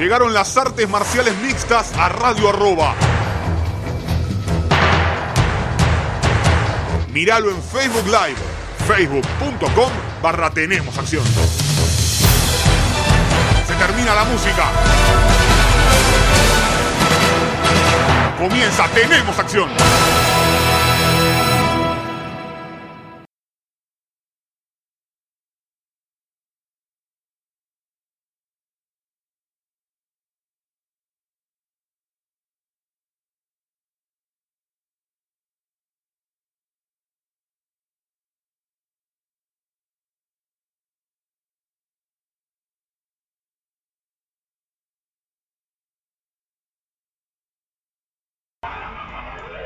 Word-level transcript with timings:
Llegaron 0.00 0.32
las 0.32 0.56
artes 0.56 0.88
marciales 0.88 1.36
mixtas 1.42 1.92
a 1.92 2.08
Radio 2.08 2.48
Arroba. 2.48 2.94
Míralo 7.12 7.50
en 7.50 7.62
Facebook 7.62 8.06
Live, 8.06 8.38
facebook.com 8.88 9.92
barra 10.22 10.48
Tenemos 10.48 10.96
Acción. 10.96 11.22
Se 13.66 13.74
termina 13.74 14.14
la 14.14 14.24
música. 14.24 14.70
Comienza 18.38 18.88
Tenemos 18.94 19.38
Acción. 19.38 19.68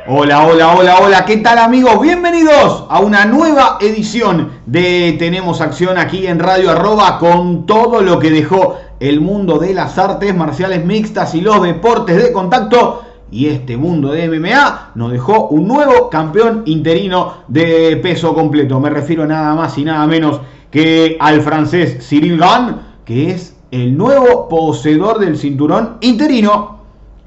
Hola, 0.06 0.46
hola, 0.46 0.74
hola, 0.74 0.98
hola, 1.00 1.24
¿qué 1.24 1.38
tal 1.38 1.56
amigos? 1.56 1.98
Bienvenidos 1.98 2.84
a 2.90 3.00
una 3.00 3.24
nueva 3.24 3.78
edición 3.80 4.50
de 4.66 5.16
Tenemos 5.18 5.62
Acción 5.62 5.96
aquí 5.96 6.26
en 6.26 6.40
Radio 6.40 6.72
Arroba 6.72 7.18
con 7.18 7.64
todo 7.64 8.02
lo 8.02 8.18
que 8.18 8.30
dejó 8.30 8.76
el 9.00 9.22
mundo 9.22 9.56
de 9.58 9.72
las 9.72 9.96
artes 9.96 10.34
marciales 10.34 10.84
mixtas 10.84 11.34
y 11.34 11.40
los 11.40 11.62
deportes 11.62 12.22
de 12.22 12.32
contacto. 12.32 13.02
Y 13.30 13.46
este 13.46 13.78
mundo 13.78 14.10
de 14.10 14.28
MMA 14.28 14.90
nos 14.94 15.10
dejó 15.10 15.48
un 15.48 15.66
nuevo 15.66 16.10
campeón 16.10 16.64
interino 16.66 17.44
de 17.48 17.96
peso 18.02 18.34
completo. 18.34 18.78
Me 18.80 18.90
refiero 18.90 19.24
nada 19.24 19.54
más 19.54 19.78
y 19.78 19.86
nada 19.86 20.06
menos 20.06 20.38
que 20.70 21.16
al 21.18 21.40
francés 21.40 22.06
Cyril 22.06 22.36
Gann, 22.36 22.98
que 23.06 23.30
es 23.30 23.56
el 23.70 23.96
nuevo 23.96 24.50
poseedor 24.50 25.18
del 25.18 25.38
cinturón 25.38 25.96
interino. 26.02 26.73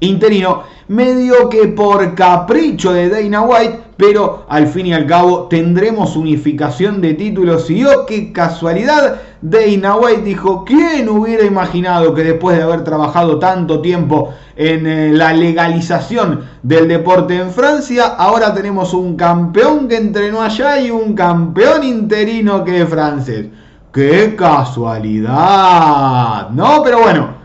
Interino 0.00 0.62
medio 0.86 1.48
que 1.48 1.66
por 1.68 2.14
capricho 2.14 2.92
de 2.92 3.08
Dana 3.08 3.42
White, 3.42 3.80
pero 3.96 4.46
al 4.48 4.68
fin 4.68 4.86
y 4.86 4.94
al 4.94 5.06
cabo 5.06 5.48
tendremos 5.48 6.14
unificación 6.16 7.00
de 7.00 7.14
títulos. 7.14 7.68
Y 7.68 7.84
oh, 7.84 8.06
qué 8.06 8.32
casualidad, 8.32 9.16
Dana 9.42 9.96
White 9.96 10.22
dijo, 10.22 10.64
¿quién 10.64 11.08
hubiera 11.08 11.44
imaginado 11.44 12.14
que 12.14 12.22
después 12.22 12.56
de 12.56 12.62
haber 12.62 12.84
trabajado 12.84 13.40
tanto 13.40 13.80
tiempo 13.80 14.32
en 14.56 14.86
eh, 14.86 15.10
la 15.12 15.32
legalización 15.32 16.44
del 16.62 16.86
deporte 16.86 17.36
en 17.36 17.50
Francia, 17.50 18.06
ahora 18.06 18.54
tenemos 18.54 18.94
un 18.94 19.16
campeón 19.16 19.88
que 19.88 19.96
entrenó 19.96 20.42
allá 20.42 20.80
y 20.80 20.92
un 20.92 21.14
campeón 21.14 21.82
interino 21.82 22.64
que 22.64 22.82
es 22.82 22.88
francés? 22.88 23.46
¡Qué 23.92 24.36
casualidad! 24.36 25.30
No, 26.50 26.82
pero 26.84 27.00
bueno, 27.00 27.37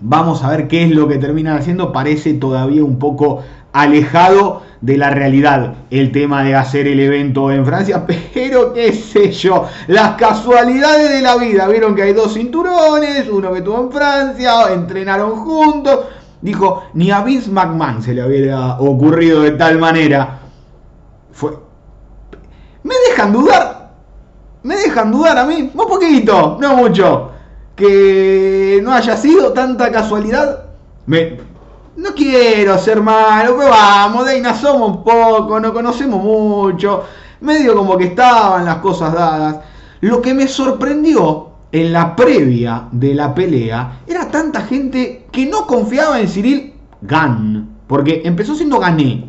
Vamos 0.00 0.44
a 0.44 0.50
ver 0.50 0.68
qué 0.68 0.84
es 0.84 0.90
lo 0.90 1.08
que 1.08 1.18
terminan 1.18 1.58
haciendo. 1.58 1.92
Parece 1.92 2.34
todavía 2.34 2.84
un 2.84 2.98
poco 2.98 3.42
alejado 3.72 4.62
de 4.80 4.96
la 4.96 5.10
realidad 5.10 5.74
el 5.90 6.12
tema 6.12 6.44
de 6.44 6.54
hacer 6.54 6.86
el 6.86 7.00
evento 7.00 7.50
en 7.50 7.66
Francia, 7.66 8.06
pero 8.34 8.72
qué 8.72 8.92
sé 8.92 9.32
yo, 9.32 9.66
las 9.88 10.16
casualidades 10.16 11.10
de 11.10 11.20
la 11.20 11.36
vida, 11.36 11.66
vieron 11.66 11.94
que 11.94 12.02
hay 12.02 12.12
dos 12.12 12.34
cinturones, 12.34 13.28
uno 13.28 13.52
que 13.52 13.58
estuvo 13.58 13.80
en 13.80 13.90
Francia, 13.90 14.72
entrenaron 14.72 15.36
juntos, 15.36 16.06
dijo, 16.40 16.84
ni 16.94 17.10
a 17.10 17.22
Vince 17.22 17.50
McMahon 17.50 18.02
se 18.02 18.14
le 18.14 18.24
hubiera 18.24 18.78
ocurrido 18.78 19.42
de 19.42 19.52
tal 19.52 19.78
manera. 19.78 20.38
Fue... 21.32 21.52
Me 22.84 22.94
dejan 23.08 23.32
dudar, 23.32 23.90
me 24.62 24.76
dejan 24.76 25.10
dudar 25.10 25.38
a 25.38 25.44
mí, 25.44 25.70
un 25.74 25.88
poquito, 25.88 26.56
no 26.60 26.76
mucho 26.76 27.32
que 27.78 28.80
no 28.82 28.92
haya 28.92 29.16
sido 29.16 29.52
tanta 29.52 29.90
casualidad. 29.90 30.64
Me, 31.06 31.38
no 31.96 32.12
quiero 32.14 32.76
ser 32.76 33.00
malo, 33.00 33.56
pero 33.56 33.70
vamos, 33.70 34.26
Deina, 34.26 34.54
somos 34.54 34.96
un 34.96 35.04
poco, 35.04 35.58
no 35.60 35.72
conocemos 35.72 36.22
mucho. 36.22 37.04
Medio 37.40 37.76
como 37.76 37.96
que 37.96 38.06
estaban 38.06 38.64
las 38.64 38.78
cosas 38.78 39.14
dadas. 39.14 39.58
Lo 40.00 40.20
que 40.20 40.34
me 40.34 40.48
sorprendió 40.48 41.50
en 41.70 41.92
la 41.92 42.16
previa 42.16 42.88
de 42.90 43.14
la 43.14 43.34
pelea 43.34 44.00
era 44.06 44.28
tanta 44.28 44.62
gente 44.62 45.26
que 45.30 45.46
no 45.46 45.66
confiaba 45.66 46.20
en 46.20 46.28
Cyril 46.28 46.74
Gann. 47.02 47.76
Porque 47.86 48.22
empezó 48.24 48.54
siendo 48.54 48.78
Gané, 48.80 49.24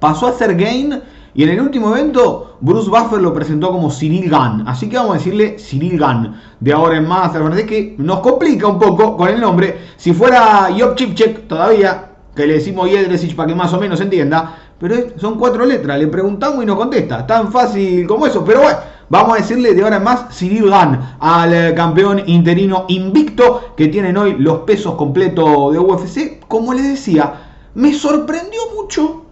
pasó 0.00 0.26
a 0.26 0.32
ser 0.32 0.56
Gain 0.56 1.00
y 1.38 1.44
en 1.44 1.50
el 1.50 1.60
último 1.60 1.96
evento, 1.96 2.56
Bruce 2.60 2.90
Buffer 2.90 3.20
lo 3.20 3.32
presentó 3.32 3.70
como 3.70 3.92
Cyril 3.92 4.28
Gunn. 4.28 4.64
Así 4.66 4.88
que 4.88 4.96
vamos 4.96 5.12
a 5.14 5.18
decirle 5.18 5.56
Cyril 5.56 5.96
Gunn. 5.96 6.34
De 6.58 6.72
ahora 6.72 6.96
en 6.96 7.06
más, 7.06 7.32
la 7.32 7.38
verdad 7.38 7.60
es 7.60 7.66
que 7.66 7.94
nos 7.96 8.18
complica 8.18 8.66
un 8.66 8.76
poco 8.76 9.16
con 9.16 9.28
el 9.28 9.40
nombre. 9.40 9.82
Si 9.96 10.12
fuera 10.12 10.68
Job 10.76 10.96
Chipchek 10.96 11.46
todavía, 11.46 12.10
que 12.34 12.44
le 12.44 12.54
decimos 12.54 12.90
Yedresich 12.90 13.36
para 13.36 13.46
que 13.46 13.54
más 13.54 13.72
o 13.72 13.78
menos 13.78 14.00
entienda. 14.00 14.56
Pero 14.80 14.96
son 15.16 15.38
cuatro 15.38 15.64
letras, 15.64 15.96
le 15.96 16.08
preguntamos 16.08 16.64
y 16.64 16.66
nos 16.66 16.76
contesta. 16.76 17.24
Tan 17.24 17.52
fácil 17.52 18.04
como 18.08 18.26
eso. 18.26 18.44
Pero 18.44 18.62
bueno, 18.62 18.78
vamos 19.08 19.34
a 19.34 19.40
decirle 19.40 19.74
de 19.74 19.82
ahora 19.84 19.98
en 19.98 20.02
más 20.02 20.36
Cyril 20.36 20.64
Gunn, 20.64 20.98
al 21.20 21.54
eh, 21.54 21.72
campeón 21.72 22.20
interino 22.26 22.84
invicto 22.88 23.74
que 23.76 23.86
tienen 23.86 24.16
hoy 24.16 24.34
los 24.40 24.62
pesos 24.62 24.96
completos 24.96 25.72
de 25.72 25.78
UFC. 25.78 26.44
Como 26.48 26.74
les 26.74 26.88
decía, 26.88 27.32
me 27.76 27.94
sorprendió 27.94 28.60
mucho 28.74 29.27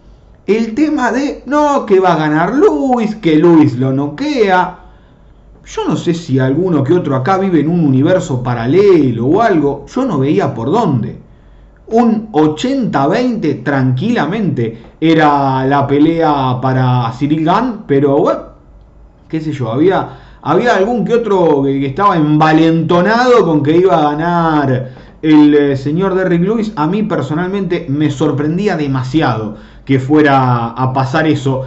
el 0.47 0.73
tema 0.73 1.11
de, 1.11 1.43
no, 1.45 1.85
que 1.85 1.99
va 1.99 2.13
a 2.13 2.17
ganar 2.17 2.55
Luis, 2.55 3.15
que 3.15 3.35
Luis 3.35 3.77
lo 3.77 3.91
noquea. 3.91 4.79
Yo 5.65 5.85
no 5.85 5.97
sé 5.97 6.13
si 6.13 6.39
alguno 6.39 6.85
que 6.85 6.93
otro 6.93 7.17
acá 7.17 7.37
vive 7.37 7.59
en 7.59 7.67
un 7.67 7.83
universo 7.83 8.41
paralelo 8.41 9.25
o 9.25 9.41
algo. 9.41 9.85
Yo 9.93 10.05
no 10.05 10.19
veía 10.19 10.53
por 10.53 10.71
dónde. 10.71 11.17
Un 11.87 12.31
80-20 12.31 13.61
tranquilamente 13.63 14.77
era 15.01 15.65
la 15.65 15.85
pelea 15.85 16.59
para 16.61 17.11
Cyril 17.11 17.45
Gunn, 17.45 17.83
pero 17.85 18.17
bueno, 18.17 18.39
qué 19.27 19.41
sé 19.41 19.51
yo, 19.51 19.69
había, 19.69 20.17
había 20.41 20.75
algún 20.77 21.03
que 21.03 21.15
otro 21.15 21.63
que, 21.63 21.85
estaba 21.85 22.15
envalentonado 22.15 23.45
con 23.45 23.63
que 23.63 23.75
iba 23.75 23.97
a 23.97 24.11
ganar 24.11 24.91
el 25.21 25.53
eh, 25.53 25.75
señor 25.75 26.15
Derrick 26.15 26.41
Lewis. 26.41 26.71
A 26.77 26.87
mí 26.87 27.03
personalmente 27.03 27.85
me 27.89 28.09
sorprendía 28.09 28.77
demasiado 28.77 29.57
que 29.87 30.01
fuera 30.01 30.67
a 30.71 30.91
pasar 30.91 31.25
eso. 31.27 31.63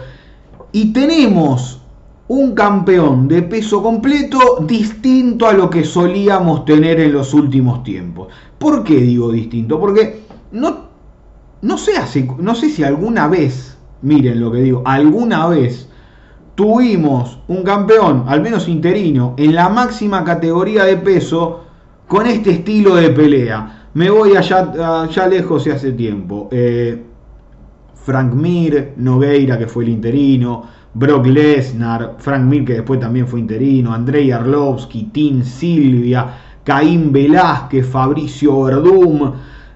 Y 0.71 0.93
tenemos 0.93 1.81
un 2.27 2.53
campeón 2.53 3.27
de 3.27 3.41
peso 3.41 3.81
completo 3.81 4.59
distinto 4.61 5.47
a 5.47 5.53
lo 5.53 5.71
que 5.71 5.83
solíamos 5.83 6.63
tener 6.63 6.99
en 6.99 7.13
los 7.13 7.33
últimos 7.33 7.83
tiempos. 7.83 8.27
¿Por 8.59 8.83
qué 8.83 8.97
digo 8.97 9.31
distinto? 9.31 9.79
Porque 9.79 10.21
no, 10.51 10.85
no, 11.63 11.77
sé, 11.79 11.93
no 12.37 12.53
sé 12.53 12.69
si 12.69 12.83
alguna 12.83 13.27
vez, 13.27 13.75
miren 14.03 14.39
lo 14.39 14.51
que 14.51 14.59
digo, 14.59 14.83
alguna 14.85 15.47
vez 15.47 15.89
tuvimos 16.53 17.39
un 17.47 17.63
campeón, 17.63 18.25
al 18.27 18.41
menos 18.41 18.69
interino, 18.69 19.33
en 19.37 19.55
la 19.55 19.67
máxima 19.67 20.23
categoría 20.23 20.83
de 20.83 20.97
peso 20.97 21.61
con 22.07 22.27
este 22.27 22.51
estilo 22.51 22.95
de 22.95 23.09
pelea. 23.09 23.87
Me 23.95 24.11
voy 24.11 24.37
allá, 24.37 25.01
allá 25.01 25.27
lejos 25.27 25.65
y 25.65 25.71
hace 25.71 25.91
tiempo. 25.91 26.49
Eh, 26.51 27.07
Frank 28.03 28.33
Mir, 28.33 28.93
Nogueira, 28.97 29.57
que 29.57 29.67
fue 29.67 29.83
el 29.83 29.89
interino, 29.89 30.63
Brock 30.93 31.27
Lesnar, 31.27 32.15
Frank 32.17 32.43
Mir, 32.43 32.65
que 32.65 32.73
después 32.73 32.99
también 32.99 33.27
fue 33.27 33.39
interino, 33.39 33.93
Andrei 33.93 34.31
Arlovsky, 34.31 35.09
Tim 35.13 35.43
Silvia, 35.43 36.27
Caín 36.63 37.11
Velázquez, 37.11 37.87
Fabricio 37.87 38.63
Verdum, 38.63 39.31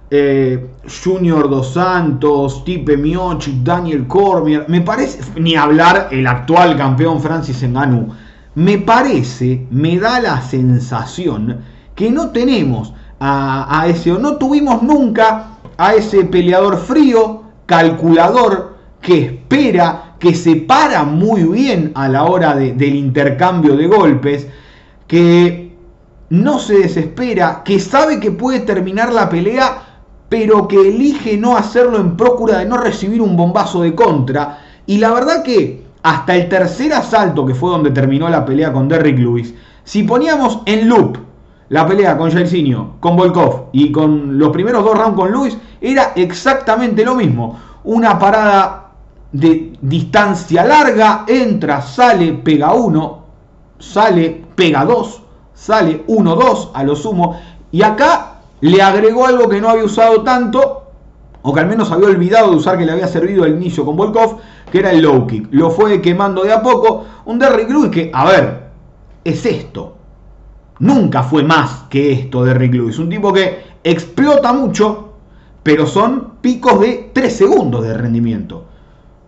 eh, 0.10 0.68
Junior 1.04 1.50
Dos 1.50 1.74
Santos, 1.74 2.64
Tipe 2.66 2.98
Miocic, 2.98 3.64
Daniel 3.64 4.08
Cormier, 4.08 4.66
me 4.68 4.82
parece, 4.82 5.20
ni 5.40 5.56
hablar 5.56 6.10
el 6.12 6.28
actual 6.28 6.76
campeón 6.78 7.22
Francis 7.22 7.64
Ngannou, 7.64 8.10
me 8.56 8.78
parece, 8.80 9.68
me 9.72 9.98
da 10.00 10.20
la 10.20 10.42
sensación 10.42 11.60
que 11.96 12.12
no 12.12 12.30
tenemos 12.32 12.94
a, 13.20 13.82
a 13.82 13.88
ese, 13.88 14.12
o 14.12 14.20
no 14.20 14.36
tuvimos 14.36 14.84
nunca 14.84 15.48
a 15.78 15.94
ese 15.94 16.26
peleador 16.26 16.78
frío, 16.78 17.45
calculador 17.66 18.76
que 19.02 19.20
espera, 19.26 20.16
que 20.20 20.34
se 20.34 20.56
para 20.56 21.04
muy 21.04 21.44
bien 21.44 21.92
a 21.96 22.08
la 22.08 22.24
hora 22.24 22.56
del 22.56 22.96
intercambio 22.96 23.76
de 23.76 23.88
golpes, 23.88 24.48
que 25.08 25.76
no 26.30 26.60
se 26.60 26.80
desespera, 26.80 27.62
que 27.64 27.80
sabe 27.80 28.20
que 28.20 28.32
puede 28.32 28.62
terminar 28.62 29.14
la 29.14 29.30
pelea, 29.30 29.84
pero 30.28 30.68
que 30.68 30.90
elige 30.90 31.38
no 31.38 31.56
hacerlo 31.56 32.00
en 32.00 32.18
procura 32.18 32.60
de 32.60 32.66
no 32.66 32.78
recibir 32.78 33.22
un 33.22 33.38
bombazo 33.38 33.82
de 33.82 33.94
contra. 33.94 34.60
Y 34.88 34.98
la 34.98 35.12
verdad 35.12 35.44
que 35.44 35.86
hasta 36.02 36.36
el 36.36 36.50
tercer 36.50 36.94
asalto, 36.94 37.46
que 37.46 37.54
fue 37.54 37.70
donde 37.70 37.92
terminó 37.92 38.28
la 38.30 38.46
pelea 38.46 38.74
con 38.74 38.88
Derrick 38.88 39.20
Lewis, 39.20 39.54
si 39.84 40.04
poníamos 40.04 40.62
en 40.66 40.90
loop 40.90 41.18
la 41.70 41.88
pelea 41.88 42.18
con 42.18 42.32
Jairzinho, 42.32 42.98
con 43.00 43.16
Volkov 43.16 43.70
y 43.72 43.92
con 43.92 44.38
los 44.38 44.50
primeros 44.50 44.84
dos 44.84 44.98
rounds 44.98 45.16
con 45.16 45.32
Luis 45.32 45.58
era 45.82 46.14
exactamente 46.16 47.04
lo 47.04 47.16
mismo. 47.16 47.60
Una 47.84 48.18
parada 48.20 48.92
de 49.32 49.74
distancia 49.82 50.64
larga, 50.64 51.26
entra, 51.28 51.82
sale, 51.82 52.34
pega 52.34 52.74
uno, 52.74 53.26
sale, 53.80 54.44
pega 54.56 54.86
dos, 54.86 55.22
sale 55.54 56.04
uno, 56.08 56.36
dos 56.36 56.72
a 56.74 56.84
lo 56.84 56.96
sumo. 56.96 57.40
Y 57.72 57.82
acá 57.82 58.36
le 58.62 58.82
agregó 58.82 59.26
algo 59.26 59.50
que 59.50 59.60
no 59.60 59.70
había 59.70 59.84
usado 59.84 60.24
tanto, 60.24 60.84
o 61.42 61.54
que 61.54 61.60
al 61.60 61.68
menos 61.68 61.92
había 61.92 62.08
olvidado 62.08 62.52
de 62.52 62.58
usar 62.58 62.78
que 62.78 62.86
le 62.86 62.92
había 62.92 63.08
servido 63.08 63.44
al 63.44 63.52
inicio 63.52 63.86
con 63.86 63.98
Volkov, 63.98 64.38
que 64.72 64.80
era 64.80 64.92
el 64.92 65.02
low 65.02 65.28
kick. 65.28 65.48
Lo 65.52 65.70
fue 65.70 66.02
quemando 66.02 66.44
de 66.44 66.54
a 66.54 66.62
poco. 66.62 67.06
Un 67.26 67.38
Derrick 67.38 67.70
Lewis 67.70 67.92
que, 67.92 68.10
a 68.14 68.26
ver, 68.26 68.70
es 69.24 69.46
esto. 69.46 69.95
Nunca 70.80 71.24
fue 71.24 71.44
más 71.44 71.86
que 71.90 72.12
esto 72.12 72.44
Derrick 72.44 72.74
Lewis. 72.74 73.00
Un 73.00 73.10
tipo 73.10 73.32
que 73.32 73.64
explota 73.84 74.52
mucho, 74.52 75.14
pero 75.64 75.86
son 75.86 76.34
picos 76.42 76.80
de 76.80 77.12
3 77.14 77.36
segundos 77.36 77.84
de 77.84 77.94
rendimiento. 77.94 78.66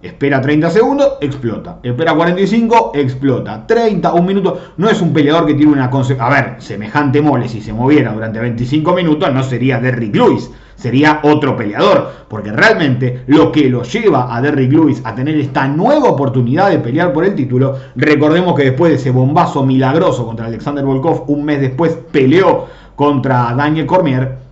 Espera 0.08 0.40
30 0.40 0.70
segundos, 0.70 1.14
explota. 1.20 1.80
Espera 1.84 2.16
45, 2.16 2.92
explota. 2.96 3.68
30, 3.68 4.14
un 4.14 4.26
minuto. 4.26 4.58
No 4.78 4.90
es 4.90 5.02
un 5.02 5.12
peleador 5.12 5.46
que 5.46 5.54
tiene 5.54 5.74
una 5.74 5.92
A 6.20 6.30
ver, 6.30 6.56
semejante 6.60 7.22
mole, 7.22 7.50
si 7.50 7.62
se 7.62 7.74
moviera 7.74 8.14
durante 8.14 8.40
25 8.40 8.94
minutos, 8.94 9.34
no 9.34 9.44
sería 9.44 9.80
Derrick 9.82 10.16
Lewis. 10.16 10.50
Sería 10.76 11.20
otro 11.24 11.58
peleador. 11.58 12.10
Porque 12.30 12.54
realmente 12.54 13.24
lo 13.28 13.52
que 13.52 13.70
lo 13.70 13.84
lleva 13.84 14.34
a 14.34 14.42
Derrick 14.42 14.72
Lewis 14.72 15.02
a 15.04 15.14
tener 15.14 15.36
esta 15.36 15.68
nueva 15.68 16.10
oportunidad 16.10 16.70
de 16.70 16.80
pelear 16.80 17.12
por 17.12 17.26
el 17.26 17.36
título. 17.36 17.76
Recordemos 17.98 18.56
que 18.56 18.64
después 18.64 18.92
de 18.92 18.96
ese 18.96 19.12
bombazo 19.12 19.66
milagroso 19.66 20.26
contra 20.26 20.46
Alexander 20.46 20.86
Volkov, 20.86 21.26
un 21.28 21.44
mes 21.44 21.60
después 21.60 21.98
peleó 22.12 22.68
contra 22.96 23.54
Daniel 23.54 23.86
Cormier 23.86 24.47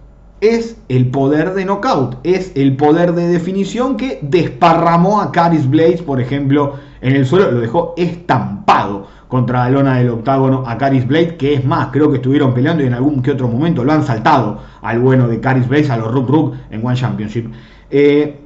es 0.50 0.78
el 0.90 1.10
poder 1.10 1.54
de 1.54 1.66
knockout, 1.66 2.18
es 2.24 2.52
el 2.56 2.76
poder 2.76 3.14
de 3.14 3.28
definición 3.28 3.98
que 3.98 4.20
desparramó 4.22 5.22
a 5.22 5.32
Caris 5.32 5.70
Blades, 5.70 6.02
por 6.02 6.22
ejemplo, 6.22 6.76
en 7.02 7.16
el 7.16 7.26
suelo, 7.26 7.52
lo 7.52 7.60
dejó 7.60 7.94
estampado 7.98 9.08
contra 9.28 9.66
la 9.66 9.70
lona 9.70 9.98
del 9.98 10.10
octágono 10.10 10.64
a 10.68 10.78
Caris 10.78 11.08
Blades, 11.08 11.34
que 11.34 11.54
es 11.54 11.66
más, 11.66 11.90
creo 11.92 12.10
que 12.10 12.18
estuvieron 12.18 12.54
peleando 12.54 12.84
y 12.84 12.88
en 12.88 12.94
algún 12.94 13.22
que 13.22 13.32
otro 13.32 13.48
momento 13.48 13.84
lo 13.84 13.92
han 13.92 14.04
saltado 14.04 14.60
al 14.82 15.00
bueno 15.00 15.28
de 15.28 15.40
Caris 15.40 15.68
Blades, 15.68 15.90
a 15.90 15.98
los 15.98 16.12
Rook 16.12 16.30
Rook 16.30 16.56
en 16.70 16.86
One 16.86 16.96
Championship. 16.96 17.52
Eh, 17.90 18.40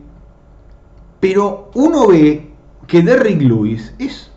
pero 1.19 1.71
uno 1.73 2.07
ve 2.07 2.51
que 2.87 3.01
Derrick 3.01 3.41
Lewis 3.41 3.93
es, 3.99 4.31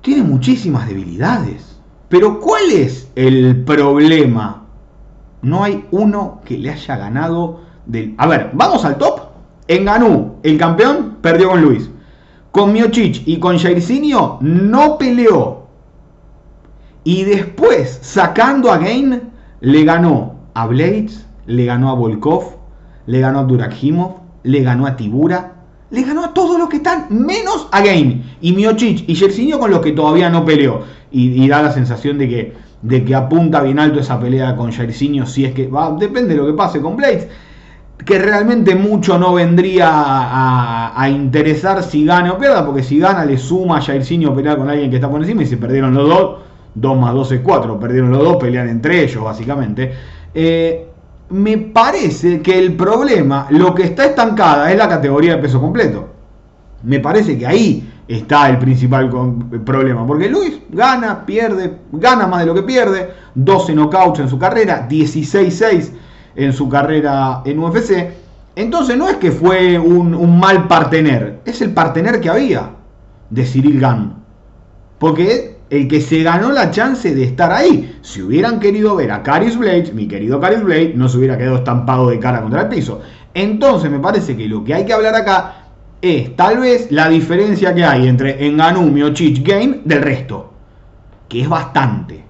tiene 0.00 0.22
muchísimas 0.22 0.88
debilidades. 0.88 1.78
Pero 2.08 2.40
¿cuál 2.40 2.70
es 2.72 3.08
el 3.14 3.62
problema 3.64 4.59
no 5.42 5.64
hay 5.64 5.84
uno 5.90 6.40
que 6.44 6.58
le 6.58 6.70
haya 6.70 6.96
ganado 6.96 7.60
del... 7.86 8.14
A 8.18 8.26
ver, 8.26 8.50
vamos 8.52 8.84
al 8.84 8.98
top. 8.98 9.20
En 9.68 9.84
Ganú, 9.84 10.36
el 10.42 10.58
campeón, 10.58 11.16
perdió 11.22 11.50
con 11.50 11.62
Luis. 11.62 11.90
Con 12.50 12.72
Miochich 12.72 13.22
y 13.26 13.38
con 13.38 13.58
Jairzinho 13.58 14.38
no 14.40 14.98
peleó. 14.98 15.66
Y 17.04 17.24
después, 17.24 18.00
sacando 18.02 18.70
a 18.72 18.78
Gain, 18.78 19.30
le 19.60 19.84
ganó 19.84 20.34
a 20.54 20.66
Blades, 20.66 21.24
le 21.46 21.64
ganó 21.64 21.90
a 21.90 21.94
Volkov, 21.94 22.56
le 23.06 23.20
ganó 23.20 23.38
a 23.38 23.44
Durakhimov, 23.44 24.16
le 24.42 24.62
ganó 24.62 24.86
a 24.86 24.96
Tibura, 24.96 25.54
le 25.90 26.02
ganó 26.02 26.24
a 26.24 26.34
todos 26.34 26.58
los 26.58 26.68
que 26.68 26.76
están, 26.78 27.06
menos 27.08 27.68
a 27.70 27.80
Gain. 27.80 28.24
Y 28.40 28.52
Miochich 28.52 29.04
y 29.08 29.14
Jairzinho 29.14 29.58
con 29.58 29.70
los 29.70 29.80
que 29.80 29.92
todavía 29.92 30.28
no 30.28 30.44
peleó. 30.44 30.82
y 31.12 31.48
da 31.48 31.62
la 31.62 31.72
sensación 31.72 32.18
de 32.18 32.28
que 32.28 32.69
de 32.82 33.04
que 33.04 33.14
apunta 33.14 33.60
bien 33.62 33.78
alto 33.78 34.00
esa 34.00 34.18
pelea 34.18 34.56
con 34.56 34.72
Jairzinho, 34.72 35.26
si 35.26 35.44
es 35.44 35.52
que 35.52 35.68
va, 35.68 35.92
depende 35.92 36.34
de 36.34 36.40
lo 36.40 36.46
que 36.46 36.54
pase 36.54 36.80
con 36.80 36.96
Blades, 36.96 37.28
que 38.04 38.18
realmente 38.18 38.74
mucho 38.74 39.18
no 39.18 39.34
vendría 39.34 39.88
a, 39.92 41.08
interesar 41.10 41.82
si 41.82 42.04
gana 42.04 42.32
o 42.32 42.38
pierda, 42.38 42.64
porque 42.64 42.82
si 42.82 42.98
gana 42.98 43.24
le 43.24 43.36
suma 43.36 43.78
a 43.78 43.80
Jairzinho 43.82 44.34
pelear 44.34 44.56
con 44.56 44.70
alguien 44.70 44.90
que 44.90 44.96
está 44.96 45.10
por 45.10 45.20
encima 45.20 45.42
y 45.42 45.46
se 45.46 45.58
perdieron 45.58 45.94
los 45.94 46.08
dos, 46.08 46.38
2 46.74 46.98
más 46.98 47.14
2 47.14 47.32
es 47.32 47.40
4, 47.40 47.78
perdieron 47.78 48.10
los 48.10 48.22
dos, 48.22 48.36
pelean 48.36 48.68
entre 48.68 49.04
ellos 49.04 49.22
básicamente. 49.22 49.92
Eh, 50.32 50.86
me 51.30 51.58
parece 51.58 52.40
que 52.40 52.58
el 52.58 52.74
problema, 52.74 53.46
lo 53.50 53.74
que 53.74 53.84
está 53.84 54.06
estancada 54.06 54.70
es 54.70 54.78
la 54.78 54.88
categoría 54.88 55.36
de 55.36 55.42
peso 55.42 55.60
completo. 55.60 56.08
Me 56.82 57.00
parece 57.00 57.38
que 57.38 57.46
ahí 57.46 57.89
está 58.10 58.48
el 58.48 58.58
principal 58.58 59.08
problema. 59.64 60.06
Porque 60.06 60.28
Luis 60.28 60.60
gana, 60.70 61.24
pierde, 61.24 61.78
gana 61.92 62.26
más 62.26 62.40
de 62.40 62.46
lo 62.46 62.54
que 62.54 62.62
pierde. 62.62 63.10
12 63.34 63.74
knockouts 63.74 64.20
en 64.20 64.28
su 64.28 64.38
carrera, 64.38 64.88
16-6 64.88 65.90
en 66.34 66.52
su 66.52 66.68
carrera 66.68 67.42
en 67.44 67.58
UFC. 67.58 68.10
Entonces 68.56 68.96
no 68.96 69.08
es 69.08 69.16
que 69.16 69.30
fue 69.30 69.78
un, 69.78 70.38
mal 70.38 70.66
partener, 70.66 71.40
es 71.44 71.62
el 71.62 71.72
partener 71.72 72.20
que 72.20 72.28
había 72.28 72.70
de 73.30 73.44
Cyril 73.44 73.80
Gann. 73.80 74.16
Porque 74.98 75.58
el 75.70 75.86
que 75.86 76.00
se 76.00 76.22
ganó 76.24 76.50
la 76.50 76.70
chance 76.72 77.14
de 77.14 77.22
estar 77.22 77.52
ahí. 77.52 77.96
Si 78.02 78.20
hubieran 78.20 78.58
querido 78.58 78.96
ver 78.96 79.12
a 79.12 79.22
Caris 79.22 79.56
Blade, 79.56 79.92
mi 79.94 80.08
querido 80.08 80.40
Caris 80.40 80.62
Blade, 80.64 80.94
no 80.96 81.08
se 81.08 81.18
hubiera 81.18 81.38
quedado 81.38 81.58
estampado 81.58 82.10
de 82.10 82.18
cara 82.18 82.42
contra 82.42 82.62
el 82.62 82.68
piso. 82.68 83.00
Entonces 83.32 83.88
me 83.88 84.00
parece 84.00 84.36
que 84.36 84.48
lo 84.48 84.64
que 84.64 84.74
hay 84.74 84.84
que 84.84 84.92
hablar 84.92 85.14
acá 85.14 85.59
es 86.02 86.34
tal 86.36 86.58
vez 86.58 86.90
la 86.90 87.08
diferencia 87.08 87.74
que 87.74 87.84
hay 87.84 88.08
entre 88.08 88.46
Enganú, 88.46 88.82
Miochich, 88.82 89.46
Game 89.46 89.80
del 89.84 90.02
resto. 90.02 90.52
Que 91.28 91.42
es 91.42 91.48
bastante. 91.48 92.24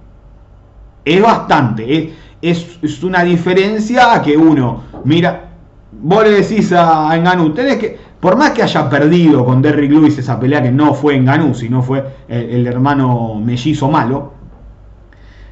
Es 1.05 1.21
bastante. 1.21 2.13
Es, 2.41 2.79
es, 2.81 3.03
una 3.03 3.23
diferencia 3.23 4.21
que 4.21 4.35
uno, 4.35 4.83
mira, 5.05 5.49
vos 5.91 6.23
le 6.23 6.31
decís 6.31 6.71
a 6.73 7.15
Enganú, 7.15 7.53
tenés 7.53 7.77
que, 7.77 7.97
por 8.19 8.35
más 8.35 8.51
que 8.51 8.63
haya 8.63 8.89
perdido 8.89 9.45
con 9.45 9.61
Derrick 9.61 9.91
Lewis 9.91 10.17
esa 10.17 10.39
pelea 10.39 10.61
que 10.61 10.71
no 10.71 10.93
fue 10.93 11.15
Enganú, 11.15 11.53
sino 11.53 11.81
fue 11.81 12.03
el 12.27 12.67
hermano 12.67 13.35
mellizo 13.35 13.89
malo, 13.89 14.40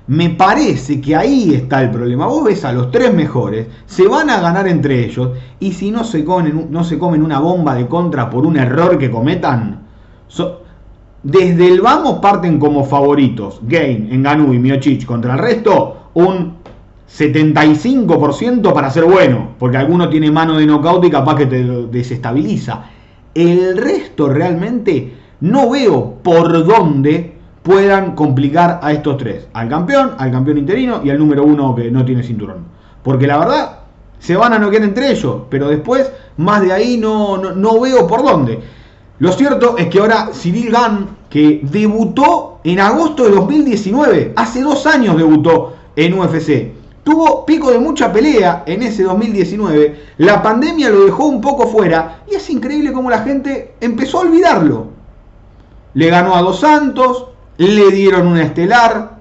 me 0.10 0.32
parece 0.32 1.00
que 1.00 1.16
ahí 1.16 1.54
está 1.54 1.84
el 1.84 1.92
problema. 1.92 2.26
Vos 2.26 2.44
ves 2.44 2.66
a 2.66 2.74
los 2.74 2.90
tres 2.90 3.14
mejores, 3.14 3.68
se 3.86 4.08
van 4.08 4.32
a 4.32 4.40
ganar 4.40 4.68
entre 4.68 5.06
ellos, 5.06 5.38
y 5.60 5.72
si 5.72 5.92
no 5.92 6.04
se 6.04 6.26
comen, 6.26 6.68
no 6.72 6.84
se 6.84 6.98
comen 6.98 7.22
una 7.22 7.40
bomba 7.40 7.76
de 7.76 7.86
contra 7.86 8.28
por 8.28 8.48
un 8.48 8.58
error 8.58 8.98
que 8.98 9.12
cometan, 9.12 9.82
desde 11.22 11.68
el 11.68 11.82
vamos 11.82 12.18
parten 12.20 12.58
como 12.58 12.86
favoritos. 12.86 13.60
Game, 13.62 14.08
Enganú 14.10 14.52
y 14.52 14.58
Miochich 14.58 15.06
contra 15.06 15.34
el 15.34 15.40
resto, 15.40 16.10
un 16.16 16.56
75% 17.08 18.74
para 18.74 18.90
ser 18.90 19.04
bueno, 19.04 19.50
porque 19.60 19.78
alguno 19.78 20.10
tiene 20.10 20.32
mano 20.32 20.58
de 20.58 20.66
knockout 20.66 21.06
y 21.06 21.12
capaz 21.12 21.36
que 21.36 21.46
te 21.46 21.64
desestabiliza. 21.64 22.86
El 23.36 23.78
resto 23.78 24.28
realmente 24.28 25.14
no 25.42 25.70
veo 25.70 26.16
por 26.24 26.66
dónde 26.66 27.39
puedan 27.70 28.16
complicar 28.16 28.80
a 28.82 28.92
estos 28.92 29.18
tres. 29.18 29.46
Al 29.54 29.70
campeón, 29.70 30.14
al 30.18 30.32
campeón 30.32 30.58
interino 30.58 31.02
y 31.04 31.12
al 31.12 31.20
número 31.20 31.44
uno 31.44 31.76
que 31.76 31.92
no 31.92 32.04
tiene 32.04 32.24
cinturón. 32.24 32.66
Porque 33.04 33.28
la 33.28 33.38
verdad, 33.38 33.80
se 34.18 34.36
van 34.36 34.54
a 34.54 34.58
noquear 34.58 34.82
entre 34.82 35.12
ellos, 35.12 35.44
pero 35.52 35.68
después, 35.68 36.12
más 36.38 36.64
de 36.64 36.74
ahí 36.74 36.98
no, 36.98 37.38
no, 37.38 37.80
veo 37.80 38.08
por 38.08 38.24
dónde. 38.24 38.60
Lo 39.20 39.32
cierto 39.34 39.78
es 39.78 39.88
que 39.88 40.00
ahora 40.00 40.32
Cyril 40.34 40.72
Gunn, 40.72 41.10
que 41.30 41.60
debutó 41.62 42.60
en 42.64 42.80
agosto 42.80 43.26
de 43.26 43.36
2019, 43.36 44.34
hace 44.36 44.64
dos 44.64 44.88
años 44.88 45.16
debutó 45.16 45.76
en 45.96 46.20
UFC, 46.20 46.72
tuvo 47.04 47.46
pico 47.46 47.70
de 47.70 47.78
mucha 47.78 48.12
pelea 48.12 48.64
en 48.66 48.82
ese 48.82 49.04
2019, 49.04 50.06
la 50.18 50.42
pandemia 50.42 50.90
lo 50.90 51.06
dejó 51.06 51.26
un 51.26 51.40
poco 51.40 51.68
fuera 51.68 52.24
y 52.28 52.34
es 52.34 52.50
increíble 52.50 52.92
cómo 52.92 53.12
la 53.12 53.20
gente 53.20 53.76
empezó 53.80 54.18
a 54.18 54.22
olvidarlo. 54.22 54.88
Le 55.94 56.08
ganó 56.08 56.36
a 56.36 56.42
Dos 56.42 56.62
Santos, 56.62 57.29
le 57.60 57.92
dieron 57.92 58.28
una 58.28 58.44
estelar. 58.44 59.20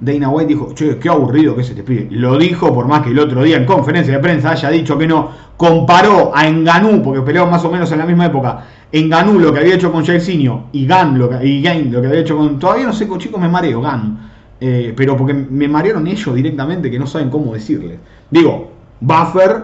Dana 0.00 0.28
White 0.30 0.48
dijo, 0.48 0.74
che, 0.74 0.98
qué 0.98 1.08
aburrido 1.08 1.54
que 1.54 1.60
es 1.60 1.70
este 1.70 1.84
pibe. 1.84 2.08
Lo 2.10 2.36
dijo 2.36 2.74
por 2.74 2.88
más 2.88 3.02
que 3.02 3.10
el 3.10 3.18
otro 3.20 3.44
día 3.44 3.56
en 3.56 3.64
conferencia 3.64 4.14
de 4.14 4.18
prensa 4.18 4.50
haya 4.50 4.68
dicho 4.70 4.98
que 4.98 5.06
no. 5.06 5.30
Comparó 5.56 6.32
a 6.34 6.48
Enganú, 6.48 7.00
porque 7.02 7.22
pelearon 7.22 7.52
más 7.52 7.64
o 7.64 7.70
menos 7.70 7.90
en 7.92 7.98
la 7.98 8.06
misma 8.06 8.26
época. 8.26 8.64
Enganú 8.90 9.38
lo 9.38 9.52
que 9.52 9.60
había 9.60 9.76
hecho 9.76 9.92
con 9.92 10.04
Jairzinho 10.04 10.70
y 10.72 10.86
Gan 10.86 11.16
lo 11.16 11.30
que, 11.30 11.46
y 11.46 11.62
lo 11.84 12.00
que 12.00 12.08
había 12.08 12.20
hecho 12.20 12.36
con... 12.36 12.58
Todavía 12.58 12.86
no 12.86 12.92
sé, 12.92 13.08
chicos 13.18 13.40
me 13.40 13.48
mareo, 13.48 13.80
Gan. 13.80 14.30
Eh, 14.60 14.92
pero 14.96 15.16
porque 15.16 15.34
me 15.34 15.68
marearon 15.68 16.06
ellos 16.08 16.34
directamente 16.34 16.90
que 16.90 16.98
no 16.98 17.06
saben 17.06 17.30
cómo 17.30 17.54
decirle. 17.54 17.98
Digo, 18.28 18.72
Buffer, 19.00 19.62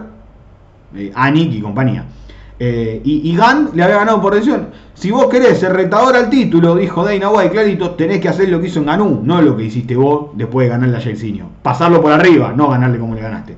eh, 0.95 1.11
Anik 1.13 1.53
y 1.53 1.61
compañía. 1.61 2.05
Eh, 2.59 3.01
y, 3.05 3.31
y 3.31 3.37
Gunn 3.37 3.69
le 3.73 3.83
había 3.83 3.97
ganado 3.99 4.21
por 4.21 4.33
decisión. 4.33 4.67
Si 4.93 5.11
vos 5.11 5.27
querés 5.27 5.59
ser 5.59 5.73
retador 5.73 6.15
al 6.15 6.29
título, 6.29 6.75
dijo 6.75 7.03
Dana 7.05 7.29
White 7.29 7.51
clarito, 7.51 7.91
tenés 7.91 8.19
que 8.19 8.29
hacer 8.29 8.49
lo 8.49 8.59
que 8.59 8.67
hizo 8.67 8.79
en 8.79 8.85
Ganú, 8.87 9.21
no 9.23 9.41
lo 9.41 9.55
que 9.55 9.63
hiciste 9.63 9.95
vos 9.95 10.31
después 10.33 10.65
de 10.65 10.71
ganarle 10.71 10.97
a 10.97 11.01
Jairzinho. 11.01 11.49
Pasarlo 11.63 12.01
por 12.01 12.11
arriba, 12.11 12.53
no 12.55 12.69
ganarle 12.69 12.99
como 12.99 13.15
le 13.15 13.21
ganaste. 13.21 13.57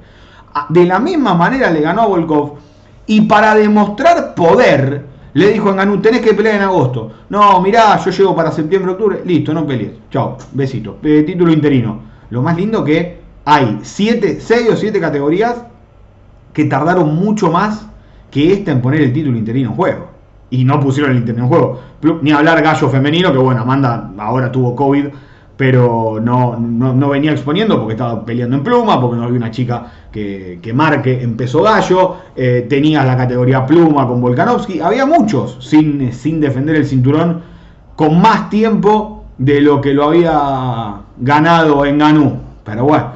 De 0.69 0.85
la 0.85 0.99
misma 0.99 1.33
manera 1.33 1.69
le 1.71 1.81
ganó 1.81 2.01
a 2.03 2.07
Volkov. 2.07 2.59
Y 3.07 3.21
para 3.21 3.55
demostrar 3.55 4.35
poder, 4.35 5.05
Le 5.33 5.47
dijo 5.53 5.69
a 5.69 5.71
Enganú, 5.71 6.01
tenés 6.01 6.21
que 6.21 6.33
pelear 6.33 6.55
en 6.55 6.63
agosto. 6.63 7.11
No, 7.29 7.61
mirá, 7.61 7.97
yo 8.03 8.11
llego 8.11 8.35
para 8.35 8.51
septiembre, 8.51 8.91
octubre. 8.91 9.21
Listo, 9.25 9.53
no 9.53 9.65
pelees. 9.65 9.93
Chao, 10.09 10.37
besito. 10.53 10.99
Eh, 11.03 11.23
título 11.23 11.53
interino. 11.53 12.01
Lo 12.29 12.41
más 12.41 12.57
lindo 12.57 12.83
que 12.83 13.21
hay 13.45 13.79
7, 13.81 14.39
6 14.41 14.69
o 14.71 14.75
7 14.75 14.99
categorías 14.99 15.65
que 16.53 16.65
tardaron 16.65 17.15
mucho 17.15 17.49
más 17.51 17.87
que 18.31 18.53
esta 18.53 18.71
en 18.71 18.81
poner 18.81 19.01
el 19.01 19.13
título 19.13 19.37
interino 19.37 19.69
en 19.69 19.75
juego. 19.75 20.07
Y 20.49 20.63
no 20.65 20.79
pusieron 20.79 21.11
el 21.11 21.17
interino 21.17 21.43
en 21.43 21.49
juego. 21.49 21.79
Ni 22.21 22.31
hablar 22.31 22.61
gallo 22.61 22.89
femenino, 22.89 23.31
que 23.31 23.37
bueno, 23.37 23.61
Amanda 23.61 24.11
ahora 24.17 24.51
tuvo 24.51 24.75
COVID 24.75 25.05
pero 25.61 26.19
no, 26.19 26.57
no, 26.57 27.09
venía 27.09 27.33
exponiendo 27.33 27.77
porque 27.77 27.93
estaba 27.93 28.25
peleando 28.25 28.57
en 28.57 28.63
pluma, 28.63 28.99
porque 28.99 29.17
no 29.17 29.25
había 29.25 29.37
una 29.37 29.51
chica 29.51 29.85
que, 30.11 30.71
marque 30.73 31.21
empezó 31.21 31.61
gallo, 31.61 32.15
eh, 32.35 32.65
tenías 32.67 33.05
la 33.05 33.15
categoría 33.15 33.63
pluma 33.63 34.07
con 34.07 34.19
Volkanovski, 34.21 34.79
había 34.79 35.05
muchos 35.05 35.59
sin, 35.61 36.11
sin 36.13 36.41
defender 36.41 36.77
el 36.77 36.87
cinturón 36.87 37.41
con 37.95 38.19
más 38.19 38.49
tiempo 38.49 39.25
de 39.37 39.61
lo 39.61 39.81
que 39.81 39.93
lo 39.93 40.05
había 40.05 41.01
ganado 41.19 41.85
en 41.85 41.99
Ganú. 41.99 42.39
Pero 42.63 42.85
bueno, 42.85 43.11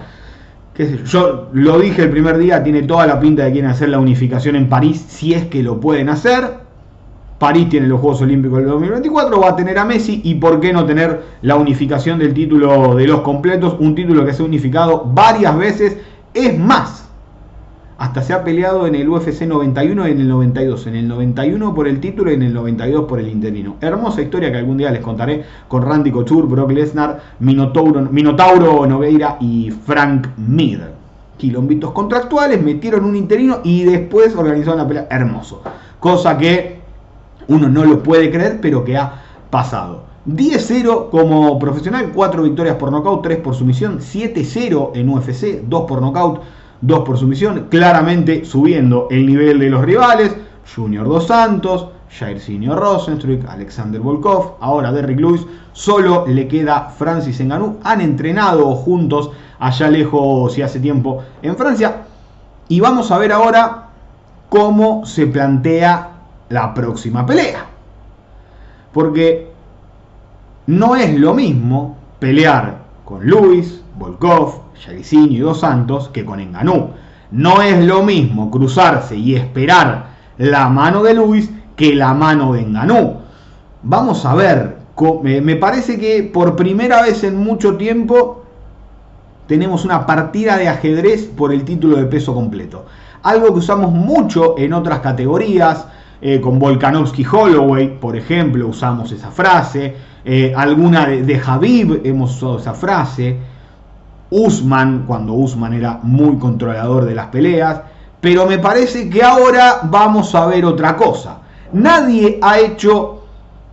qué 0.75 0.99
yo 1.05 1.49
lo 1.53 1.79
dije 1.79 2.03
el 2.03 2.09
primer 2.09 2.37
día, 2.37 2.63
tiene 2.63 2.83
toda 2.83 3.07
la 3.07 3.19
pinta 3.19 3.45
de 3.45 3.51
quieren 3.51 3.71
hacer 3.71 3.89
la 3.89 3.99
unificación 3.99 4.55
en 4.55 4.69
París, 4.69 5.03
si 5.07 5.33
es 5.33 5.45
que 5.45 5.63
lo 5.63 5.79
pueden 5.79 6.09
hacer. 6.09 6.65
París 7.39 7.67
tiene 7.69 7.87
los 7.87 7.99
Juegos 7.99 8.21
Olímpicos 8.21 8.59
del 8.59 8.67
2024, 8.67 9.39
va 9.39 9.49
a 9.49 9.55
tener 9.55 9.77
a 9.77 9.85
Messi 9.85 10.21
y 10.23 10.35
por 10.35 10.59
qué 10.59 10.71
no 10.71 10.85
tener 10.85 11.21
la 11.41 11.55
unificación 11.55 12.17
del 12.19 12.33
título 12.33 12.95
de 12.95 13.07
los 13.07 13.21
completos, 13.21 13.75
un 13.79 13.93
título 13.93 14.25
que 14.25 14.33
se 14.33 14.41
ha 14.41 14.45
unificado 14.45 15.03
varias 15.05 15.57
veces, 15.57 15.97
es 16.33 16.57
más, 16.57 17.04
hasta 17.97 18.21
se 18.21 18.33
ha 18.33 18.43
peleado 18.43 18.87
en 18.87 18.95
el 18.95 19.07
UFC 19.07 19.43
91 19.43 20.07
y 20.07 20.11
en 20.11 20.19
el 20.19 20.27
92, 20.27 20.87
en 20.87 20.95
el 20.95 21.07
91 21.07 21.73
por 21.73 21.87
el 21.87 21.99
título 21.99 22.31
y 22.31 22.33
en 22.33 22.43
el 22.43 22.53
92 22.53 23.05
por 23.05 23.19
el 23.19 23.29
interino. 23.29 23.77
Hermosa 23.79 24.21
historia 24.21 24.51
que 24.51 24.57
algún 24.57 24.77
día 24.77 24.91
les 24.91 25.01
contaré 25.01 25.45
con 25.67 25.81
Randy 25.81 26.11
Couture, 26.11 26.47
Brock 26.47 26.71
Lesnar, 26.71 27.21
Minotauro, 27.39 28.01
Minotauro 28.01 28.85
Nogueira 28.85 29.37
y 29.39 29.71
Frank 29.71 30.27
Mir. 30.37 30.81
Quilombitos 31.37 31.91
contractuales, 31.91 32.61
metieron 32.61 33.05
un 33.05 33.15
interino 33.15 33.59
y 33.63 33.83
después 33.83 34.35
organizaron 34.35 34.79
la 34.79 34.87
pelea. 34.87 35.07
Hermoso. 35.09 35.61
Cosa 35.99 36.37
que 36.37 36.79
uno 37.47 37.69
no 37.69 37.85
lo 37.85 38.03
puede 38.03 38.29
creer, 38.29 38.59
pero 38.61 38.83
que 38.83 38.97
ha 38.97 39.21
pasado. 39.49 40.03
10-0 40.27 41.09
como 41.11 41.57
profesional, 41.59 42.11
4 42.13 42.43
victorias 42.43 42.75
por 42.75 42.91
nocaut, 42.91 43.21
3 43.21 43.37
por 43.39 43.53
sumisión, 43.53 43.99
7-0 43.99 44.91
en 44.95 45.09
UFC, 45.09 45.61
2 45.67 45.85
por 45.87 46.01
nocaut, 46.01 46.41
2 46.81 46.99
por 47.01 47.17
sumisión, 47.17 47.67
claramente 47.69 48.45
subiendo 48.45 49.07
el 49.09 49.25
nivel 49.25 49.59
de 49.59 49.69
los 49.69 49.83
rivales. 49.83 50.35
Junior 50.75 51.07
Dos 51.07 51.27
Santos, 51.27 51.87
Jairzinho 52.17 52.75
Rosenstruik, 52.75 53.47
Alexander 53.47 54.01
Volkov, 54.01 54.55
ahora 54.59 54.91
Derrick 54.91 55.19
Lewis, 55.19 55.45
solo 55.73 56.25
le 56.27 56.47
queda 56.47 56.89
Francis 56.97 57.39
Ngannou. 57.39 57.77
Han 57.83 58.01
entrenado 58.01 58.75
juntos 58.75 59.31
allá 59.59 59.89
lejos 59.89 60.57
y 60.57 60.61
hace 60.61 60.79
tiempo 60.79 61.23
en 61.41 61.55
Francia. 61.55 62.03
Y 62.67 62.79
vamos 62.79 63.11
a 63.11 63.17
ver 63.17 63.31
ahora 63.31 63.89
cómo 64.49 65.05
se 65.05 65.27
plantea 65.27 66.09
la 66.49 66.73
próxima 66.73 67.25
pelea. 67.25 67.65
Porque 68.93 69.51
no 70.67 70.95
es 70.95 71.19
lo 71.19 71.33
mismo 71.33 71.97
pelear 72.19 72.77
con 73.03 73.25
Luis, 73.25 73.81
Volkov, 73.97 74.64
Jairzinho 74.83 75.31
y 75.31 75.39
Dos 75.39 75.61
Santos 75.61 76.09
que 76.09 76.25
con 76.25 76.39
Enganú. 76.39 76.91
No 77.31 77.61
es 77.61 77.83
lo 77.85 78.03
mismo 78.03 78.51
cruzarse 78.51 79.15
y 79.15 79.35
esperar 79.35 80.07
la 80.37 80.69
mano 80.69 81.03
de 81.03 81.13
Luis 81.13 81.49
que 81.75 81.95
la 81.95 82.13
mano 82.13 82.53
de 82.53 82.61
Enganú. 82.61 83.17
Vamos 83.83 84.25
a 84.25 84.35
ver, 84.35 84.77
me 85.23 85.55
parece 85.55 85.99
que 85.99 86.23
por 86.23 86.55
primera 86.55 87.01
vez 87.01 87.23
en 87.23 87.37
mucho 87.37 87.75
tiempo 87.77 88.45
tenemos 89.47 89.85
una 89.85 90.05
partida 90.05 90.57
de 90.57 90.67
ajedrez 90.67 91.25
por 91.25 91.53
el 91.53 91.63
título 91.63 91.97
de 91.97 92.05
peso 92.05 92.33
completo. 92.33 92.85
Algo 93.23 93.47
que 93.47 93.59
usamos 93.59 93.91
mucho 93.91 94.55
en 94.57 94.73
otras 94.73 94.99
categorías, 94.99 95.85
eh, 96.21 96.39
con 96.39 96.57
Volkanovski 96.57 97.25
Holloway, 97.25 97.99
por 97.99 98.15
ejemplo, 98.15 98.67
usamos 98.67 99.11
esa 99.11 99.31
frase. 99.31 99.95
Eh, 100.23 100.53
alguna 100.55 101.05
de, 101.05 101.21
de, 101.23 102.01
hemos 102.03 102.35
usado 102.35 102.57
esa 102.57 102.73
frase. 102.73 103.37
Usman, 104.29 105.05
cuando 105.05 105.33
Usman 105.33 105.73
era 105.73 105.99
muy 106.03 106.37
controlador 106.37 107.05
de 107.05 107.15
las 107.15 107.27
peleas. 107.27 107.81
Pero 108.21 108.45
me 108.45 108.57
parece 108.57 109.09
que 109.09 109.23
ahora 109.23 109.81
vamos 109.83 110.33
a 110.35 110.45
ver 110.47 110.65
otra 110.65 110.95
cosa. 110.95 111.37
Nadie 111.73 112.39
ha 112.41 112.59
hecho 112.59 113.23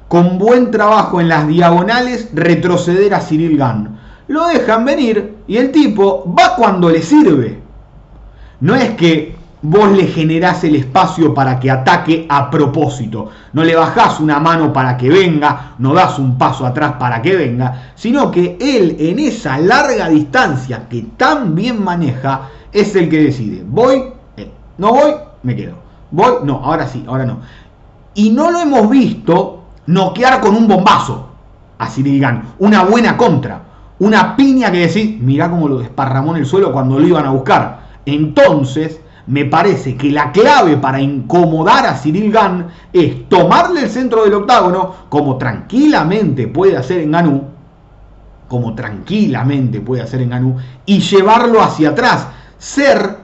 con 0.08 0.38
buen 0.38 0.70
trabajo 0.70 1.20
en 1.20 1.28
las 1.28 1.48
diagonales 1.48 2.28
retroceder 2.34 3.14
a 3.14 3.20
Cyril 3.20 3.56
Gann. 3.56 3.98
Lo 4.28 4.46
dejan 4.48 4.84
venir 4.84 5.36
y 5.46 5.56
el 5.56 5.72
tipo 5.72 6.32
va 6.38 6.54
cuando 6.56 6.90
le 6.90 7.02
sirve. 7.02 7.60
No 8.60 8.74
es 8.74 8.90
que 8.90 9.34
vos 9.62 9.92
le 9.92 10.08
generás 10.08 10.64
el 10.64 10.74
espacio 10.74 11.32
para 11.32 11.58
que 11.58 11.70
ataque 11.70 12.26
a 12.28 12.50
propósito. 12.50 13.30
No 13.52 13.62
le 13.64 13.76
bajás 13.76 14.20
una 14.20 14.40
mano 14.40 14.72
para 14.72 14.96
que 14.96 15.08
venga, 15.08 15.74
no 15.78 15.94
das 15.94 16.18
un 16.18 16.36
paso 16.36 16.66
atrás 16.66 16.94
para 16.98 17.22
que 17.22 17.36
venga, 17.36 17.92
sino 17.94 18.30
que 18.30 18.58
él 18.60 18.96
en 18.98 19.20
esa 19.20 19.58
larga 19.58 20.08
distancia 20.08 20.88
que 20.88 21.02
tan 21.16 21.54
bien 21.54 21.82
maneja 21.82 22.48
es 22.72 22.94
el 22.96 23.08
que 23.08 23.22
decide. 23.22 23.64
Voy, 23.66 24.02
eh, 24.36 24.50
no 24.78 24.92
voy, 24.92 25.12
me 25.44 25.54
quedo. 25.54 25.74
Voy, 26.10 26.32
no, 26.44 26.56
ahora 26.64 26.86
sí, 26.86 27.04
ahora 27.06 27.24
no. 27.24 27.38
Y 28.14 28.30
no 28.30 28.50
lo 28.50 28.60
hemos 28.60 28.90
visto 28.90 29.62
noquear 29.86 30.40
con 30.40 30.54
un 30.54 30.66
bombazo 30.66 31.28
a 31.78 31.86
Cyril 31.88 32.24
una 32.58 32.84
buena 32.84 33.16
contra, 33.16 33.62
una 33.98 34.36
piña 34.36 34.70
que 34.70 34.86
decís, 34.86 35.20
mirá 35.20 35.48
cómo 35.48 35.68
lo 35.68 35.78
desparramó 35.78 36.32
en 36.32 36.42
el 36.42 36.46
suelo 36.46 36.72
cuando 36.72 36.98
lo 36.98 37.06
iban 37.06 37.26
a 37.26 37.30
buscar. 37.30 37.80
Entonces, 38.04 39.00
me 39.32 39.46
parece 39.46 39.96
que 39.96 40.10
la 40.10 40.30
clave 40.30 40.76
para 40.76 41.00
incomodar 41.00 41.86
a 41.86 41.94
Cyril 41.94 42.30
Gann 42.30 42.66
es 42.92 43.30
tomarle 43.30 43.84
el 43.84 43.88
centro 43.88 44.24
del 44.24 44.34
octágono, 44.34 44.94
como 45.08 45.38
tranquilamente 45.38 46.48
puede 46.48 46.76
hacer 46.76 47.00
en 47.00 47.12
Ganú, 47.12 47.44
como 48.46 48.74
tranquilamente 48.74 49.80
puede 49.80 50.02
hacer 50.02 50.20
en 50.20 50.28
Ganú, 50.28 50.58
y 50.84 51.00
llevarlo 51.00 51.62
hacia 51.62 51.90
atrás. 51.90 52.28
Ser 52.58 53.16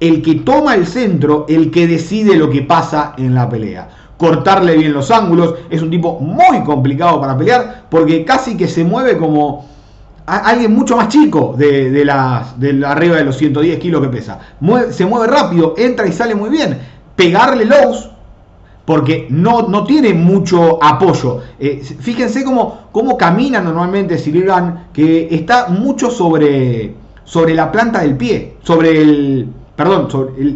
el 0.00 0.20
que 0.20 0.34
toma 0.34 0.74
el 0.74 0.86
centro, 0.86 1.46
el 1.48 1.70
que 1.70 1.86
decide 1.86 2.36
lo 2.36 2.50
que 2.50 2.60
pasa 2.60 3.14
en 3.16 3.34
la 3.34 3.48
pelea. 3.48 3.88
Cortarle 4.18 4.76
bien 4.76 4.92
los 4.92 5.10
ángulos, 5.10 5.54
es 5.70 5.80
un 5.80 5.88
tipo 5.88 6.20
muy 6.20 6.62
complicado 6.62 7.22
para 7.22 7.38
pelear, 7.38 7.86
porque 7.88 8.22
casi 8.26 8.54
que 8.54 8.68
se 8.68 8.84
mueve 8.84 9.16
como 9.16 9.64
alguien 10.36 10.74
mucho 10.74 10.96
más 10.96 11.08
chico 11.08 11.54
de, 11.56 12.04
las, 12.04 12.54
arriba 12.86 13.16
de 13.16 13.24
los 13.24 13.36
110 13.36 13.78
kilos 13.78 14.02
que 14.02 14.08
pesa. 14.08 14.38
se 14.90 15.06
mueve 15.06 15.26
rápido, 15.26 15.74
entra 15.76 16.06
y 16.06 16.12
sale 16.12 16.34
muy 16.34 16.50
bien. 16.50 16.78
Pegarle 17.16 17.64
lows, 17.64 18.10
porque 18.84 19.26
no, 19.30 19.68
no 19.68 19.84
tiene 19.84 20.14
mucho 20.14 20.82
apoyo. 20.82 21.40
Eh, 21.58 21.82
fíjense 21.82 22.44
cómo, 22.44 22.88
cómo 22.92 23.16
camina 23.16 23.60
normalmente 23.60 24.16
Cyril 24.18 24.50
que 24.92 25.28
está 25.30 25.68
mucho 25.68 26.10
sobre, 26.10 26.94
sobre 27.24 27.54
la 27.54 27.72
planta 27.72 28.00
del 28.00 28.16
pie, 28.16 28.56
sobre 28.62 29.02
el, 29.02 29.48
perdón, 29.78 30.08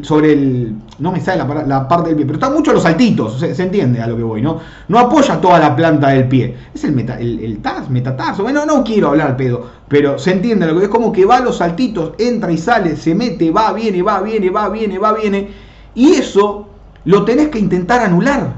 sobre 0.02 0.32
el, 0.32 0.74
no 0.98 1.12
me 1.12 1.20
sale 1.20 1.44
la, 1.64 1.86
parte 1.86 2.08
del 2.08 2.16
pie, 2.16 2.26
pero 2.26 2.38
está 2.38 2.50
mucho 2.50 2.72
los 2.72 2.82
saltitos, 2.82 3.38
se, 3.38 3.62
entiende 3.62 4.02
a 4.02 4.08
lo 4.08 4.16
que 4.16 4.24
voy, 4.24 4.42
¿no? 4.42 4.58
No 4.88 4.98
apoya 4.98 5.40
toda 5.40 5.60
la 5.60 5.76
planta 5.76 6.08
del 6.08 6.26
pie. 6.26 6.56
Es 6.74 6.82
el, 6.82 6.90
meta, 6.90 7.20
el, 7.20 7.38
el 7.38 7.58
TAS, 7.58 7.88
metatazo, 7.88 8.42
bueno, 8.42 8.66
no 8.66 8.82
quiero 8.82 9.10
hablar 9.10 9.36
pedo, 9.36 9.64
pero 9.86 10.18
se 10.18 10.32
entiende 10.32 10.66
lo 10.66 10.76
que 10.76 10.86
es 10.86 10.90
como 10.90 11.12
que 11.12 11.24
va 11.24 11.36
a 11.36 11.40
los 11.40 11.58
saltitos, 11.58 12.14
entra 12.18 12.50
y 12.50 12.58
sale, 12.58 12.96
se 12.96 13.14
mete, 13.14 13.52
va, 13.52 13.72
viene, 13.72 14.02
va, 14.02 14.20
viene, 14.22 14.50
va, 14.50 14.68
viene, 14.70 14.98
va, 14.98 15.12
viene, 15.12 15.50
y 15.94 16.14
eso 16.14 16.66
lo 17.04 17.24
tenés 17.24 17.50
que 17.50 17.60
intentar 17.60 18.00
anular. 18.00 18.54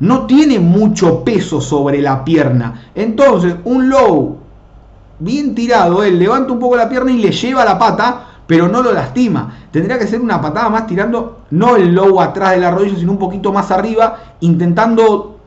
No 0.00 0.26
tiene 0.26 0.58
mucho 0.58 1.22
peso 1.22 1.60
sobre 1.60 2.02
la 2.02 2.24
pierna. 2.24 2.90
Entonces, 2.96 3.54
un 3.62 3.90
low 3.90 4.38
bien 5.20 5.54
tirado, 5.54 6.02
él 6.02 6.18
levanta 6.18 6.52
un 6.52 6.58
poco 6.58 6.74
la 6.74 6.88
pierna 6.88 7.12
y 7.12 7.18
le 7.18 7.30
lleva 7.30 7.64
la 7.64 7.78
pata 7.78 8.27
pero 8.48 8.66
no 8.66 8.82
lo 8.82 8.92
lastima. 8.92 9.52
Tendría 9.70 9.98
que 9.98 10.06
ser 10.06 10.20
una 10.20 10.40
patada 10.40 10.70
más 10.70 10.86
tirando, 10.86 11.42
no 11.50 11.76
el 11.76 11.94
low 11.94 12.18
atrás 12.18 12.52
de 12.52 12.60
la 12.60 12.70
rodilla, 12.70 12.96
sino 12.96 13.12
un 13.12 13.18
poquito 13.18 13.52
más 13.52 13.70
arriba, 13.70 14.16
intentando 14.40 15.38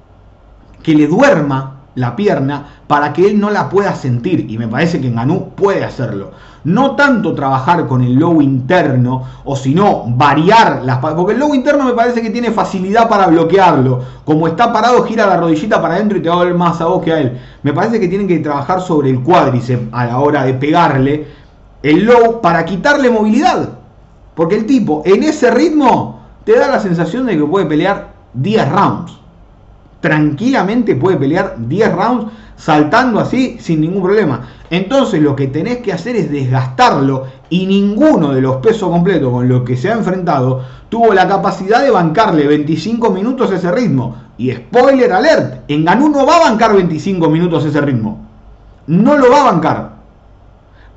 que 0.84 0.94
le 0.94 1.08
duerma 1.08 1.78
la 1.96 2.16
pierna 2.16 2.84
para 2.88 3.12
que 3.12 3.26
él 3.26 3.40
no 3.40 3.50
la 3.50 3.70
pueda 3.70 3.96
sentir. 3.96 4.46
Y 4.50 4.58
me 4.60 4.68
parece 4.68 5.02
que 5.02 5.08
en 5.08 5.16
Ganú 5.16 5.50
puede 5.56 5.84
hacerlo. 5.84 6.30
No 6.64 6.96
tanto 6.96 7.34
trabajar 7.34 7.88
con 7.88 8.04
el 8.04 8.14
low 8.14 8.40
interno, 8.40 9.24
o 9.46 9.56
si 9.56 9.74
no, 9.74 10.04
variar 10.10 10.84
las 10.84 11.00
Porque 11.00 11.34
el 11.34 11.40
low 11.40 11.56
interno 11.56 11.84
me 11.84 11.94
parece 11.94 12.22
que 12.22 12.30
tiene 12.30 12.52
facilidad 12.52 13.10
para 13.10 13.26
bloquearlo. 13.26 14.00
Como 14.24 14.48
está 14.48 14.72
parado, 14.72 15.04
gira 15.06 15.26
la 15.26 15.38
rodillita 15.38 15.82
para 15.82 15.96
adentro 15.96 16.20
y 16.20 16.22
te 16.22 16.30
va 16.30 16.40
a 16.40 16.54
más 16.54 16.80
a 16.82 16.86
vos 16.86 17.02
que 17.02 17.12
a 17.12 17.20
él. 17.20 17.40
Me 17.64 17.74
parece 17.74 18.00
que 18.00 18.08
tienen 18.08 18.28
que 18.28 18.38
trabajar 18.38 18.80
sobre 18.80 19.10
el 19.10 19.22
cuádriceps 19.22 19.92
a 19.92 20.06
la 20.06 20.20
hora 20.20 20.44
de 20.44 20.54
pegarle 20.54 21.41
el 21.84 22.06
low 22.06 22.42
para 22.42 22.66
quitarle 22.66 23.10
movilidad. 23.10 23.70
Porque 24.36 24.56
el 24.56 24.66
tipo 24.66 25.04
en 25.06 25.24
ese 25.24 25.52
ritmo 25.52 26.22
te 26.46 26.58
da 26.58 26.68
la 26.68 26.80
sensación 26.80 27.26
de 27.26 27.38
que 27.38 27.46
puede 27.46 27.66
pelear 27.66 28.14
10 28.34 28.72
rounds. 28.72 29.14
Tranquilamente 30.00 30.96
puede 30.96 31.18
pelear 31.18 31.56
10 31.58 31.94
rounds 31.94 32.32
saltando 32.56 33.20
así 33.20 33.58
sin 33.60 33.82
ningún 33.82 34.04
problema. 34.04 34.48
Entonces 34.70 35.22
lo 35.22 35.36
que 35.36 35.48
tenés 35.48 35.78
que 35.78 35.94
hacer 35.94 36.16
es 36.16 36.32
desgastarlo 36.32 37.26
y 37.50 37.66
ninguno 37.66 38.34
de 38.34 38.42
los 38.42 38.58
pesos 38.58 38.90
completos 38.90 39.32
con 39.32 39.48
los 39.50 39.64
que 39.64 39.76
se 39.76 39.90
ha 39.90 39.94
enfrentado 39.94 40.64
tuvo 40.90 41.14
la 41.14 41.28
capacidad 41.28 41.82
de 41.82 41.92
bancarle 41.92 42.48
25 42.48 43.10
minutos 43.12 43.52
ese 43.52 43.72
ritmo. 43.72 44.16
Y 44.38 44.52
spoiler 44.52 45.12
alert, 45.12 45.64
en 45.68 45.86
Ganú 45.86 46.10
no 46.10 46.26
va 46.26 46.38
a 46.38 46.50
bancar 46.50 46.74
25 46.74 47.30
minutos 47.30 47.66
ese 47.66 47.82
ritmo. 47.82 48.26
No 48.88 49.18
lo 49.18 49.30
va 49.30 49.42
a 49.42 49.52
bancar. 49.52 49.91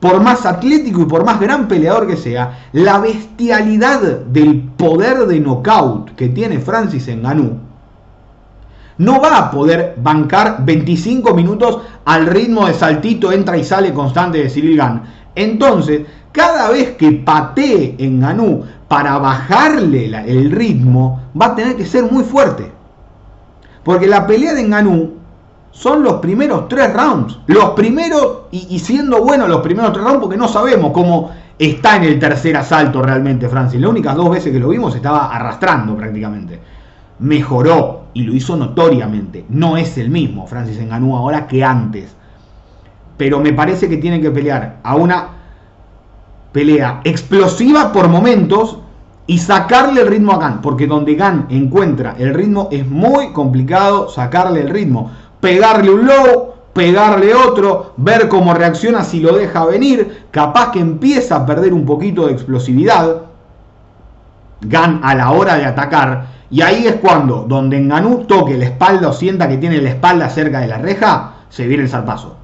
Por 0.04 0.20
más 0.20 0.44
atlético 0.44 1.00
y 1.00 1.04
por 1.06 1.24
más 1.24 1.40
gran 1.40 1.66
peleador 1.66 2.06
que 2.06 2.18
sea, 2.18 2.68
la 2.72 2.98
bestialidad 2.98 4.02
del 4.02 4.60
poder 4.76 5.26
de 5.26 5.40
knockout 5.40 6.14
que 6.14 6.28
tiene 6.28 6.58
Francis 6.58 7.08
en 7.08 7.22
Ganú 7.22 7.58
no 8.98 9.18
va 9.18 9.38
a 9.38 9.50
poder 9.50 9.94
bancar 9.96 10.58
25 10.62 11.32
minutos 11.32 11.78
al 12.04 12.26
ritmo 12.26 12.66
de 12.66 12.74
saltito, 12.74 13.32
entra 13.32 13.56
y 13.56 13.64
sale 13.64 13.94
constante 13.94 14.42
de 14.42 14.50
Cyril 14.50 14.76
Gann. 14.76 15.04
Entonces, 15.34 16.02
cada 16.32 16.68
vez 16.68 16.96
que 16.96 17.10
patee 17.10 17.96
Ganú 17.98 18.62
para 18.88 19.16
bajarle 19.16 20.14
el 20.26 20.50
ritmo, 20.50 21.22
va 21.40 21.46
a 21.46 21.54
tener 21.54 21.76
que 21.76 21.86
ser 21.86 22.12
muy 22.12 22.24
fuerte. 22.24 22.70
Porque 23.82 24.06
la 24.06 24.26
pelea 24.26 24.52
de 24.52 24.64
Ngannou 24.64 25.14
son 25.74 26.04
los 26.04 26.14
primeros 26.14 26.68
tres 26.68 26.92
rounds. 26.94 27.38
Los 27.48 27.70
primeros, 27.70 28.44
y, 28.52 28.78
siendo 28.78 29.22
bueno 29.22 29.46
los 29.48 29.60
primeros 29.60 29.92
tres 29.92 30.04
rounds, 30.04 30.20
porque 30.20 30.36
no 30.36 30.48
sabemos 30.48 30.92
cómo 30.92 31.32
está 31.58 31.96
en 31.96 32.04
el 32.04 32.18
tercer 32.18 32.56
asalto 32.56 33.02
realmente 33.02 33.48
Francis. 33.48 33.80
Las 33.80 33.90
únicas 33.90 34.14
dos 34.14 34.30
veces 34.30 34.52
que 34.52 34.60
lo 34.60 34.68
vimos 34.68 34.94
estaba 34.94 35.34
arrastrando 35.34 35.96
prácticamente. 35.96 36.60
Mejoró 37.18 38.04
y 38.14 38.22
lo 38.22 38.34
hizo 38.34 38.56
notoriamente. 38.56 39.44
No 39.48 39.76
es 39.76 39.98
el 39.98 40.10
mismo 40.10 40.46
Francis 40.46 40.80
Ngannou 40.80 41.16
ahora 41.16 41.46
que 41.46 41.64
antes. 41.64 42.14
Pero 43.16 43.40
me 43.40 43.52
parece 43.52 43.88
que 43.88 43.96
tiene 43.96 44.20
que 44.20 44.30
pelear 44.30 44.78
a 44.82 44.94
una 44.94 45.28
pelea 46.52 47.00
explosiva 47.02 47.92
por 47.92 48.08
momentos 48.08 48.78
y 49.26 49.38
sacarle 49.38 50.02
el 50.02 50.08
ritmo 50.08 50.32
a 50.32 50.38
Gan, 50.38 50.60
porque 50.60 50.86
donde 50.86 51.14
Gan 51.14 51.46
encuentra 51.48 52.14
el 52.18 52.34
ritmo 52.34 52.68
es 52.70 52.86
muy 52.86 53.32
complicado 53.32 54.08
sacarle 54.08 54.60
el 54.60 54.68
ritmo. 54.68 55.10
Pegarle 55.44 55.90
un 55.90 56.06
low, 56.06 56.54
pegarle 56.72 57.34
otro, 57.34 57.92
ver 57.98 58.28
cómo 58.28 58.54
reacciona 58.54 59.04
si 59.04 59.20
lo 59.20 59.36
deja 59.36 59.66
venir, 59.66 60.24
capaz 60.30 60.70
que 60.70 60.80
empieza 60.80 61.36
a 61.36 61.44
perder 61.44 61.74
un 61.74 61.84
poquito 61.84 62.26
de 62.26 62.32
explosividad. 62.32 63.24
Gan 64.62 65.00
a 65.04 65.14
la 65.14 65.32
hora 65.32 65.56
de 65.56 65.66
atacar, 65.66 66.28
y 66.48 66.62
ahí 66.62 66.86
es 66.86 66.94
cuando, 66.94 67.44
donde 67.46 67.76
en 67.76 67.90
Ganú 67.90 68.24
toque 68.24 68.56
la 68.56 68.64
espalda 68.64 69.10
o 69.10 69.12
sienta 69.12 69.46
que 69.46 69.58
tiene 69.58 69.82
la 69.82 69.90
espalda 69.90 70.30
cerca 70.30 70.60
de 70.60 70.68
la 70.68 70.78
reja, 70.78 71.34
se 71.50 71.66
viene 71.66 71.82
el 71.82 71.90
zarpazo. 71.90 72.36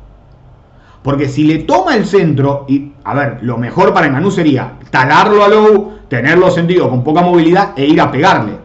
Porque 1.02 1.26
si 1.26 1.44
le 1.44 1.60
toma 1.60 1.96
el 1.96 2.04
centro, 2.04 2.66
y 2.68 2.92
a 3.02 3.14
ver, 3.14 3.38
lo 3.40 3.56
mejor 3.56 3.94
para 3.94 4.08
Enganú 4.08 4.30
sería 4.30 4.74
talarlo 4.90 5.42
a 5.42 5.48
low, 5.48 5.92
tenerlo 6.08 6.50
sentido 6.50 6.90
con 6.90 7.02
poca 7.02 7.22
movilidad 7.22 7.70
e 7.76 7.86
ir 7.86 7.98
a 7.98 8.10
pegarle. 8.10 8.58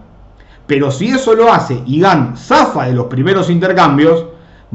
Pero 0.67 0.91
si 0.91 1.07
eso 1.07 1.35
lo 1.35 1.51
hace 1.51 1.81
y 1.85 1.99
Gan 1.99 2.35
zafa 2.37 2.85
de 2.85 2.93
los 2.93 3.05
primeros 3.05 3.49
intercambios, 3.49 4.25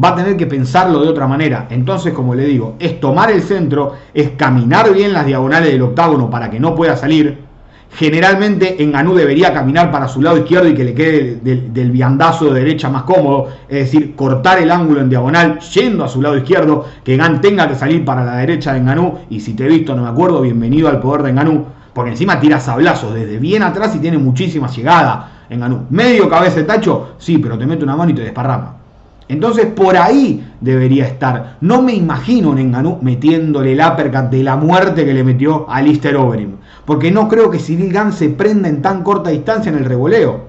va 0.03 0.11
a 0.11 0.17
tener 0.17 0.37
que 0.37 0.47
pensarlo 0.47 1.01
de 1.01 1.09
otra 1.09 1.27
manera. 1.27 1.67
Entonces, 1.71 2.13
como 2.13 2.35
le 2.35 2.45
digo, 2.45 2.77
es 2.79 3.01
tomar 3.01 3.31
el 3.31 3.43
centro, 3.43 3.95
es 4.15 4.31
caminar 4.31 4.93
bien 4.93 5.13
las 5.13 5.27
diagonales 5.27 5.73
del 5.73 5.83
octágono 5.83 6.31
para 6.31 6.49
que 6.49 6.61
no 6.61 6.75
pueda 6.75 6.97
salir, 6.97 7.51
Generalmente 7.93 8.81
en 8.83 8.93
Ganú 8.93 9.15
debería 9.15 9.53
caminar 9.53 9.91
para 9.91 10.07
su 10.07 10.23
lado 10.23 10.39
izquierdo 10.39 10.69
y 10.69 10.75
que 10.75 10.85
le 10.85 10.95
quede 10.95 11.41
del, 11.43 11.91
viandazo 11.91 12.47
de 12.47 12.61
derecha 12.61 12.89
más 12.89 13.03
cómodo, 13.03 13.49
es 13.69 13.91
decir, 13.91 14.15
cortar 14.15 14.61
el 14.61 14.71
ángulo 14.71 15.01
en 15.01 15.09
diagonal 15.09 15.59
yendo 15.59 16.05
a 16.05 16.09
su 16.09 16.23
lado 16.23 16.37
izquierdo, 16.37 16.87
que 17.03 17.17
Gan 17.17 17.41
tenga 17.41 17.69
que 17.69 17.75
salir 17.75 18.05
para 18.05 18.25
la 18.25 18.37
derecha 18.37 18.73
de 18.73 18.79
Enganú, 18.79 19.19
y 19.29 19.41
si 19.41 19.55
te 19.55 19.65
he 19.65 19.69
visto 19.69 19.97
no 19.97 20.03
me 20.03 20.09
acuerdo, 20.09 20.41
bienvenido 20.41 20.89
al 20.89 21.01
poder 21.01 21.25
de 21.25 21.31
Enganú, 21.31 21.67
porque 21.93 22.13
encima 22.13 22.39
tira 22.39 22.61
sablazos 22.61 23.13
desde 23.13 23.39
bien 23.39 23.65
atrás 23.65 23.95
y 23.97 23.99
tiene 23.99 24.19
muchísima 24.19 24.69
llegada 24.69 25.40
en 25.51 25.61
Ganú. 25.61 25.87
Medio 25.91 26.29
cabeza 26.29 26.57
de 26.57 26.65
tacho, 26.65 27.15
sí, 27.19 27.39
pero 27.39 27.59
te 27.59 27.67
mete 27.67 27.85
una 27.85 27.97
mano 27.97 28.13
y 28.13 28.15
te 28.15 28.23
desparrama. 28.23 28.77
Entonces 29.29 29.67
por 29.67 29.97
ahí 29.97 30.45
debería 30.61 31.07
estar. 31.07 31.59
No 31.61 31.83
me 31.83 31.95
imagino 31.95 32.53
en 32.53 32.59
Enganú 32.59 32.99
metiéndole 33.03 33.73
el 33.73 33.81
uppercut 33.81 34.31
de 34.31 34.43
la 34.43 34.57
muerte 34.57 35.05
que 35.05 35.15
le 35.15 35.23
metió 35.23 35.71
a 35.71 35.83
Lister 35.83 36.17
Overeem 36.17 36.61
porque 36.91 37.13
no 37.13 37.29
creo 37.29 37.51
que 37.51 37.61
Cyril 37.61 37.93
Gann 37.93 38.13
se 38.13 38.31
prenda 38.31 38.69
en 38.69 38.83
tan 38.83 39.05
corta 39.05 39.31
distancia 39.31 39.71
en 39.71 39.79
el 39.79 39.85
revoleo. 39.85 40.41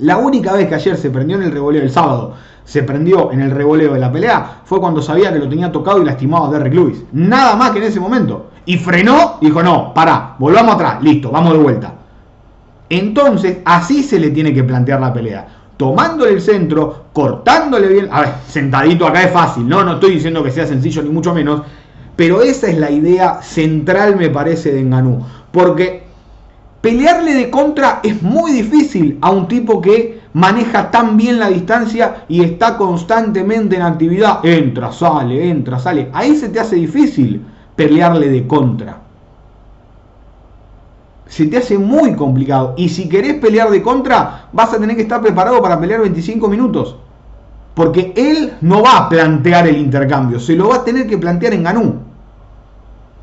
La 0.00 0.16
única 0.16 0.52
vez 0.52 0.66
que 0.66 0.74
ayer 0.74 0.96
se 0.96 1.10
prendió 1.10 1.36
en 1.36 1.44
el 1.44 1.52
revoleo, 1.52 1.80
el 1.80 1.90
sábado, 1.90 2.34
se 2.64 2.82
prendió 2.82 3.30
en 3.30 3.40
el 3.40 3.52
revoleo 3.52 3.92
de 3.92 4.00
la 4.00 4.10
pelea, 4.10 4.62
fue 4.64 4.80
cuando 4.80 5.00
sabía 5.00 5.32
que 5.32 5.38
lo 5.38 5.48
tenía 5.48 5.70
tocado 5.70 6.02
y 6.02 6.04
lastimado 6.04 6.46
a 6.46 6.50
Derrick 6.50 6.74
Lewis. 6.74 7.04
Nada 7.12 7.54
más 7.54 7.70
que 7.70 7.78
en 7.78 7.84
ese 7.84 8.00
momento. 8.00 8.50
Y 8.64 8.78
frenó, 8.78 9.38
dijo, 9.40 9.62
no, 9.62 9.94
pará, 9.94 10.34
volvamos 10.40 10.74
atrás, 10.74 11.00
listo, 11.02 11.30
vamos 11.30 11.52
de 11.52 11.58
vuelta. 11.60 11.94
Entonces, 12.90 13.58
así 13.64 14.02
se 14.02 14.18
le 14.18 14.30
tiene 14.30 14.52
que 14.52 14.64
plantear 14.64 15.00
la 15.00 15.12
pelea. 15.14 15.46
Tomándole 15.76 16.32
el 16.32 16.42
centro, 16.42 17.06
cortándole 17.12 17.88
bien. 17.88 18.08
A 18.10 18.20
ver, 18.20 18.30
sentadito 18.46 19.06
acá 19.06 19.22
es 19.22 19.32
fácil, 19.32 19.66
¿no? 19.66 19.82
No 19.82 19.94
estoy 19.94 20.14
diciendo 20.14 20.42
que 20.42 20.50
sea 20.50 20.66
sencillo 20.66 21.02
ni 21.02 21.08
mucho 21.08 21.32
menos. 21.32 21.62
Pero 22.16 22.42
esa 22.42 22.68
es 22.68 22.76
la 22.76 22.90
idea 22.90 23.40
central, 23.40 24.16
me 24.16 24.28
parece, 24.28 24.72
de 24.72 24.80
Enganú. 24.80 25.24
Porque 25.52 26.02
pelearle 26.80 27.32
de 27.34 27.48
contra 27.48 28.00
es 28.02 28.20
muy 28.20 28.52
difícil 28.52 29.18
a 29.22 29.30
un 29.30 29.46
tipo 29.48 29.80
que 29.80 30.20
maneja 30.32 30.90
tan 30.90 31.16
bien 31.16 31.38
la 31.38 31.48
distancia 31.48 32.24
y 32.28 32.42
está 32.42 32.76
constantemente 32.76 33.76
en 33.76 33.82
actividad. 33.82 34.44
Entra, 34.44 34.92
sale, 34.92 35.48
entra, 35.48 35.78
sale. 35.78 36.10
Ahí 36.12 36.36
se 36.36 36.48
te 36.48 36.60
hace 36.60 36.76
difícil 36.76 37.42
pelearle 37.76 38.28
de 38.28 38.46
contra. 38.46 39.09
Se 41.30 41.46
te 41.46 41.58
hace 41.58 41.78
muy 41.78 42.16
complicado. 42.16 42.74
Y 42.76 42.88
si 42.88 43.08
querés 43.08 43.34
pelear 43.34 43.70
de 43.70 43.80
contra, 43.80 44.48
vas 44.52 44.74
a 44.74 44.78
tener 44.78 44.96
que 44.96 45.02
estar 45.02 45.22
preparado 45.22 45.62
para 45.62 45.78
pelear 45.78 46.00
25 46.00 46.48
minutos. 46.48 46.96
Porque 47.72 48.12
él 48.16 48.54
no 48.62 48.82
va 48.82 48.96
a 48.98 49.08
plantear 49.08 49.68
el 49.68 49.76
intercambio, 49.76 50.40
se 50.40 50.56
lo 50.56 50.70
va 50.70 50.76
a 50.76 50.84
tener 50.84 51.06
que 51.06 51.16
plantear 51.16 51.54
en 51.54 51.62
Ganú. 51.62 51.94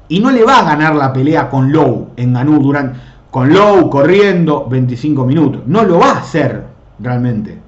Y 0.08 0.22
no 0.22 0.32
le 0.32 0.46
va 0.46 0.60
a 0.60 0.64
ganar 0.64 0.96
la 0.96 1.12
pelea 1.12 1.50
con 1.50 1.70
Low 1.70 2.12
en 2.16 2.32
Ganú 2.32 2.60
durante, 2.62 2.98
con 3.30 3.54
Low 3.54 3.90
corriendo 3.90 4.66
25 4.70 5.26
minutos. 5.26 5.64
No 5.66 5.84
lo 5.84 6.00
va 6.00 6.12
a 6.12 6.20
hacer 6.20 6.64
realmente. 7.00 7.60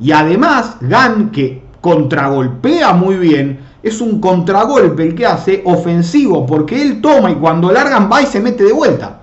Y 0.00 0.10
además, 0.10 0.76
Gan, 0.80 1.30
que 1.30 1.62
contragolpea 1.80 2.94
muy 2.94 3.14
bien, 3.14 3.60
es 3.80 4.00
un 4.00 4.20
contragolpe 4.20 5.04
el 5.04 5.14
que 5.14 5.24
hace 5.24 5.62
ofensivo, 5.64 6.44
porque 6.44 6.82
él 6.82 7.00
toma 7.00 7.30
y 7.30 7.36
cuando 7.36 7.70
largan 7.70 8.10
va 8.10 8.22
y 8.22 8.26
se 8.26 8.40
mete 8.40 8.64
de 8.64 8.72
vuelta. 8.72 9.20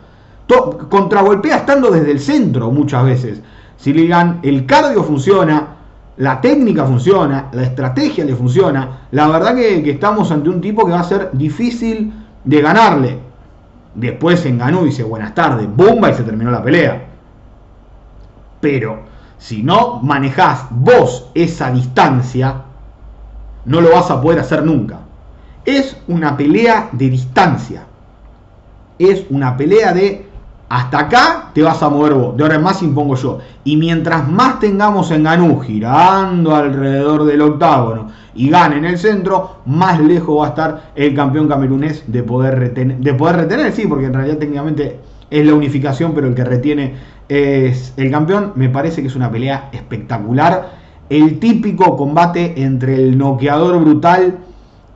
Contragolpea 0.47 1.57
estando 1.57 1.91
desde 1.91 2.11
el 2.11 2.19
centro 2.19 2.71
muchas 2.71 3.05
veces. 3.05 3.41
Si 3.77 3.93
le 3.93 4.07
Gan, 4.07 4.39
el 4.43 4.65
cardio 4.65 5.03
funciona, 5.03 5.67
la 6.17 6.39
técnica 6.41 6.85
funciona, 6.85 7.49
la 7.51 7.63
estrategia 7.63 8.23
le 8.23 8.35
funciona. 8.35 9.07
La 9.11 9.27
verdad 9.27 9.55
que, 9.55 9.89
estamos 9.89 10.31
ante 10.31 10.49
un 10.49 10.61
tipo 10.61 10.85
que 10.85 10.91
va 10.91 10.99
a 10.99 11.03
ser 11.03 11.31
difícil 11.33 12.13
de 12.43 12.61
ganarle. 12.61 13.19
Después 13.95 14.45
en 14.45 14.57
ganó 14.57 14.83
y 14.83 14.85
dice 14.85 15.03
buenas 15.03 15.35
tardes, 15.35 15.67
bomba 15.75 16.09
y 16.09 16.13
se 16.13 16.23
terminó 16.23 16.51
la 16.51 16.63
pelea. 16.63 17.07
Pero 18.59 19.01
si 19.37 19.63
no 19.63 19.99
manejás 20.01 20.67
vos 20.69 21.29
esa 21.33 21.71
distancia, 21.71 22.63
no 23.65 23.81
lo 23.81 23.91
vas 23.91 24.09
a 24.11 24.21
poder 24.21 24.39
hacer 24.39 24.63
nunca. 24.63 24.99
Es 25.65 25.97
una 26.07 26.35
pelea 26.37 26.89
de 26.91 27.09
distancia. 27.09 27.83
Es 28.99 29.25
una 29.29 29.57
pelea 29.57 29.93
de 29.93 30.32
hasta 30.73 31.01
acá 31.01 31.51
te 31.53 31.61
vas 31.61 31.83
a 31.83 31.89
mover 31.89 32.15
vos, 32.15 32.35
de 32.35 32.41
ahora 32.41 32.55
en 32.55 32.63
más 32.63 32.81
impongo 32.81 33.13
yo. 33.13 33.37
Y 33.63 33.77
mientras 33.77 34.27
más 34.27 34.59
tengamos 34.59 35.11
en 35.11 35.21
Ganú 35.21 35.59
girando 35.59 36.55
alrededor 36.55 37.25
del 37.25 37.41
octágono 37.41 38.07
y 38.33 38.49
gane 38.49 38.77
en 38.77 38.85
el 38.85 38.97
centro, 38.97 39.57
más 39.67 39.99
lejos 39.99 40.39
va 40.39 40.47
a 40.47 40.49
estar 40.49 40.91
el 40.95 41.13
campeón 41.13 41.47
camerunés 41.47 42.03
de 42.07 42.23
poder 42.23 42.57
retener, 42.57 42.97
de 42.97 43.13
poder 43.13 43.35
retener, 43.35 43.71
sí, 43.71 43.85
porque 43.85 44.07
en 44.07 44.15
realidad 44.15 44.39
técnicamente 44.39 44.99
es 45.29 45.45
la 45.45 45.53
unificación, 45.53 46.13
pero 46.15 46.25
el 46.25 46.33
que 46.33 46.43
retiene 46.43 46.95
es 47.29 47.93
el 47.95 48.09
campeón. 48.09 48.53
Me 48.55 48.69
parece 48.69 49.03
que 49.03 49.09
es 49.09 49.15
una 49.15 49.29
pelea 49.29 49.69
espectacular. 49.73 50.71
El 51.07 51.37
típico 51.37 51.95
combate 51.95 52.63
entre 52.63 52.95
el 52.95 53.15
noqueador 53.15 53.79
brutal 53.79 54.39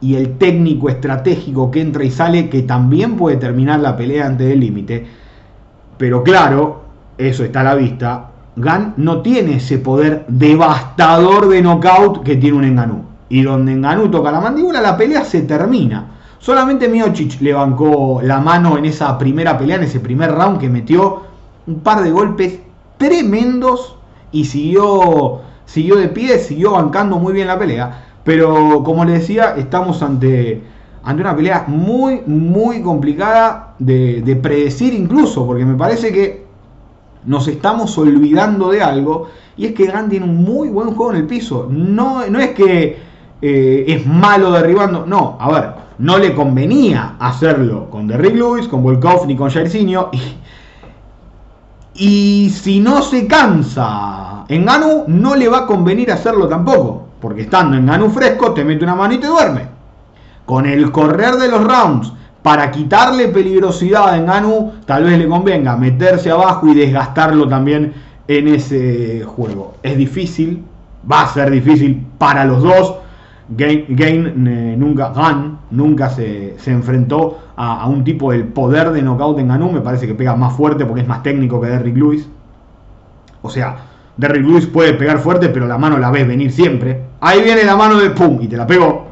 y 0.01 0.15
el 0.15 0.39
técnico 0.39 0.89
estratégico 0.89 1.69
que 1.69 1.81
entra 1.81 2.03
y 2.03 2.09
sale, 2.09 2.49
que 2.49 2.63
también 2.63 3.15
puede 3.15 3.37
terminar 3.37 3.79
la 3.79 3.95
pelea 3.95 4.25
antes 4.25 4.47
del 4.47 4.59
límite 4.59 5.26
pero 5.97 6.23
claro, 6.23 6.81
eso 7.17 7.43
está 7.43 7.61
a 7.61 7.65
la 7.65 7.75
vista. 7.75 8.31
Gan 8.55 8.93
no 8.97 9.21
tiene 9.21 9.57
ese 9.57 9.77
poder 9.77 10.25
devastador 10.27 11.47
de 11.49 11.61
knockout 11.61 12.23
que 12.23 12.35
tiene 12.35 12.57
un 12.57 12.63
Enganú. 12.63 13.03
Y 13.29 13.43
donde 13.43 13.73
Enganú 13.73 14.09
toca 14.09 14.31
la 14.31 14.41
mandíbula, 14.41 14.81
la 14.81 14.97
pelea 14.97 15.23
se 15.23 15.41
termina. 15.41 16.17
Solamente 16.39 16.87
Miocic 16.87 17.41
le 17.41 17.53
bancó 17.53 18.21
la 18.21 18.39
mano 18.39 18.77
en 18.77 18.85
esa 18.85 19.17
primera 19.17 19.57
pelea, 19.57 19.77
en 19.77 19.83
ese 19.83 19.99
primer 19.99 20.31
round 20.31 20.59
que 20.59 20.69
metió 20.69 21.23
un 21.65 21.79
par 21.81 22.01
de 22.01 22.11
golpes 22.11 22.59
tremendos 22.97 23.97
y 24.31 24.45
siguió, 24.45 25.41
siguió 25.65 25.95
de 25.95 26.07
pie, 26.07 26.39
siguió 26.39 26.71
bancando 26.71 27.17
muy 27.17 27.33
bien 27.33 27.47
la 27.47 27.59
pelea. 27.59 28.05
Pero 28.23 28.83
como 28.83 29.03
les 29.05 29.21
decía, 29.21 29.55
estamos 29.57 30.01
ante, 30.03 30.61
ante 31.07 31.21
una 31.21 31.33
pelea 31.33 31.63
muy, 31.67 32.21
muy 32.27 32.81
complicada 32.81 33.75
de, 33.79 34.21
de 34.21 34.35
predecir 34.35 34.93
incluso, 34.93 35.47
porque 35.47 35.63
me 35.63 35.75
parece 35.75 36.11
que 36.11 36.45
nos 37.23 37.47
estamos 37.47 37.97
olvidando 37.97 38.69
de 38.71 38.83
algo, 38.83 39.29
y 39.55 39.67
es 39.67 39.71
que 39.71 39.85
Gant 39.85 40.09
tiene 40.09 40.25
un 40.25 40.43
muy 40.43 40.67
buen 40.67 40.93
juego 40.93 41.13
en 41.13 41.19
el 41.19 41.25
piso. 41.25 41.69
No, 41.71 42.27
no 42.29 42.39
es 42.39 42.49
que 42.49 42.99
eh, 43.41 43.85
es 43.87 44.05
malo 44.05 44.51
derribando, 44.51 45.05
no, 45.05 45.37
a 45.39 45.49
ver, 45.49 45.69
no 45.97 46.17
le 46.17 46.35
convenía 46.35 47.15
hacerlo 47.19 47.89
con 47.89 48.05
Derrick 48.05 48.35
Lewis, 48.35 48.67
con 48.67 48.83
Volkov 48.83 49.27
ni 49.27 49.37
con 49.37 49.49
Jairzinho. 49.49 50.09
Y, 50.11 50.19
y 51.93 52.49
si 52.49 52.81
no 52.81 53.01
se 53.01 53.27
cansa 53.27 54.43
en 54.49 54.65
Ganu, 54.65 55.05
no 55.07 55.35
le 55.35 55.47
va 55.47 55.59
a 55.59 55.65
convenir 55.67 56.11
hacerlo 56.11 56.49
tampoco. 56.49 57.07
Porque 57.21 57.43
estando 57.43 57.77
en 57.77 57.85
Ganu 57.85 58.09
fresco, 58.09 58.51
te 58.51 58.65
mete 58.65 58.83
una 58.83 58.95
mano 58.95 59.13
y 59.13 59.19
te 59.19 59.27
duerme. 59.27 59.76
Con 60.47 60.65
el 60.65 60.93
correr 60.93 61.35
de 61.35 61.49
los 61.49 61.61
rounds, 61.61 62.13
para 62.41 62.71
quitarle 62.71 63.27
peligrosidad 63.27 64.17
en 64.17 64.25
Ganu, 64.25 64.71
tal 64.85 65.03
vez 65.03 65.19
le 65.19 65.27
convenga 65.27 65.75
meterse 65.75 66.31
abajo 66.31 66.67
y 66.67 66.73
desgastarlo 66.73 67.49
también 67.49 67.93
en 68.29 68.47
ese 68.47 69.25
juego. 69.25 69.75
Es 69.83 69.97
difícil, 69.97 70.63
va 71.11 71.23
a 71.23 71.27
ser 71.27 71.51
difícil 71.51 72.01
para 72.17 72.45
los 72.45 72.63
dos. 72.63 72.95
Gain, 73.49 74.47
eh, 74.47 74.75
nunca, 74.77 75.09
Gan 75.09 75.59
nunca 75.71 76.09
se, 76.09 76.55
se 76.59 76.71
enfrentó 76.71 77.39
a, 77.57 77.81
a, 77.81 77.87
un 77.87 78.05
tipo 78.05 78.31
del 78.31 78.45
poder 78.45 78.91
de 78.91 79.01
knockout 79.01 79.39
en 79.39 79.49
Ganu. 79.49 79.69
Me 79.69 79.81
parece 79.81 80.07
que 80.07 80.13
pega 80.13 80.33
más 80.37 80.53
fuerte 80.53 80.85
porque 80.85 81.01
es 81.01 81.07
más 81.09 81.23
técnico 81.23 81.59
que 81.59 81.67
Derrick 81.67 81.97
Lewis. 81.97 82.29
O 83.41 83.49
sea, 83.49 83.75
Derrick 84.15 84.45
Lewis 84.45 84.67
puede 84.67 84.93
pegar 84.93 85.19
fuerte, 85.19 85.49
pero 85.49 85.67
la 85.67 85.77
mano 85.77 85.97
la 85.97 86.11
ves 86.11 86.25
venir 86.25 86.53
siempre. 86.53 87.03
Ahí 87.19 87.41
viene 87.41 87.65
la 87.65 87.75
mano 87.75 87.99
de 87.99 88.11
pum 88.11 88.39
y 88.41 88.47
te 88.47 88.55
la 88.55 88.65
pegó. 88.65 89.06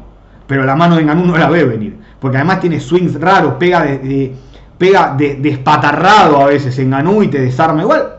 Pero 0.46 0.64
la 0.64 0.76
mano 0.76 0.96
de 0.96 1.04
Ganu 1.04 1.24
no 1.24 1.36
la 1.36 1.48
ve 1.48 1.64
venir. 1.64 1.96
Porque 2.20 2.36
además 2.36 2.60
tiene 2.60 2.80
swings 2.80 3.20
raros, 3.20 3.54
pega 3.58 3.82
de, 3.82 4.34
pega 4.78 5.14
de, 5.16 5.36
despatarrado 5.36 6.40
a 6.40 6.46
veces 6.46 6.78
en 6.78 6.90
Ganu 6.90 7.22
y 7.22 7.28
te 7.28 7.40
desarma 7.40 7.82
igual 7.82 8.16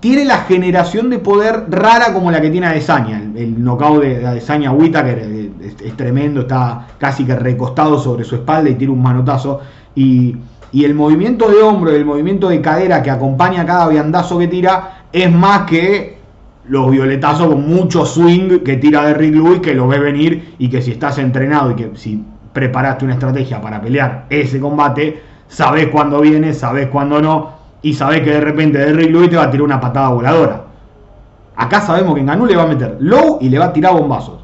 tiene 0.00 0.24
la 0.24 0.38
generación 0.38 1.10
de 1.10 1.18
poder 1.18 1.66
rara 1.68 2.12
como 2.12 2.30
la 2.30 2.40
que 2.40 2.50
tiene 2.50 2.66
Adesanya. 2.66 3.18
El, 3.18 3.36
el 3.36 3.62
knockout 3.62 4.02
de, 4.02 4.18
de 4.18 4.26
Adesanya 4.26 4.72
Whittaker 4.72 5.18
es, 5.18 5.80
es, 5.82 5.96
tremendo, 5.96 6.40
está 6.40 6.88
casi 6.98 7.24
que 7.24 7.36
recostado 7.36 7.98
sobre 7.98 8.24
su 8.24 8.36
espalda 8.36 8.70
y 8.70 8.74
tira 8.74 8.92
un 8.92 9.02
manotazo. 9.02 9.60
Y, 9.94 10.36
y, 10.72 10.84
el 10.84 10.94
movimiento 10.94 11.50
de 11.50 11.60
hombro 11.62 11.92
y 11.92 11.96
el 11.96 12.06
movimiento 12.06 12.48
de 12.48 12.62
cadera 12.62 13.02
que 13.02 13.10
acompaña 13.10 13.66
cada 13.66 13.88
viandazo 13.88 14.38
que 14.38 14.48
tira 14.48 15.04
es 15.12 15.30
más 15.30 15.62
que 15.62 16.19
los 16.70 16.88
violetazos 16.88 17.48
con 17.48 17.68
mucho 17.68 18.06
swing 18.06 18.60
que 18.60 18.76
tira 18.76 19.04
de 19.04 19.14
Rick 19.14 19.34
Lewis, 19.34 19.58
que 19.58 19.74
lo 19.74 19.88
ve 19.88 19.98
venir 19.98 20.54
y 20.56 20.70
que 20.70 20.80
si 20.80 20.92
estás 20.92 21.18
entrenado 21.18 21.72
y 21.72 21.74
que 21.74 21.90
si 21.96 22.24
preparaste 22.52 23.04
una 23.04 23.14
estrategia 23.14 23.60
para 23.60 23.80
pelear 23.80 24.26
ese 24.30 24.60
combate, 24.60 25.20
sabes 25.48 25.88
cuándo 25.88 26.20
viene, 26.20 26.54
sabes 26.54 26.86
cuándo 26.86 27.20
no 27.20 27.50
y 27.82 27.92
sabés 27.94 28.20
que 28.20 28.30
de 28.30 28.40
repente 28.40 28.78
Derrick 28.78 29.10
Lewis 29.10 29.30
te 29.30 29.36
va 29.36 29.44
a 29.44 29.50
tirar 29.50 29.64
una 29.64 29.80
patada 29.80 30.10
voladora. 30.10 30.62
Acá 31.56 31.80
sabemos 31.80 32.14
que 32.14 32.22
Ganú 32.22 32.46
le 32.46 32.54
va 32.54 32.62
a 32.62 32.68
meter 32.68 32.98
low 33.00 33.38
y 33.40 33.48
le 33.48 33.58
va 33.58 33.66
a 33.66 33.72
tirar 33.72 33.92
bombazos. 33.92 34.38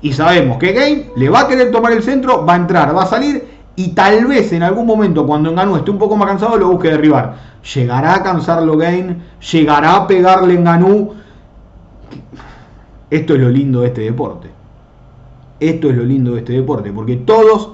Y 0.00 0.14
sabemos 0.14 0.56
que 0.56 0.72
Game 0.72 1.10
le 1.16 1.28
va 1.28 1.40
a 1.40 1.48
querer 1.48 1.70
tomar 1.70 1.92
el 1.92 2.02
centro, 2.02 2.46
va 2.46 2.54
a 2.54 2.56
entrar, 2.56 2.96
va 2.96 3.02
a 3.02 3.06
salir 3.06 3.46
y 3.76 3.88
tal 3.88 4.24
vez 4.24 4.54
en 4.54 4.62
algún 4.62 4.86
momento 4.86 5.26
cuando 5.26 5.54
Ganú 5.54 5.76
esté 5.76 5.90
un 5.90 5.98
poco 5.98 6.16
más 6.16 6.28
cansado 6.28 6.56
lo 6.56 6.70
busque 6.70 6.88
derribar. 6.88 7.34
Llegará 7.74 8.14
a 8.14 8.22
cansarlo 8.22 8.78
Game, 8.78 9.18
llegará 9.52 9.96
a 9.96 10.06
pegarle 10.06 10.56
Ganú. 10.56 11.12
Esto 13.10 13.34
es 13.34 13.40
lo 13.40 13.48
lindo 13.48 13.80
de 13.80 13.88
este 13.88 14.02
deporte. 14.02 14.50
Esto 15.60 15.90
es 15.90 15.96
lo 15.96 16.04
lindo 16.04 16.32
de 16.32 16.40
este 16.40 16.52
deporte, 16.52 16.92
porque 16.92 17.16
todos... 17.16 17.72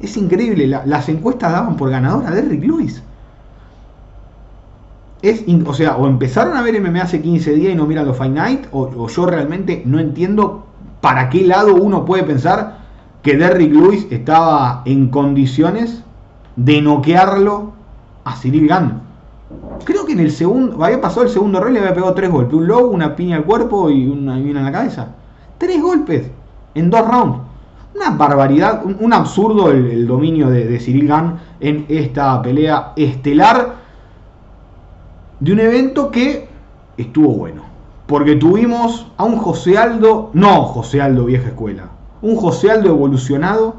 Es 0.00 0.16
increíble, 0.16 0.66
las 0.66 1.08
encuestas 1.08 1.52
daban 1.52 1.76
por 1.76 1.88
ganador 1.88 2.26
a 2.26 2.30
Derrick 2.32 2.62
Lewis 2.62 3.02
es, 5.24 5.42
o 5.64 5.72
sea, 5.72 5.96
o 5.96 6.06
empezaron 6.06 6.54
a 6.56 6.62
ver 6.62 6.78
MMA 6.80 7.02
hace 7.02 7.22
15 7.22 7.54
días 7.54 7.72
y 7.72 7.76
no 7.76 7.86
miran 7.86 8.04
los 8.06 8.16
Fight 8.16 8.34
Night, 8.34 8.66
o, 8.72 8.82
o, 8.82 9.08
yo 9.08 9.24
realmente 9.24 9.82
no 9.86 9.98
entiendo 9.98 10.66
para 11.00 11.30
qué 11.30 11.46
lado 11.46 11.74
uno 11.74 12.04
puede 12.04 12.24
pensar 12.24 12.78
que 13.22 13.36
Derrick 13.36 13.72
Lewis 13.72 14.06
estaba 14.10 14.82
en 14.84 15.08
condiciones 15.08 16.02
de 16.56 16.82
noquearlo 16.82 17.72
a 18.24 18.36
Cyril 18.36 18.68
Gann. 18.68 19.00
Creo 19.84 20.06
que 20.06 20.12
en 20.12 20.20
el 20.20 20.30
segundo, 20.30 20.82
había 20.82 21.00
pasado 21.00 21.22
el 21.22 21.28
segundo 21.28 21.60
rol 21.60 21.70
y 21.70 21.74
le 21.74 21.80
había 21.80 21.94
pegado 21.94 22.14
tres 22.14 22.30
golpes, 22.30 22.54
un 22.54 22.66
low, 22.66 22.86
una 22.86 23.14
piña 23.14 23.36
al 23.36 23.44
cuerpo 23.44 23.90
y 23.90 24.06
una, 24.06 24.38
y 24.38 24.50
en 24.50 24.64
la 24.64 24.72
cabeza. 24.72 25.08
Tres 25.58 25.82
golpes 25.82 26.30
en 26.74 26.90
dos 26.90 27.06
rounds. 27.06 27.38
Una 27.94 28.10
barbaridad, 28.10 28.82
un, 28.84 29.12
absurdo 29.12 29.70
el, 29.70 30.06
dominio 30.06 30.48
de, 30.48 30.66
de 30.66 30.80
Cyril 30.80 31.12
en 31.60 31.86
esta 31.88 32.42
pelea 32.42 32.92
estelar 32.96 33.74
de 35.38 35.52
un 35.52 35.60
evento 35.60 36.10
que 36.10 36.48
estuvo 36.96 37.28
bueno. 37.34 37.62
Porque 38.06 38.36
tuvimos 38.36 39.06
a 39.16 39.24
un 39.24 39.36
José 39.36 39.78
Aldo, 39.78 40.30
no 40.32 40.64
José 40.64 41.00
Aldo 41.00 41.24
vieja 41.24 41.48
escuela, 41.48 41.90
un 42.20 42.36
José 42.36 42.70
Aldo 42.70 42.88
evolucionado, 42.88 43.76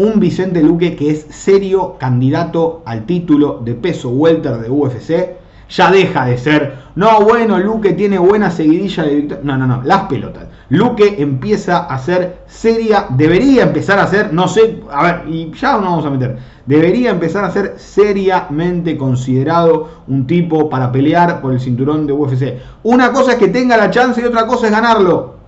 un 0.00 0.18
Vicente 0.18 0.62
Luque 0.62 0.96
que 0.96 1.10
es 1.10 1.26
serio 1.28 1.96
candidato 1.98 2.82
al 2.86 3.04
título 3.04 3.60
de 3.62 3.74
peso 3.74 4.08
welter 4.08 4.56
de 4.56 4.70
UFC, 4.70 5.36
ya 5.68 5.90
deja 5.90 6.24
de 6.24 6.38
ser, 6.38 6.74
no, 6.94 7.20
bueno, 7.20 7.58
Luque 7.58 7.92
tiene 7.92 8.18
buena 8.18 8.50
seguidilla 8.50 9.04
de 9.04 9.14
victoria. 9.14 9.44
No, 9.44 9.58
no, 9.58 9.66
no, 9.66 9.82
las 9.84 10.04
pelotas. 10.04 10.46
Luque 10.70 11.16
empieza 11.18 11.80
a 11.80 11.98
ser 11.98 12.38
seria, 12.46 13.08
debería 13.10 13.64
empezar 13.64 13.98
a 13.98 14.06
ser, 14.06 14.32
no 14.32 14.48
sé, 14.48 14.80
a 14.90 15.02
ver, 15.02 15.22
y 15.28 15.52
ya 15.52 15.72
nos 15.74 15.82
vamos 15.82 16.06
a 16.06 16.10
meter, 16.10 16.38
debería 16.64 17.10
empezar 17.10 17.44
a 17.44 17.50
ser 17.50 17.74
seriamente 17.76 18.96
considerado 18.96 20.02
un 20.08 20.26
tipo 20.26 20.70
para 20.70 20.90
pelear 20.90 21.42
por 21.42 21.52
el 21.52 21.60
cinturón 21.60 22.06
de 22.06 22.14
UFC. 22.14 22.58
Una 22.84 23.12
cosa 23.12 23.32
es 23.32 23.38
que 23.38 23.48
tenga 23.48 23.76
la 23.76 23.90
chance 23.90 24.18
y 24.18 24.24
otra 24.24 24.46
cosa 24.46 24.66
es 24.66 24.72
ganarlo. 24.72 25.39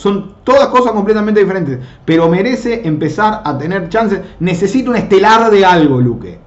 Son 0.00 0.32
todas 0.44 0.68
cosas 0.68 0.92
completamente 0.92 1.40
diferentes, 1.40 1.78
pero 2.06 2.26
merece 2.26 2.88
empezar 2.88 3.42
a 3.44 3.58
tener 3.58 3.90
chances. 3.90 4.22
Necesita 4.38 4.88
un 4.88 4.96
estelar 4.96 5.50
de 5.50 5.62
algo, 5.62 6.00
Luque. 6.00 6.38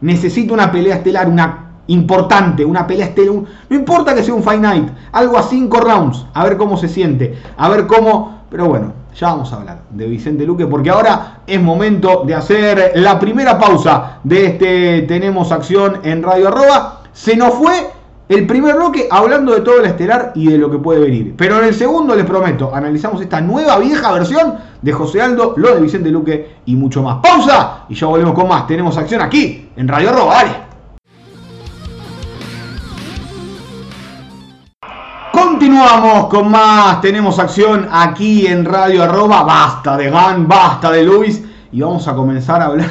Necesita 0.00 0.54
una 0.54 0.72
pelea 0.72 0.96
estelar, 0.96 1.28
una 1.28 1.72
importante, 1.88 2.64
una 2.64 2.86
pelea 2.86 3.08
estelar. 3.08 3.42
No 3.68 3.76
importa 3.76 4.14
que 4.14 4.22
sea 4.22 4.32
un 4.32 4.42
Fight 4.42 4.64
algo 5.12 5.36
a 5.36 5.42
5 5.42 5.80
rounds, 5.80 6.24
a 6.32 6.44
ver 6.44 6.56
cómo 6.56 6.78
se 6.78 6.88
siente, 6.88 7.38
a 7.58 7.68
ver 7.68 7.86
cómo. 7.86 8.44
Pero 8.48 8.68
bueno, 8.68 8.94
ya 9.14 9.28
vamos 9.28 9.52
a 9.52 9.56
hablar 9.56 9.82
de 9.90 10.06
Vicente 10.06 10.46
Luque, 10.46 10.66
porque 10.66 10.88
ahora 10.88 11.40
es 11.46 11.60
momento 11.60 12.22
de 12.26 12.34
hacer 12.34 12.92
la 12.94 13.18
primera 13.20 13.58
pausa 13.58 14.20
de 14.24 14.46
este 14.46 15.02
Tenemos 15.02 15.52
Acción 15.52 16.00
en 16.04 16.22
Radio 16.22 16.48
Arroba. 16.48 17.02
Se 17.12 17.36
nos 17.36 17.52
fue 17.52 17.90
el 18.28 18.46
primer 18.46 18.76
bloque 18.76 19.06
hablando 19.10 19.52
de 19.52 19.60
todo 19.60 19.80
el 19.80 19.84
estelar 19.84 20.32
y 20.34 20.48
de 20.48 20.56
lo 20.56 20.70
que 20.70 20.78
puede 20.78 21.00
venir. 21.00 21.34
Pero 21.36 21.58
en 21.58 21.66
el 21.66 21.74
segundo, 21.74 22.14
les 22.14 22.24
prometo, 22.24 22.74
analizamos 22.74 23.20
esta 23.20 23.40
nueva 23.40 23.78
vieja 23.78 24.12
versión 24.12 24.54
de 24.80 24.92
José 24.92 25.20
Aldo, 25.20 25.54
lo 25.56 25.74
de 25.74 25.80
Vicente 25.82 26.10
Luque 26.10 26.56
y 26.64 26.74
mucho 26.74 27.02
más. 27.02 27.18
Pausa 27.22 27.84
y 27.88 27.94
ya 27.94 28.06
volvemos 28.06 28.34
con 28.34 28.48
más. 28.48 28.66
Tenemos 28.66 28.96
acción 28.96 29.20
aquí 29.20 29.68
en 29.76 29.88
Radio 29.88 30.10
Arroba. 30.10 30.42
Continuamos 35.32 36.28
con 36.28 36.50
más, 36.50 37.00
tenemos 37.00 37.38
acción 37.38 37.88
aquí 37.90 38.46
en 38.46 38.64
Radio 38.64 39.02
Arroba, 39.02 39.42
basta 39.42 39.96
de 39.96 40.10
Gan, 40.10 40.48
basta 40.48 40.90
de 40.90 41.02
Luis 41.02 41.42
y 41.72 41.80
vamos 41.80 42.06
a 42.08 42.14
comenzar 42.14 42.62
a 42.62 42.66
hablar. 42.66 42.90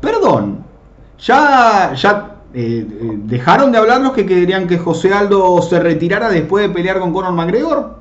Perdón, 0.00 0.64
ya, 1.18 1.92
ya 1.94 2.29
eh, 2.52 2.84
dejaron 3.24 3.70
de 3.70 3.78
hablar 3.78 4.00
los 4.00 4.12
que 4.12 4.26
querían 4.26 4.66
que 4.66 4.78
José 4.78 5.12
Aldo 5.12 5.60
se 5.62 5.78
retirara 5.78 6.28
después 6.28 6.66
de 6.66 6.74
pelear 6.74 6.98
con 6.98 7.12
Conor 7.12 7.32
McGregor. 7.32 8.00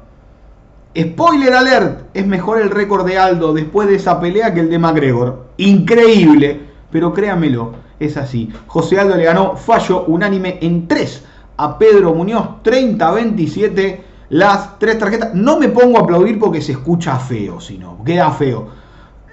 Spoiler 0.97 1.53
alert, 1.53 2.07
es 2.15 2.25
mejor 2.25 2.59
el 2.59 2.71
récord 2.71 3.05
de 3.05 3.17
Aldo 3.17 3.53
después 3.53 3.87
de 3.87 3.95
esa 3.95 4.19
pelea 4.19 4.53
que 4.53 4.61
el 4.61 4.69
de 4.69 4.79
McGregor. 4.79 5.45
Increíble, 5.57 6.59
pero 6.91 7.13
créamelo, 7.13 7.73
es 7.99 8.17
así. 8.17 8.51
José 8.65 8.99
Aldo 8.99 9.15
le 9.15 9.25
ganó 9.25 9.55
fallo 9.55 10.05
unánime 10.05 10.57
en 10.61 10.87
tres 10.87 11.23
a 11.57 11.77
Pedro 11.77 12.15
Muñoz 12.15 12.47
30-27 12.63 13.99
las 14.29 14.79
tres 14.79 14.97
tarjetas. 14.97 15.33
No 15.35 15.59
me 15.59 15.69
pongo 15.69 15.99
a 15.99 16.01
aplaudir 16.01 16.39
porque 16.39 16.61
se 16.61 16.71
escucha 16.71 17.17
feo, 17.17 17.59
sino 17.59 18.03
queda 18.03 18.31
feo. 18.31 18.67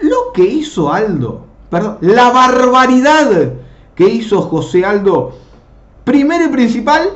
Lo 0.02 0.32
que 0.34 0.42
hizo 0.42 0.92
Aldo, 0.92 1.46
perdón, 1.70 1.98
la 2.02 2.30
barbaridad 2.30 3.52
que 3.96 4.08
hizo 4.08 4.42
José 4.42 4.84
Aldo, 4.84 5.32
primero 6.04 6.44
y 6.44 6.48
principal, 6.48 7.08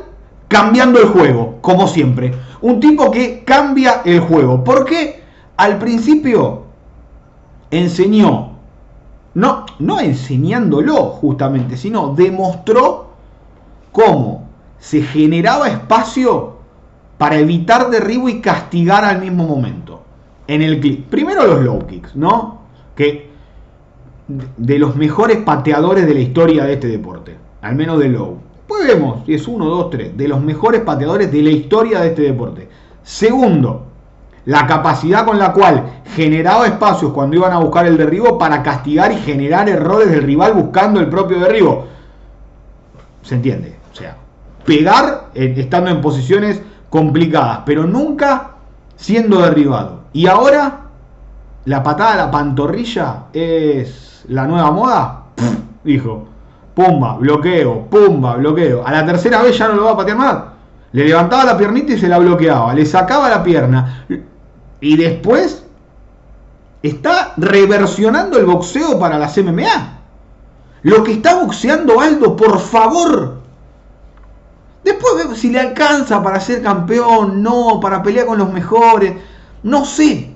cambiando 0.49 0.99
el 0.99 1.09
juego, 1.09 1.59
como 1.61 1.87
siempre. 1.87 2.35
Un 2.63 2.81
tipo 2.81 3.11
que 3.11 3.45
cambia 3.45 4.03
el 4.05 4.21
juego. 4.21 4.65
Porque 4.65 5.23
al 5.57 5.79
principio 5.79 6.63
enseñó, 7.71 8.53
no, 9.35 9.67
no 9.79 10.01
enseñándolo 10.01 10.95
justamente, 11.11 11.77
sino 11.77 12.15
demostró 12.15 13.11
cómo 13.93 14.49
se 14.79 15.03
generaba 15.03 15.69
espacio 15.69 16.57
para 17.19 17.39
evitar 17.39 17.91
derribo 17.91 18.29
y 18.29 18.41
castigar 18.41 19.05
al 19.05 19.21
mismo 19.21 19.47
momento. 19.47 20.03
En 20.47 20.63
el 20.63 20.81
clip. 20.81 21.09
Primero 21.09 21.47
los 21.47 21.63
low 21.63 21.87
kicks, 21.87 22.17
¿no? 22.17 22.63
Que 22.97 23.30
de 24.57 24.79
los 24.79 24.97
mejores 24.97 25.39
pateadores 25.39 26.07
de 26.07 26.15
la 26.15 26.21
historia 26.21 26.65
de 26.65 26.75
este 26.75 26.89
deporte. 26.89 27.37
Al 27.63 27.75
menos 27.75 27.99
de 27.99 28.09
low. 28.09 28.39
Vemos, 28.87 29.25
si 29.27 29.35
es 29.35 29.47
uno, 29.49 29.67
dos, 29.67 29.91
tres. 29.91 30.17
De 30.17 30.29
los 30.29 30.41
mejores 30.41 30.83
pateadores 30.83 31.31
de 31.31 31.43
la 31.43 31.51
historia 31.51 32.01
de 32.01 32.09
este 32.09 32.23
deporte. 32.23 32.69
Segundo, 33.03 33.87
la 34.47 34.67
capacidad 34.67 35.25
con 35.25 35.39
la 35.39 35.53
cual 35.53 36.03
generaba 36.15 36.67
espacios 36.67 37.13
cuando 37.13 37.37
iban 37.37 37.53
a 37.53 37.59
buscar 37.59 37.87
el 37.87 37.97
derribo 37.97 38.39
para 38.39 38.63
castigar 38.63 39.13
y 39.13 39.17
generar 39.17 39.69
errores 39.69 40.11
del 40.11 40.23
rival 40.23 40.55
buscando 40.55 41.01
el 41.01 41.09
propio 41.09 41.41
derribo. 41.41 41.87
¿Se 43.23 43.35
entiende? 43.35 43.77
O 43.93 43.97
sea, 43.97 44.17
pegar 44.65 45.31
estando 45.35 45.91
en 45.91 46.01
posiciones 46.01 46.63
complicadas, 46.89 47.61
pero 47.67 47.85
nunca 47.85 48.53
siendo 48.97 49.41
derribado. 49.43 50.01
Y 50.13 50.27
ahora, 50.27 50.81
la 51.65 51.83
patada 51.83 52.15
a 52.15 52.17
la 52.17 52.31
pantorrilla 52.31 53.25
es 53.33 54.10
la 54.29 54.47
nueva 54.47 54.71
moda, 54.71 55.23
dijo. 55.85 56.27
Pumba, 56.75 57.17
bloqueo, 57.17 57.87
pumba, 57.91 58.37
bloqueo. 58.37 58.87
A 58.87 58.93
la 58.93 59.05
tercera 59.05 59.43
vez 59.43 59.59
ya 59.59 59.69
no 59.69 59.75
lo 59.75 59.85
va 59.85 59.91
a 59.93 59.97
patear 59.97 60.17
más. 60.17 60.37
Le 60.93 61.05
levantaba 61.05 61.45
la 61.45 61.59
piernita 61.59 61.93
y 61.93 61.99
se 61.99 62.09
la 62.09 62.19
bloqueaba. 62.19 62.73
Le 62.75 62.87
sacaba 62.87 63.29
la 63.29 63.43
pierna. 63.43 64.07
Y 64.81 64.97
después 64.97 65.65
está 66.83 67.35
reversionando 67.37 68.39
el 68.39 68.47
boxeo 68.47 68.99
para 68.99 69.19
las 69.19 69.37
MMA. 69.37 69.99
Lo 70.83 71.05
que 71.05 71.13
está 71.13 71.35
boxeando 71.43 72.01
Aldo, 72.01 72.37
por 72.37 72.59
favor. 72.59 73.41
Después 74.83 75.15
vemos 75.19 75.39
si 75.39 75.51
le 75.51 75.61
alcanza 75.61 76.23
para 76.23 76.41
ser 76.41 76.63
campeón, 76.63 77.43
no, 77.43 77.79
para 77.81 78.03
pelear 78.03 78.27
con 78.27 78.39
los 78.39 78.51
mejores. 78.51 79.15
No 79.63 79.85
sé. 79.85 80.30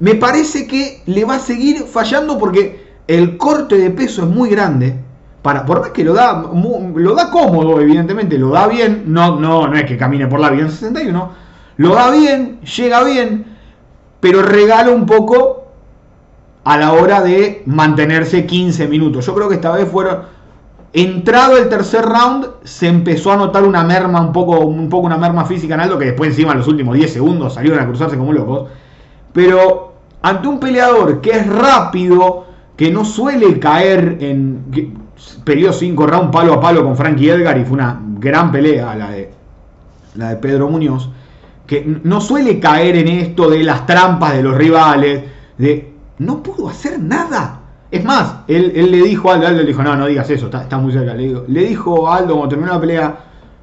Me 0.00 0.14
parece 0.14 0.66
que 0.66 1.02
le 1.06 1.24
va 1.24 1.36
a 1.36 1.40
seguir 1.40 1.84
fallando 1.84 2.38
porque 2.38 2.90
el 3.06 3.36
corte 3.36 3.76
de 3.76 3.90
peso 3.90 4.22
es 4.22 4.28
muy 4.28 4.48
grande. 4.48 4.96
Para, 5.42 5.64
por 5.64 5.80
más 5.80 5.90
que 5.90 6.04
lo 6.04 6.14
da, 6.14 6.50
lo 6.94 7.14
da 7.14 7.30
cómodo, 7.30 7.80
evidentemente, 7.80 8.36
lo 8.38 8.50
da 8.50 8.66
bien. 8.66 9.04
No, 9.06 9.38
no, 9.38 9.68
no 9.68 9.76
es 9.76 9.84
que 9.84 9.96
camine 9.96 10.26
por 10.26 10.40
la 10.40 10.50
vida 10.50 10.62
en 10.62 10.70
61. 10.70 11.30
Lo 11.76 11.94
da 11.94 12.10
bien, 12.10 12.60
llega 12.60 13.04
bien, 13.04 13.56
pero 14.20 14.42
regala 14.42 14.90
un 14.90 15.06
poco 15.06 15.68
a 16.64 16.76
la 16.76 16.92
hora 16.92 17.22
de 17.22 17.62
mantenerse 17.66 18.46
15 18.46 18.88
minutos. 18.88 19.26
Yo 19.26 19.34
creo 19.34 19.48
que 19.48 19.56
esta 19.56 19.72
vez 19.72 19.88
fueron. 19.88 20.40
Entrado 20.92 21.56
el 21.56 21.68
tercer 21.68 22.04
round, 22.04 22.46
se 22.64 22.88
empezó 22.88 23.32
a 23.32 23.36
notar 23.36 23.64
una 23.64 23.84
merma, 23.84 24.20
un 24.20 24.32
poco, 24.32 24.60
un 24.60 24.88
poco 24.88 25.06
una 25.06 25.16
merma 25.16 25.44
física 25.44 25.74
en 25.74 25.80
algo 25.80 25.98
que 25.98 26.06
después 26.06 26.30
encima 26.30 26.52
en 26.52 26.58
los 26.58 26.68
últimos 26.68 26.96
10 26.96 27.12
segundos 27.12 27.54
salieron 27.54 27.78
a 27.78 27.86
cruzarse 27.86 28.16
como 28.16 28.32
locos. 28.32 28.68
Pero 29.32 29.89
ante 30.22 30.48
un 30.48 30.60
peleador 30.60 31.20
que 31.20 31.30
es 31.30 31.46
rápido, 31.46 32.46
que 32.76 32.90
no 32.90 33.04
suele 33.04 33.58
caer 33.58 34.18
en. 34.20 34.64
Peleó 35.44 35.72
5 35.72 36.06
rounds 36.06 36.30
palo 36.32 36.54
a 36.54 36.60
palo 36.60 36.82
con 36.82 36.96
Frankie 36.96 37.28
Edgar 37.28 37.58
y 37.58 37.64
fue 37.64 37.74
una 37.74 38.00
gran 38.18 38.50
pelea 38.50 38.94
la 38.94 39.10
de, 39.10 39.30
la 40.14 40.30
de 40.30 40.36
Pedro 40.36 40.68
Muñoz. 40.68 41.10
Que 41.66 41.84
no 42.04 42.20
suele 42.20 42.58
caer 42.58 42.96
en 42.96 43.08
esto 43.08 43.48
de 43.50 43.62
las 43.62 43.86
trampas 43.86 44.34
de 44.34 44.42
los 44.42 44.56
rivales, 44.56 45.22
de 45.58 45.92
no 46.18 46.42
pudo 46.42 46.68
hacer 46.68 46.98
nada. 46.98 47.60
Es 47.90 48.04
más, 48.04 48.36
él, 48.48 48.72
le 48.74 49.02
dijo 49.02 49.30
a 49.30 49.34
Aldo, 49.34 49.48
Aldo 49.48 49.60
le 49.60 49.66
dijo, 49.66 49.82
no, 49.82 49.96
no 49.96 50.06
digas 50.06 50.30
eso, 50.30 50.46
está, 50.46 50.78
muy 50.78 50.92
cerca. 50.92 51.14
Le, 51.14 51.42
le 51.46 51.64
dijo 51.64 52.08
a 52.08 52.16
Aldo 52.16 52.34
cuando 52.34 52.48
terminó 52.48 52.72
la 52.72 52.80
pelea, 52.80 53.18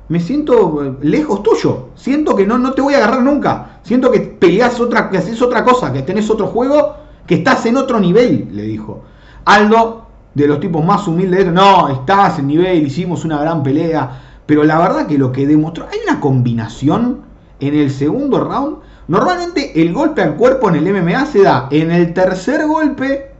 me 0.09 0.19
siento 0.19 0.83
eh, 0.83 0.93
lejos 1.01 1.43
tuyo, 1.43 1.89
siento 1.95 2.35
que 2.35 2.45
no, 2.45 2.57
no 2.57 2.73
te 2.73 2.81
voy 2.81 2.93
a 2.93 2.97
agarrar 2.97 3.23
nunca, 3.23 3.79
siento 3.83 4.11
que 4.11 4.19
peleas 4.19 4.79
otra, 4.79 5.09
que 5.09 5.17
haces 5.17 5.41
otra 5.41 5.63
cosa, 5.63 5.91
que 5.91 6.01
tenés 6.01 6.29
otro 6.29 6.47
juego, 6.47 6.95
que 7.25 7.35
estás 7.35 7.65
en 7.65 7.77
otro 7.77 7.99
nivel, 7.99 8.49
le 8.51 8.63
dijo. 8.63 9.03
Aldo, 9.45 10.07
de 10.33 10.47
los 10.47 10.59
tipos 10.59 10.83
más 10.85 11.07
humildes, 11.07 11.51
no, 11.51 11.89
estás 11.89 12.39
en 12.39 12.47
nivel, 12.47 12.85
hicimos 12.85 13.25
una 13.25 13.39
gran 13.39 13.63
pelea, 13.63 14.21
pero 14.45 14.63
la 14.63 14.79
verdad 14.79 15.07
que 15.07 15.17
lo 15.17 15.31
que 15.31 15.47
demostró, 15.47 15.87
hay 15.91 15.99
una 16.07 16.19
combinación 16.19 17.21
en 17.59 17.73
el 17.73 17.89
segundo 17.91 18.39
round 18.43 18.77
Normalmente 19.07 19.81
el 19.81 19.93
golpe 19.93 20.21
al 20.21 20.35
cuerpo 20.35 20.69
en 20.69 20.75
el 20.75 20.93
MMA 20.93 21.25
se 21.27 21.43
da 21.43 21.69
en 21.71 21.91
el 21.91 22.13
tercer 22.13 22.67
golpe 22.67 23.31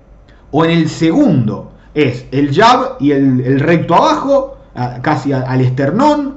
o 0.51 0.63
en 0.63 0.71
el 0.71 0.89
segundo. 0.89 1.71
Es 1.93 2.25
el 2.31 2.55
jab 2.55 2.95
y 2.99 3.11
el, 3.11 3.59
recto 3.59 3.95
abajo, 3.95 4.57
casi 5.01 5.33
al 5.33 5.59
esternón, 5.59 6.36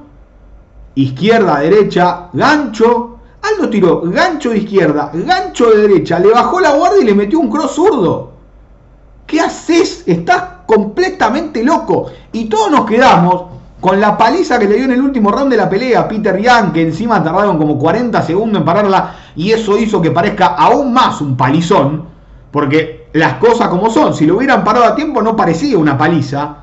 izquierda, 1.03 1.61
derecha, 1.61 2.29
gancho. 2.33 3.19
Aldo 3.43 3.71
tiró 3.71 4.03
gancho 4.03 4.51
de 4.51 4.59
izquierda, 4.59 5.11
gancho 5.15 5.71
de 5.71 5.89
derecha, 5.89 6.19
le 6.19 6.31
bajó 6.31 6.61
la 6.61 6.73
guardia 6.73 7.01
y 7.01 7.07
le 7.07 7.15
metió 7.15 7.41
un 7.41 7.49
cross 7.49 7.73
zurdo. 7.73 8.33
¿Qué 9.27 9.41
haces? 9.41 10.03
Estás 10.07 10.43
completamente 10.67 11.63
loco. 11.63 12.11
Y 12.33 12.47
todos 12.47 12.71
nos 12.71 12.85
quedamos 12.85 13.45
con 13.81 14.01
la 14.01 14.17
paliza 14.19 14.59
que 14.59 14.67
le 14.67 14.77
dio 14.77 14.85
en 14.85 14.93
el 14.93 15.01
último 15.01 15.33
round 15.33 15.51
de 15.51 15.57
la 15.57 15.71
pelea 15.71 16.07
Peter 16.07 16.37
Young, 16.37 16.73
que 16.73 16.83
encima 16.83 17.23
tardaron 17.23 17.57
como 17.57 17.79
40 17.79 18.21
segundos 18.23 18.61
en 18.61 18.67
pararla, 18.67 19.15
y 19.35 19.53
eso 19.53 19.79
hizo 19.79 20.03
que 20.03 20.11
parezca 20.11 20.47
aún 20.49 20.93
más 20.93 21.21
un 21.21 21.37
palizón, 21.37 22.05
porque 22.51 23.09
las 23.15 23.35
cosas 23.35 23.69
como 23.69 23.91
son, 23.91 24.15
si 24.15 24.27
lo 24.27 24.37
hubieran 24.37 24.65
parado 24.65 24.85
a 24.85 24.95
tiempo 24.95 25.23
no 25.23 25.35
parecía 25.35 25.79
una 25.79 25.97
paliza. 25.97 26.57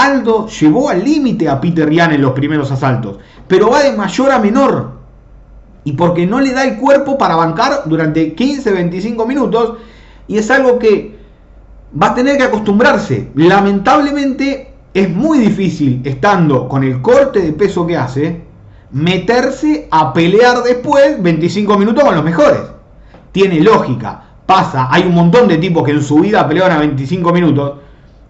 Aldo 0.00 0.46
llevó 0.48 0.88
al 0.88 1.04
límite 1.04 1.48
a 1.48 1.60
Peter 1.60 1.90
Young 1.90 2.12
en 2.12 2.22
los 2.22 2.32
primeros 2.32 2.70
asaltos, 2.72 3.18
pero 3.46 3.70
va 3.70 3.82
de 3.82 3.92
mayor 3.92 4.30
a 4.32 4.38
menor. 4.38 4.92
Y 5.84 5.92
porque 5.92 6.26
no 6.26 6.40
le 6.40 6.52
da 6.52 6.64
el 6.64 6.76
cuerpo 6.76 7.18
para 7.18 7.36
bancar 7.36 7.82
durante 7.84 8.34
15-25 8.34 9.26
minutos, 9.26 9.74
y 10.26 10.38
es 10.38 10.50
algo 10.50 10.78
que 10.78 11.18
va 12.00 12.08
a 12.08 12.14
tener 12.14 12.38
que 12.38 12.44
acostumbrarse. 12.44 13.30
Lamentablemente 13.34 14.72
es 14.94 15.10
muy 15.10 15.38
difícil, 15.38 16.00
estando 16.04 16.66
con 16.68 16.82
el 16.82 17.02
corte 17.02 17.40
de 17.40 17.52
peso 17.52 17.86
que 17.86 17.96
hace, 17.96 18.42
meterse 18.92 19.86
a 19.90 20.12
pelear 20.12 20.62
después 20.62 21.22
25 21.22 21.76
minutos 21.76 22.04
con 22.04 22.14
los 22.14 22.24
mejores. 22.24 22.62
Tiene 23.32 23.60
lógica. 23.60 24.24
Pasa, 24.46 24.88
hay 24.90 25.02
un 25.02 25.14
montón 25.14 25.46
de 25.46 25.58
tipos 25.58 25.84
que 25.84 25.92
en 25.92 26.02
su 26.02 26.20
vida 26.20 26.48
pelearon 26.48 26.76
a 26.76 26.80
25 26.80 27.32
minutos. 27.32 27.72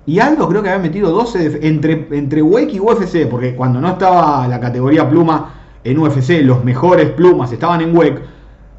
Y 0.07 0.19
Aldo 0.19 0.49
creo 0.49 0.63
que 0.63 0.71
había 0.71 0.83
metido 0.83 1.11
12 1.11 1.61
entre, 1.63 2.09
entre 2.11 2.43
WEC 2.43 2.75
y 2.75 2.81
UFC, 2.81 3.29
porque 3.29 3.55
cuando 3.55 3.81
no 3.81 3.91
estaba 3.91 4.49
la 4.49 4.59
categoría 4.59 5.09
pluma 5.09 5.55
en 5.85 5.99
UFC, 5.99 6.43
los 6.43 6.65
mejores 6.65 7.11
plumas 7.11 7.53
estaban 7.53 7.81
en 7.81 7.97
WEC. 7.97 8.21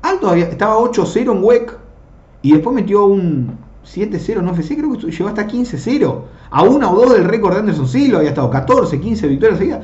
Aldo 0.01 0.33
estaba 0.33 0.77
8-0 0.77 1.31
en 1.31 1.43
WEC 1.43 1.77
y 2.41 2.53
después 2.53 2.75
metió 2.75 3.05
un 3.05 3.57
7-0 3.85 4.39
en 4.39 4.47
UFC, 4.47 4.75
creo 4.75 4.93
que 4.93 5.11
llegó 5.11 5.29
hasta 5.29 5.47
15-0 5.47 6.21
a 6.49 6.63
una 6.63 6.91
o 6.91 6.95
dos 6.95 7.13
del 7.13 7.25
récord 7.25 7.53
de 7.53 7.59
Anderson 7.59 7.87
Silva, 7.87 8.17
había 8.17 8.31
estado 8.31 8.49
14, 8.49 8.99
15 8.99 9.27
victorias 9.27 9.59
seguidas. 9.59 9.81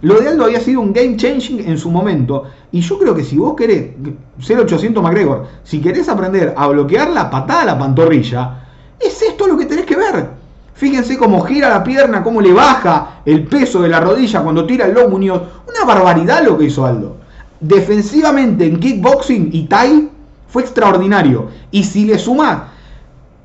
Lo 0.00 0.20
de 0.20 0.28
Aldo 0.28 0.44
había 0.44 0.60
sido 0.60 0.80
un 0.80 0.92
game 0.92 1.16
changing 1.16 1.68
en 1.68 1.76
su 1.76 1.90
momento. 1.90 2.44
Y 2.70 2.80
yo 2.80 2.98
creo 2.98 3.14
que 3.14 3.24
si 3.24 3.36
vos 3.36 3.54
querés, 3.56 3.90
0800 4.38 5.02
McGregor, 5.02 5.46
si 5.64 5.80
querés 5.80 6.08
aprender 6.08 6.54
a 6.56 6.68
bloquear 6.68 7.10
la 7.10 7.30
patada 7.30 7.62
a 7.62 7.66
la 7.66 7.78
pantorrilla, 7.78 8.64
es 9.00 9.20
esto 9.22 9.46
lo 9.46 9.56
que 9.56 9.66
tenés 9.66 9.86
que 9.86 9.96
ver. 9.96 10.37
Fíjense 10.78 11.18
cómo 11.18 11.42
gira 11.42 11.68
la 11.68 11.84
pierna, 11.84 12.22
cómo 12.22 12.40
le 12.40 12.52
baja 12.52 13.20
el 13.26 13.44
peso 13.44 13.82
de 13.82 13.88
la 13.88 14.00
rodilla 14.00 14.40
cuando 14.40 14.64
tira 14.64 14.86
el 14.86 14.94
low 14.94 15.10
Muñoz. 15.10 15.42
Una 15.68 15.84
barbaridad 15.84 16.42
lo 16.42 16.56
que 16.56 16.64
hizo 16.64 16.86
Aldo. 16.86 17.16
Defensivamente 17.60 18.64
en 18.64 18.78
kickboxing 18.78 19.50
y 19.52 19.66
Thai 19.66 20.08
fue 20.48 20.62
extraordinario. 20.62 21.48
Y 21.70 21.84
si 21.84 22.06
le 22.06 22.18
sumás, 22.18 22.62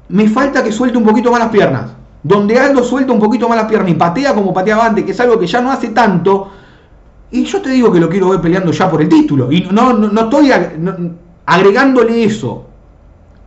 me 0.09 0.29
falta 0.29 0.63
que 0.63 0.71
suelte 0.71 0.97
un 0.97 1.03
poquito 1.03 1.31
más 1.31 1.39
las 1.39 1.49
piernas 1.49 1.91
donde 2.23 2.57
Aldo 2.57 2.83
suelta 2.83 3.11
un 3.11 3.19
poquito 3.19 3.49
más 3.49 3.57
la 3.57 3.67
pierna 3.67 3.89
y 3.89 3.95
patea 3.95 4.33
como 4.33 4.53
pateaba 4.53 4.85
antes, 4.85 5.03
que 5.03 5.11
es 5.11 5.19
algo 5.19 5.37
que 5.37 5.45
ya 5.45 5.61
no 5.61 5.71
hace 5.71 5.89
tanto, 5.89 6.49
y 7.29 7.43
yo 7.43 7.61
te 7.61 7.69
digo 7.69 7.91
que 7.91 7.99
lo 7.99 8.09
quiero 8.09 8.29
ver 8.29 8.39
peleando 8.39 8.71
ya 8.71 8.89
por 8.89 9.01
el 9.01 9.09
título. 9.09 9.51
Y 9.51 9.67
no, 9.71 9.91
no, 9.93 10.21
estoy 10.21 10.51
agregándole 11.45 12.23
eso. 12.23 12.67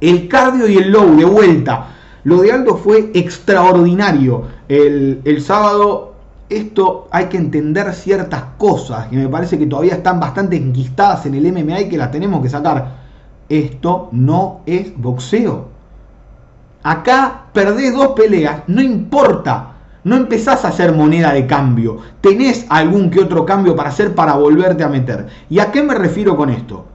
El 0.00 0.28
cardio 0.28 0.68
y 0.68 0.76
el 0.76 0.90
low 0.90 1.16
de 1.16 1.24
vuelta. 1.24 1.95
Lo 2.26 2.40
de 2.42 2.50
Aldo 2.50 2.76
fue 2.76 3.12
extraordinario. 3.14 4.42
El, 4.68 5.20
el 5.24 5.40
sábado 5.40 6.14
esto 6.48 7.06
hay 7.12 7.26
que 7.26 7.36
entender 7.36 7.94
ciertas 7.94 8.42
cosas 8.58 9.06
que 9.06 9.16
me 9.16 9.28
parece 9.28 9.56
que 9.56 9.66
todavía 9.66 9.94
están 9.94 10.18
bastante 10.18 10.56
enquistadas 10.56 11.24
en 11.26 11.36
el 11.36 11.52
MMA 11.52 11.82
y 11.82 11.88
que 11.88 11.96
las 11.96 12.10
tenemos 12.10 12.42
que 12.42 12.48
sacar. 12.48 12.96
Esto 13.48 14.08
no 14.10 14.62
es 14.66 14.90
boxeo. 14.96 15.68
Acá 16.82 17.44
perdés 17.52 17.94
dos 17.94 18.08
peleas, 18.08 18.62
no 18.66 18.82
importa. 18.82 19.74
No 20.02 20.16
empezás 20.16 20.64
a 20.64 20.68
hacer 20.70 20.92
moneda 20.92 21.32
de 21.32 21.46
cambio. 21.46 21.98
Tenés 22.20 22.66
algún 22.68 23.08
que 23.08 23.20
otro 23.20 23.46
cambio 23.46 23.76
para 23.76 23.90
hacer 23.90 24.16
para 24.16 24.34
volverte 24.34 24.82
a 24.82 24.88
meter. 24.88 25.28
¿Y 25.48 25.60
a 25.60 25.70
qué 25.70 25.80
me 25.80 25.94
refiero 25.94 26.36
con 26.36 26.50
esto? 26.50 26.86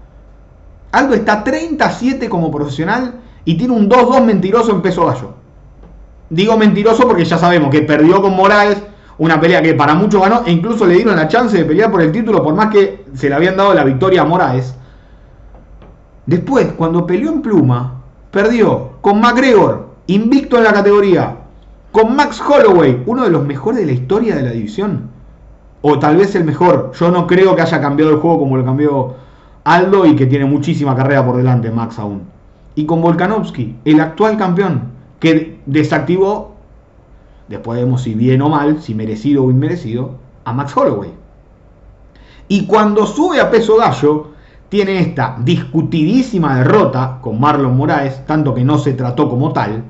Aldo 0.91 1.13
está 1.13 1.41
37 1.41 2.27
como 2.27 2.51
profesional 2.51 3.13
y 3.45 3.55
tiene 3.55 3.73
un 3.73 3.89
2-2 3.89 4.23
mentiroso 4.23 4.71
en 4.71 4.81
peso 4.81 5.05
gallo. 5.05 5.33
Digo 6.29 6.57
mentiroso 6.57 7.07
porque 7.07 7.25
ya 7.25 7.37
sabemos 7.37 7.69
que 7.69 7.81
perdió 7.81 8.21
con 8.21 8.35
Morales 8.35 8.81
una 9.17 9.39
pelea 9.39 9.61
que 9.61 9.73
para 9.73 9.93
muchos 9.93 10.21
ganó 10.21 10.43
e 10.45 10.51
incluso 10.51 10.85
le 10.85 10.95
dieron 10.95 11.15
la 11.15 11.27
chance 11.27 11.57
de 11.57 11.65
pelear 11.65 11.91
por 11.91 12.01
el 12.01 12.11
título 12.11 12.43
por 12.43 12.55
más 12.55 12.67
que 12.67 13.05
se 13.13 13.29
le 13.29 13.35
habían 13.35 13.57
dado 13.57 13.73
la 13.73 13.83
victoria 13.83 14.21
a 14.21 14.25
Moraes. 14.25 14.75
Después, 16.25 16.67
cuando 16.77 17.05
peleó 17.05 17.31
en 17.31 17.41
pluma, 17.41 18.01
perdió 18.31 18.91
con 19.01 19.19
McGregor, 19.19 19.89
invicto 20.07 20.57
en 20.57 20.63
la 20.63 20.73
categoría, 20.73 21.35
con 21.91 22.15
Max 22.15 22.41
Holloway, 22.41 23.03
uno 23.05 23.23
de 23.23 23.29
los 23.29 23.45
mejores 23.45 23.81
de 23.81 23.85
la 23.85 23.91
historia 23.91 24.35
de 24.35 24.43
la 24.43 24.51
división. 24.51 25.09
O 25.81 25.99
tal 25.99 26.15
vez 26.17 26.35
el 26.35 26.43
mejor. 26.43 26.91
Yo 26.97 27.11
no 27.11 27.27
creo 27.27 27.55
que 27.55 27.63
haya 27.63 27.81
cambiado 27.81 28.11
el 28.11 28.19
juego 28.19 28.39
como 28.39 28.55
lo 28.55 28.63
cambió 28.63 29.15
Aldo 29.63 30.05
y 30.05 30.15
que 30.15 30.25
tiene 30.25 30.45
muchísima 30.45 30.95
carrera 30.95 31.25
por 31.25 31.37
delante 31.37 31.69
Max 31.71 31.99
aún. 31.99 32.23
Y 32.75 32.85
con 32.85 33.01
Volkanovski, 33.01 33.75
el 33.85 33.99
actual 33.99 34.37
campeón, 34.37 34.91
que 35.19 35.59
desactivó, 35.65 36.55
después 37.47 37.79
vemos 37.79 38.01
si 38.01 38.13
bien 38.13 38.41
o 38.41 38.49
mal, 38.49 38.81
si 38.81 38.95
merecido 38.95 39.43
o 39.43 39.51
inmerecido, 39.51 40.15
a 40.45 40.53
Max 40.53 40.75
Holloway. 40.75 41.11
Y 42.47 42.65
cuando 42.65 43.05
sube 43.05 43.39
a 43.39 43.49
peso 43.49 43.77
gallo, 43.77 44.31
tiene 44.69 44.99
esta 44.99 45.35
discutidísima 45.39 46.57
derrota 46.57 47.19
con 47.21 47.39
Marlon 47.39 47.75
Moraes, 47.75 48.25
tanto 48.25 48.53
que 48.53 48.63
no 48.63 48.77
se 48.77 48.93
trató 48.93 49.29
como 49.29 49.51
tal. 49.51 49.83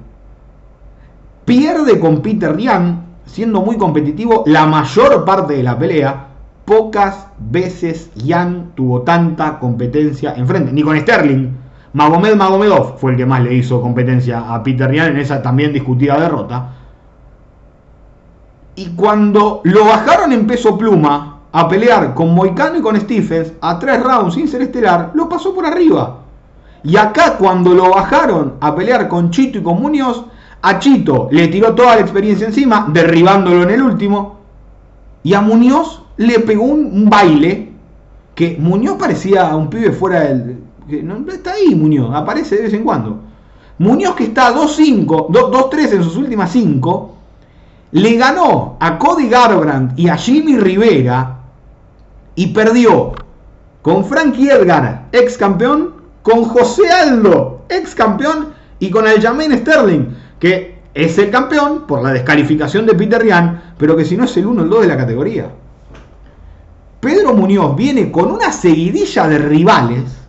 Pierde 1.46 2.00
con 2.00 2.22
Peter 2.22 2.56
Ryan, 2.56 3.06
siendo 3.26 3.62
muy 3.62 3.78
competitivo 3.78 4.44
la 4.48 4.66
mayor 4.66 5.24
parte 5.24 5.54
de 5.54 5.64
la 5.64 5.78
pelea. 5.78 6.28
Pocas 6.66 7.28
veces 7.38 8.12
Yan 8.16 8.72
tuvo 8.76 9.02
tanta 9.02 9.60
competencia 9.60 10.34
enfrente, 10.36 10.72
ni 10.72 10.82
con 10.82 11.00
Sterling. 11.00 11.50
Magomed 11.94 12.36
Magomedov 12.36 12.98
fue 12.98 13.12
el 13.12 13.18
que 13.18 13.26
más 13.26 13.44
le 13.44 13.54
hizo 13.54 13.82
competencia 13.82 14.54
a 14.54 14.64
Peter 14.64 14.90
Ryan 14.90 15.12
en 15.12 15.18
esa 15.18 15.42
también 15.42 15.74
discutida 15.74 16.20
derrota. 16.20 16.70
Y 18.76 18.92
cuando 18.96 19.62
lo 19.64 19.86
bajaron 19.86 20.32
en 20.32 20.48
peso 20.48 20.78
pluma 20.78 21.40
a 21.52 21.68
pelear 21.68 22.14
con 22.14 22.34
Moicano 22.34 22.78
y 22.78 22.82
con 22.82 23.00
Stephens 23.00 23.54
a 23.60 23.78
tres 23.78 24.02
rounds 24.02 24.36
sin 24.36 24.48
ser 24.48 24.62
estelar, 24.62 25.12
lo 25.14 25.28
pasó 25.28 25.54
por 25.54 25.66
arriba. 25.66 26.20
Y 26.84 26.96
acá 26.96 27.38
cuando 27.38 27.74
lo 27.74 27.90
bajaron 27.92 28.56
a 28.60 28.74
pelear 28.74 29.08
con 29.08 29.30
Chito 29.30 29.60
y 29.60 29.64
con 29.64 29.82
Muñoz, 29.82 30.26
a 30.62 30.80
Chito 30.80 31.28
le 31.32 31.48
tiró 31.48 31.74
toda 31.76 31.96
la 31.96 32.02
experiencia 32.02 32.48
encima, 32.48 32.88
derribándolo 32.92 33.64
en 33.64 33.72
el 33.72 33.82
último. 33.82 34.40
Y 35.24 35.34
a 35.34 35.42
Muñoz 35.42 36.04
le 36.18 36.40
pegó 36.40 36.64
un, 36.64 37.10
baile 37.10 37.72
que 38.34 38.58
Muñoz 38.60 38.98
parecía 38.98 39.56
un 39.56 39.70
pibe 39.70 39.92
fuera 39.92 40.22
del... 40.22 40.64
Que 40.90 41.04
no, 41.04 41.26
está 41.32 41.54
ahí 41.54 41.76
Muñoz, 41.76 42.14
aparece 42.14 42.58
de 42.58 42.64
vez 42.64 42.74
en 42.74 42.84
cuando. 42.84 43.20
Muñoz 43.78 44.16
que 44.16 44.26
está 44.26 44.54
2-5, 44.54 45.28
2-3 45.30 45.94
en 45.94 46.04
sus 46.04 46.16
últimas 46.18 46.52
5, 46.52 47.16
le 47.94 48.16
ganó 48.16 48.78
a 48.80 48.98
Cody 48.98 49.28
Garbrandt 49.28 49.98
y 49.98 50.08
a 50.08 50.18
Jimmy 50.18 50.58
Rivera 50.58 51.40
y 52.36 52.48
perdió 52.48 53.14
con 53.82 54.06
Frankie 54.06 54.50
Edgar, 54.50 55.08
ex 55.12 55.38
campeón, 55.38 55.96
con 56.22 56.44
José 56.44 56.90
Aldo, 56.90 57.64
ex 57.70 57.96
campeón, 57.96 58.54
y 58.82 58.90
con 58.90 59.08
el 59.08 59.22
Jermaine 59.22 59.60
Sterling, 59.60 60.08
que 60.40 60.80
es 60.94 61.18
el 61.20 61.30
campeón 61.30 61.86
por 61.88 62.02
la 62.02 62.12
descalificación 62.12 62.86
de 62.86 62.96
Peter 62.96 63.22
Ryan, 63.22 63.76
pero 63.78 63.96
que 63.96 64.04
si 64.04 64.18
no 64.18 64.26
es 64.26 64.36
el 64.38 64.48
1 64.48 64.64
el 64.64 64.70
2 64.70 64.82
de 64.82 64.88
la 64.88 64.98
categoría. 64.98 65.50
Pedro 67.00 67.34
Muñoz 67.34 67.76
viene 67.76 68.12
con 68.12 68.32
una 68.32 68.52
seguidilla 68.52 69.28
de 69.28 69.38
rivales 69.38 70.21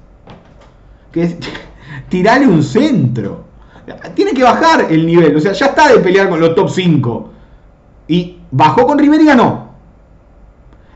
que 1.12 1.22
es 1.22 1.36
tirarle 2.08 2.46
un 2.46 2.62
centro. 2.62 3.44
Tiene 4.14 4.32
que 4.32 4.42
bajar 4.42 4.86
el 4.90 5.06
nivel, 5.06 5.36
o 5.36 5.40
sea, 5.40 5.52
ya 5.52 5.66
está 5.66 5.88
de 5.88 5.98
pelear 5.98 6.28
con 6.28 6.40
los 6.40 6.54
top 6.54 6.70
5. 6.70 7.30
Y 8.08 8.38
bajó 8.50 8.86
con 8.86 8.98
Rivera 8.98 9.22
y 9.22 9.26
ganó. 9.26 9.72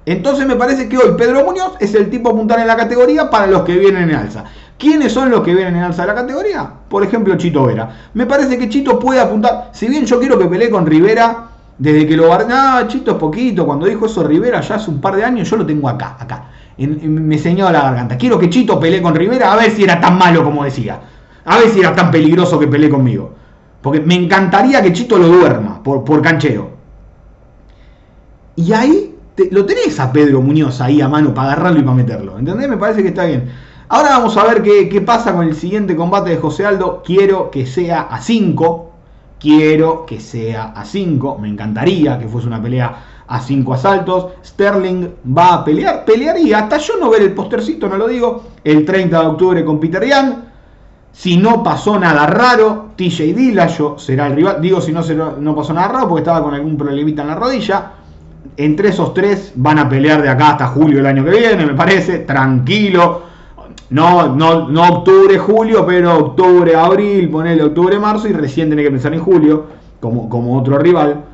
Entonces 0.07 0.46
me 0.46 0.55
parece 0.55 0.88
que 0.88 0.96
hoy 0.96 1.16
Pedro 1.18 1.44
Muñoz 1.44 1.72
es 1.81 1.92
el 1.94 2.09
tipo 2.09 2.29
a 2.29 2.33
apuntar 2.33 2.61
en 2.61 2.68
la 2.68 2.76
categoría 2.76 3.29
para 3.29 3.48
los 3.48 3.62
que 3.62 3.76
vienen 3.76 4.09
en 4.09 4.16
alza. 4.16 4.44
¿Quiénes 4.79 5.12
son 5.12 5.31
los 5.31 5.42
que 5.42 5.52
vienen 5.52 5.76
en 5.76 5.83
alza 5.83 6.02
de 6.02 6.09
la 6.09 6.14
categoría? 6.14 6.70
Por 6.88 7.02
ejemplo, 7.02 7.37
Chito 7.37 7.66
Vera. 7.66 8.09
Me 8.14 8.24
parece 8.24 8.57
que 8.57 8.68
Chito 8.68 9.00
puede 9.00 9.20
apuntar, 9.20 9.70
si 9.72 9.88
bien 9.88 10.07
yo 10.07 10.20
quiero 10.20 10.38
que 10.38 10.46
pelee 10.46 10.70
con 10.70 10.87
Rivera, 10.87 11.48
desde 11.78 12.06
que 12.06 12.16
lo... 12.16 12.32
Ah, 12.32 12.84
Chito 12.86 13.12
es 13.12 13.16
poquito, 13.16 13.66
cuando 13.66 13.86
dijo 13.86 14.06
eso 14.06 14.22
Rivera 14.22 14.60
ya 14.60 14.76
hace 14.76 14.90
un 14.90 15.00
par 15.00 15.16
de 15.16 15.24
años, 15.24 15.48
yo 15.48 15.56
lo 15.56 15.66
tengo 15.66 15.88
acá, 15.88 16.16
acá. 16.18 16.50
me 16.78 17.38
señaló 17.38 17.70
la 17.70 17.82
garganta. 17.82 18.16
Quiero 18.16 18.38
que 18.38 18.48
Chito 18.48 18.80
pelee 18.80 19.02
con 19.02 19.14
Rivera 19.14 19.52
a 19.52 19.56
ver 19.56 19.70
si 19.70 19.84
era 19.84 20.00
tan 20.00 20.16
malo 20.18 20.42
como 20.42 20.64
decía. 20.64 21.00
A 21.44 21.58
ver 21.58 21.68
si 21.70 21.80
era 21.80 21.94
tan 21.94 22.10
peligroso 22.10 22.58
que 22.58 22.66
pelee 22.66 22.88
conmigo. 22.88 23.34
Porque 23.82 24.00
me 24.00 24.14
encantaría 24.14 24.82
que 24.82 24.92
Chito 24.92 25.18
lo 25.18 25.28
duerma 25.28 25.82
por, 25.82 26.02
por 26.02 26.22
canchero. 26.22 26.70
Y 28.56 28.72
ahí 28.72 29.14
lo 29.50 29.66
tenés 29.66 30.00
a 30.00 30.10
Pedro 30.10 30.40
Muñoz 30.40 30.80
ahí 30.80 31.00
a 31.02 31.08
mano 31.08 31.34
para 31.34 31.52
agarrarlo 31.52 31.78
y 31.78 31.82
para 31.82 31.96
meterlo. 31.96 32.38
¿Entendés? 32.38 32.68
Me 32.68 32.78
parece 32.78 33.02
que 33.02 33.08
está 33.08 33.26
bien. 33.26 33.50
Ahora 33.88 34.10
vamos 34.10 34.36
a 34.36 34.44
ver 34.44 34.62
qué, 34.62 34.88
qué 34.88 35.00
pasa 35.02 35.32
con 35.34 35.46
el 35.46 35.54
siguiente 35.54 35.94
combate 35.94 36.30
de 36.30 36.38
José 36.38 36.64
Aldo. 36.64 37.02
Quiero 37.04 37.50
que 37.50 37.66
sea 37.66 38.00
a 38.00 38.20
5. 38.20 38.86
Quiero 39.46 40.04
que 40.04 40.18
sea 40.18 40.72
a 40.74 40.85
5. 40.85 41.38
Me 41.38 41.46
encantaría 41.46 42.18
que 42.18 42.26
fuese 42.26 42.48
una 42.48 42.61
pelea 42.61 42.96
a 43.28 43.40
5 43.40 43.74
asaltos. 43.74 44.26
Sterling 44.44 45.06
va 45.38 45.54
a 45.54 45.64
pelear. 45.64 46.04
Pelearía. 46.04 46.59
Hasta 46.59 46.78
yo 46.78 46.94
no 46.98 47.11
ver 47.11 47.22
el 47.22 47.32
postercito, 47.32 47.88
no 47.88 47.96
lo 47.96 48.09
digo. 48.09 48.42
El 48.64 48.85
30 48.85 49.20
de 49.20 49.26
octubre 49.28 49.64
con 49.64 49.78
Peter 49.78 50.04
Yan. 50.04 50.46
Si 51.12 51.37
no 51.37 51.62
pasó 51.62 51.96
nada 51.96 52.26
raro, 52.26 52.87
TJ 52.96 53.35
Dillashaw 53.37 54.00
será 54.00 54.26
el 54.26 54.35
rival. 54.35 54.61
Digo 54.61 54.80
si 54.80 54.90
no, 54.90 55.02
no 55.38 55.54
pasó 55.54 55.72
nada 55.72 55.87
raro 55.87 56.09
porque 56.09 56.22
estaba 56.22 56.42
con 56.42 56.52
algún 56.52 56.76
problemita 56.76 57.22
en 57.22 57.28
la 57.28 57.37
rodilla 57.37 57.92
entre 58.56 58.88
esos 58.88 59.14
tres 59.14 59.52
van 59.54 59.78
a 59.78 59.88
pelear 59.88 60.22
de 60.22 60.28
acá 60.28 60.50
hasta 60.50 60.66
julio 60.68 60.96
del 60.96 61.06
año 61.06 61.24
que 61.24 61.30
viene, 61.30 61.66
me 61.66 61.74
parece, 61.74 62.20
tranquilo. 62.20 63.22
No, 63.90 64.35
no, 64.35 64.68
no 64.68 64.83
octubre, 64.83 65.38
julio, 65.38 65.87
pero 65.87 66.18
octubre, 66.18 66.75
abril, 66.75 67.31
ponele 67.31 67.62
octubre, 67.62 67.99
marzo 67.99 68.29
y 68.29 68.33
recién 68.33 68.68
tenés 68.68 68.85
que 68.85 68.90
pensar 68.90 69.14
en 69.14 69.20
julio, 69.20 69.66
como, 70.01 70.29
como 70.29 70.59
otro 70.59 70.79
rival. 70.79 71.25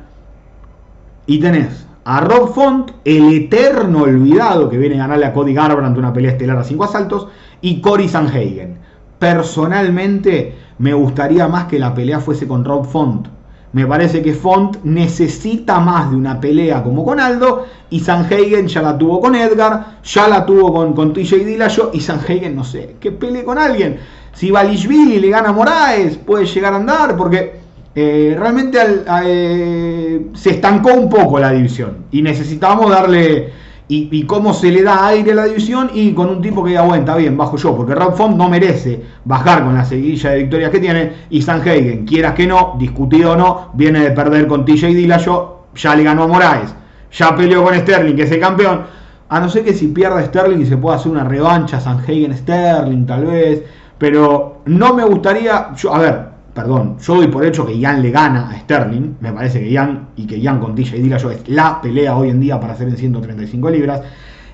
Y 1.25 1.39
tenés 1.39 1.87
a 2.05 2.19
Rob 2.21 2.53
Font, 2.53 2.91
el 3.05 3.33
eterno 3.33 4.03
olvidado 4.03 4.69
que 4.69 4.77
viene 4.77 4.95
a 4.95 4.99
ganarle 4.99 5.25
a 5.25 5.33
Cody 5.33 5.53
Garbrandt 5.53 5.97
una 5.97 6.13
pelea 6.13 6.31
estelar 6.31 6.57
a 6.57 6.63
cinco 6.63 6.83
asaltos, 6.83 7.27
y 7.61 7.81
Cory 7.81 8.07
Sanhagen. 8.07 8.77
Personalmente 9.17 10.55
me 10.77 10.93
gustaría 10.93 11.47
más 11.47 11.65
que 11.65 11.79
la 11.79 11.93
pelea 11.95 12.19
fuese 12.19 12.47
con 12.47 12.65
Rob 12.65 12.85
Font 12.85 13.27
me 13.73 13.87
parece 13.87 14.21
que 14.21 14.33
Font 14.33 14.77
necesita 14.83 15.79
más 15.79 16.11
de 16.11 16.15
una 16.15 16.39
pelea 16.39 16.83
como 16.83 17.03
con 17.03 17.19
Aldo 17.19 17.65
y 17.89 17.99
Sanhagen 17.99 18.67
ya 18.67 18.83
la 18.83 18.97
tuvo 18.97 19.19
con 19.19 19.35
Edgar, 19.35 19.97
ya 20.03 20.27
la 20.27 20.45
tuvo 20.45 20.71
con, 20.71 20.93
con 20.93 21.11
TJ 21.11 21.43
Dillashaw 21.43 21.89
y 21.91 21.99
Sanhagen 21.99 22.55
no 22.55 22.63
sé, 22.63 22.95
que 22.99 23.11
pelee 23.11 23.43
con 23.43 23.57
alguien. 23.57 23.99
Si 24.33 24.51
Balishvili 24.51 25.19
le 25.19 25.29
gana 25.29 25.49
a 25.49 25.53
Moraes, 25.53 26.17
puede 26.17 26.45
llegar 26.45 26.73
a 26.73 26.77
andar 26.77 27.17
porque 27.17 27.59
eh, 27.95 28.35
realmente 28.37 28.79
eh, 29.25 30.27
se 30.33 30.49
estancó 30.51 30.93
un 30.93 31.09
poco 31.09 31.39
la 31.39 31.51
división 31.51 32.05
y 32.11 32.21
necesitamos 32.21 32.91
darle 32.91 33.53
y, 33.87 34.23
cómo 34.23 34.53
se 34.53 34.71
le 34.71 34.81
da 34.81 35.07
aire 35.07 35.33
a 35.33 35.35
la 35.35 35.45
división 35.45 35.91
y 35.93 36.13
con 36.13 36.29
un 36.29 36.41
tipo 36.41 36.63
que 36.63 36.69
diga, 36.69 36.83
bueno, 36.83 37.01
está 37.01 37.15
bien, 37.15 37.37
bajo 37.37 37.57
yo, 37.57 37.75
porque 37.75 37.93
Rob 37.93 38.15
Font 38.15 38.37
no 38.37 38.49
merece 38.49 39.03
bajar 39.25 39.63
con 39.63 39.75
la 39.75 39.85
seguilla 39.85 40.31
de 40.31 40.37
victorias 40.37 40.71
que 40.71 40.79
tiene 40.79 41.11
y 41.29 41.41
Sanhagen, 41.41 42.05
quieras 42.05 42.33
que 42.33 42.47
no, 42.47 42.75
discutido 42.79 43.33
o 43.33 43.35
no, 43.35 43.69
viene 43.73 43.99
de 43.99 44.11
perder 44.11 44.47
con 44.47 44.65
TJ 44.65 44.87
Dillashaw, 44.87 45.57
ya 45.75 45.95
le 45.95 46.03
ganó 46.03 46.23
a 46.23 46.27
Moraes, 46.27 46.73
ya 47.11 47.35
peleó 47.35 47.63
con 47.63 47.75
Sterling, 47.75 48.15
que 48.15 48.23
es 48.23 48.31
el 48.31 48.39
campeón, 48.39 48.81
a 49.29 49.39
no 49.39 49.49
ser 49.49 49.63
que 49.63 49.73
si 49.73 49.87
pierda 49.87 50.23
Sterling 50.23 50.61
y 50.61 50.65
se 50.65 50.77
pueda 50.77 50.95
hacer 50.95 51.11
una 51.11 51.23
revancha 51.23 51.79
Sanhagen-Sterling 51.79 53.05
tal 53.05 53.25
vez, 53.25 53.63
pero 53.97 54.61
no 54.65 54.93
me 54.93 55.03
gustaría, 55.03 55.69
a 55.91 55.99
ver, 55.99 56.32
perdón, 56.53 56.97
yo 56.99 57.15
doy 57.15 57.27
por 57.27 57.45
hecho 57.45 57.65
que 57.65 57.77
Ian 57.77 58.01
le 58.01 58.11
gana 58.11 58.49
a 58.49 58.59
Sterling. 58.59 59.15
Me 59.19 59.31
parece 59.31 59.59
que 59.59 59.71
Ian 59.71 60.09
y 60.15 60.27
que 60.27 60.39
Ian 60.39 60.59
con 60.59 60.75
TJ 60.75 60.97
Dillashaw 60.97 61.31
es 61.31 61.49
la 61.49 61.81
pelea 61.81 62.15
hoy 62.15 62.29
en 62.29 62.39
día 62.39 62.59
para 62.59 62.73
hacer 62.73 62.87
en 62.87 62.97
135 62.97 63.69
libras. 63.69 64.01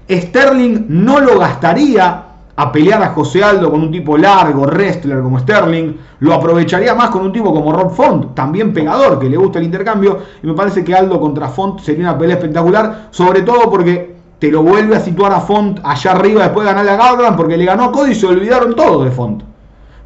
Sterling 0.09 0.85
no 0.87 1.19
lo 1.19 1.37
gastaría 1.37 2.23
a 2.55 2.71
pelear 2.71 3.01
a 3.01 3.09
José 3.09 3.43
Aldo 3.43 3.71
con 3.71 3.81
un 3.81 3.91
tipo 3.91 4.17
largo, 4.17 4.63
wrestler 4.63 5.21
como 5.21 5.39
Sterling. 5.39 5.93
Lo 6.19 6.33
aprovecharía 6.33 6.93
más 6.95 7.09
con 7.09 7.21
un 7.21 7.31
tipo 7.31 7.53
como 7.53 7.71
Rob 7.71 7.91
Font, 7.91 8.35
también 8.35 8.73
pegador, 8.73 9.19
que 9.19 9.29
le 9.29 9.37
gusta 9.37 9.59
el 9.59 9.65
intercambio. 9.65 10.19
Y 10.43 10.47
me 10.47 10.53
parece 10.53 10.83
que 10.83 10.93
Aldo 10.93 11.19
contra 11.19 11.47
Font 11.47 11.79
sería 11.79 12.03
una 12.03 12.17
pelea 12.17 12.35
espectacular, 12.35 13.07
sobre 13.11 13.43
todo 13.43 13.69
porque 13.69 14.15
te 14.39 14.51
lo 14.51 14.63
vuelve 14.63 14.95
a 14.95 14.99
situar 14.99 15.33
a 15.33 15.41
Font 15.41 15.79
allá 15.83 16.11
arriba 16.11 16.43
después 16.43 16.65
de 16.65 16.73
ganarle 16.73 16.91
a 16.91 16.97
Garland, 16.97 17.37
porque 17.37 17.57
le 17.57 17.65
ganó 17.65 17.85
a 17.85 17.91
Cody 17.91 18.11
y 18.11 18.15
se 18.15 18.25
olvidaron 18.25 18.75
todos 18.75 19.05
de 19.05 19.11
Font. 19.11 19.48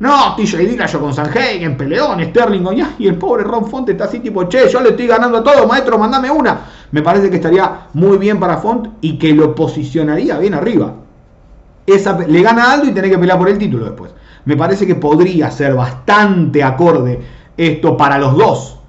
No, 0.04 0.36
TJ 0.36 0.86
yo 0.86 1.00
con 1.00 1.14
Sanhagen, 1.14 1.78
peleón, 1.78 2.22
Sterling, 2.22 2.66
y 3.00 3.08
el 3.08 3.16
pobre 3.16 3.46
Ron 3.46 3.66
Font 3.68 3.88
está 3.88 4.04
así 4.04 4.20
tipo, 4.20 4.44
che, 4.50 4.68
yo 4.68 4.82
le 4.82 4.90
estoy 4.90 5.08
ganando 5.08 5.38
a 5.38 5.44
todo, 5.46 5.66
maestro, 5.66 5.98
mandame 5.98 6.30
una. 6.30 6.60
Me 6.92 7.02
parece 7.02 7.30
que 7.30 7.38
estaría 7.38 7.88
muy 7.94 8.18
bien 8.18 8.38
para 8.38 8.58
Font 8.58 8.96
y 9.00 9.18
que 9.18 9.34
lo 9.34 9.56
posicionaría 9.56 10.38
bien 10.40 10.56
arriba. 10.56 10.94
Esa, 11.88 12.20
le 12.20 12.42
gana 12.42 12.74
Aldo 12.74 12.90
y 12.90 12.92
tiene 12.92 13.10
que 13.10 13.18
pelear 13.18 13.40
por 13.40 13.48
el 13.48 13.58
título 13.58 13.86
después. 13.86 14.12
Me 14.44 14.58
parece 14.58 14.86
que 14.86 14.96
podría 14.96 15.50
ser 15.52 15.74
bastante 15.74 16.62
acorde 16.66 17.22
esto 17.56 17.96
para 17.96 18.18
los 18.18 18.36
dos. 18.36 18.80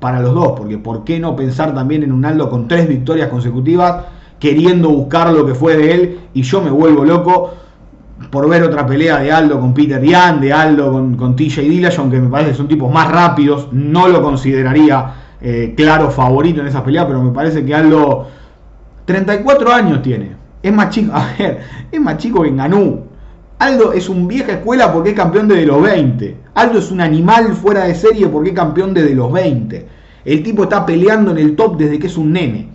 para 0.00 0.18
los 0.18 0.34
dos, 0.34 0.54
porque 0.56 0.78
¿por 0.78 1.04
qué 1.04 1.20
no 1.20 1.36
pensar 1.36 1.76
también 1.76 2.02
en 2.02 2.10
un 2.10 2.24
Aldo 2.24 2.50
con 2.50 2.66
tres 2.66 2.88
victorias 2.88 3.28
consecutivas, 3.28 4.06
queriendo 4.40 4.88
buscar 4.88 5.32
lo 5.32 5.46
que 5.46 5.54
fue 5.54 5.76
de 5.76 5.94
él? 5.94 6.20
Y 6.34 6.42
yo 6.42 6.60
me 6.60 6.70
vuelvo 6.70 7.04
loco 7.04 7.52
por 8.30 8.48
ver 8.48 8.62
otra 8.62 8.86
pelea 8.86 9.18
de 9.18 9.30
Aldo 9.30 9.60
con 9.60 9.74
Peter 9.74 10.02
Yan, 10.02 10.40
de 10.40 10.52
Aldo 10.52 10.92
con, 10.92 11.16
con 11.16 11.36
TJ 11.36 11.60
Dillashaw, 11.62 12.10
que 12.10 12.18
me 12.18 12.28
parece 12.28 12.50
que 12.52 12.56
son 12.56 12.68
tipos 12.68 12.92
más 12.92 13.10
rápidos, 13.10 13.68
no 13.72 14.08
lo 14.08 14.22
consideraría 14.22 15.14
eh, 15.40 15.74
claro 15.76 16.10
favorito 16.10 16.60
en 16.60 16.66
esa 16.68 16.82
pelea, 16.82 17.06
pero 17.06 17.22
me 17.22 17.32
parece 17.32 17.64
que 17.64 17.74
Aldo 17.74 18.26
34 19.04 19.72
años 19.72 20.02
tiene, 20.02 20.32
es 20.62 20.72
más 20.72 20.90
chico, 20.90 21.12
a 21.14 21.28
ver, 21.38 21.60
es 21.90 22.00
más 22.00 22.16
chico 22.18 22.42
que 22.42 22.50
Ganú. 22.50 23.04
Aldo 23.58 23.94
es 23.94 24.08
un 24.10 24.28
vieja 24.28 24.52
escuela 24.52 24.92
porque 24.92 25.10
es 25.10 25.16
campeón 25.16 25.48
desde 25.48 25.64
los 25.64 25.80
20. 25.80 26.36
Aldo 26.54 26.78
es 26.78 26.90
un 26.90 27.00
animal 27.00 27.54
fuera 27.54 27.84
de 27.84 27.94
serie 27.94 28.28
porque 28.28 28.50
es 28.50 28.54
campeón 28.54 28.92
desde 28.92 29.14
los 29.14 29.32
20. 29.32 29.86
El 30.26 30.42
tipo 30.42 30.64
está 30.64 30.84
peleando 30.84 31.30
en 31.30 31.38
el 31.38 31.56
top 31.56 31.78
desde 31.78 31.98
que 31.98 32.06
es 32.06 32.18
un 32.18 32.32
nene. 32.32 32.68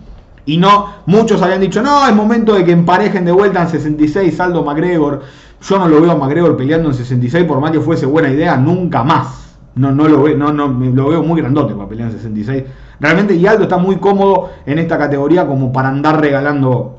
Y 0.44 0.56
no, 0.56 0.86
muchos 1.06 1.40
habían 1.42 1.60
dicho, 1.60 1.82
no, 1.82 2.06
es 2.08 2.14
momento 2.14 2.54
de 2.54 2.64
que 2.64 2.72
emparejen 2.72 3.24
de 3.24 3.32
vuelta 3.32 3.62
en 3.62 3.68
66 3.68 4.40
Aldo 4.40 4.64
McGregor. 4.64 5.22
Yo 5.60 5.78
no 5.78 5.88
lo 5.88 6.00
veo 6.00 6.10
a 6.10 6.16
McGregor 6.16 6.56
peleando 6.56 6.88
en 6.88 6.94
66, 6.94 7.44
por 7.44 7.60
más 7.60 7.70
que 7.70 7.80
fuese 7.80 8.06
buena 8.06 8.28
idea, 8.28 8.56
nunca 8.56 9.04
más. 9.04 9.56
No, 9.74 9.92
no 9.92 10.08
lo 10.08 10.22
veo, 10.22 10.36
no, 10.36 10.52
no, 10.52 10.68
lo 10.68 11.08
veo 11.08 11.22
muy 11.22 11.40
grandote 11.40 11.74
para 11.74 11.88
pelear 11.88 12.10
en 12.10 12.16
66. 12.16 12.64
Realmente, 12.98 13.34
y 13.34 13.46
Aldo 13.46 13.64
está 13.64 13.78
muy 13.78 13.96
cómodo 13.96 14.50
en 14.66 14.78
esta 14.78 14.98
categoría 14.98 15.46
como 15.46 15.72
para 15.72 15.88
andar 15.88 16.20
regalando 16.20 16.98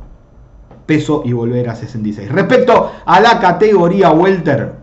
peso 0.86 1.22
y 1.26 1.34
volver 1.34 1.70
a 1.70 1.76
66. 1.76 2.32
Respecto 2.32 2.91
a 3.06 3.20
la 3.20 3.39
categoría 3.39 4.12
Welter, 4.12 4.74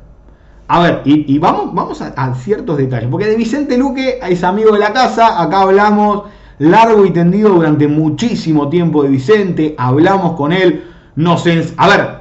a 0.68 0.80
ver, 0.80 1.02
y, 1.04 1.36
vamos, 1.38 1.74
vamos 1.74 2.00
a, 2.00 2.34
ciertos 2.34 2.76
detalles, 2.76 3.08
porque 3.10 3.26
de 3.26 3.36
Vicente 3.36 3.76
Luque 3.76 4.20
es 4.22 4.44
amigo 4.44 4.72
de 4.72 4.78
la 4.78 4.92
casa, 4.92 5.42
acá 5.42 5.62
hablamos 5.62 6.24
largo 6.60 7.06
y 7.06 7.10
tendido 7.10 7.48
durante 7.48 7.88
muchísimo 7.88 8.68
tiempo 8.68 9.02
de 9.02 9.08
Vicente, 9.08 9.74
hablamos 9.78 10.36
con 10.36 10.52
él, 10.52 10.84
nos... 11.16 11.46
A 11.78 11.88
ver, 11.88 12.20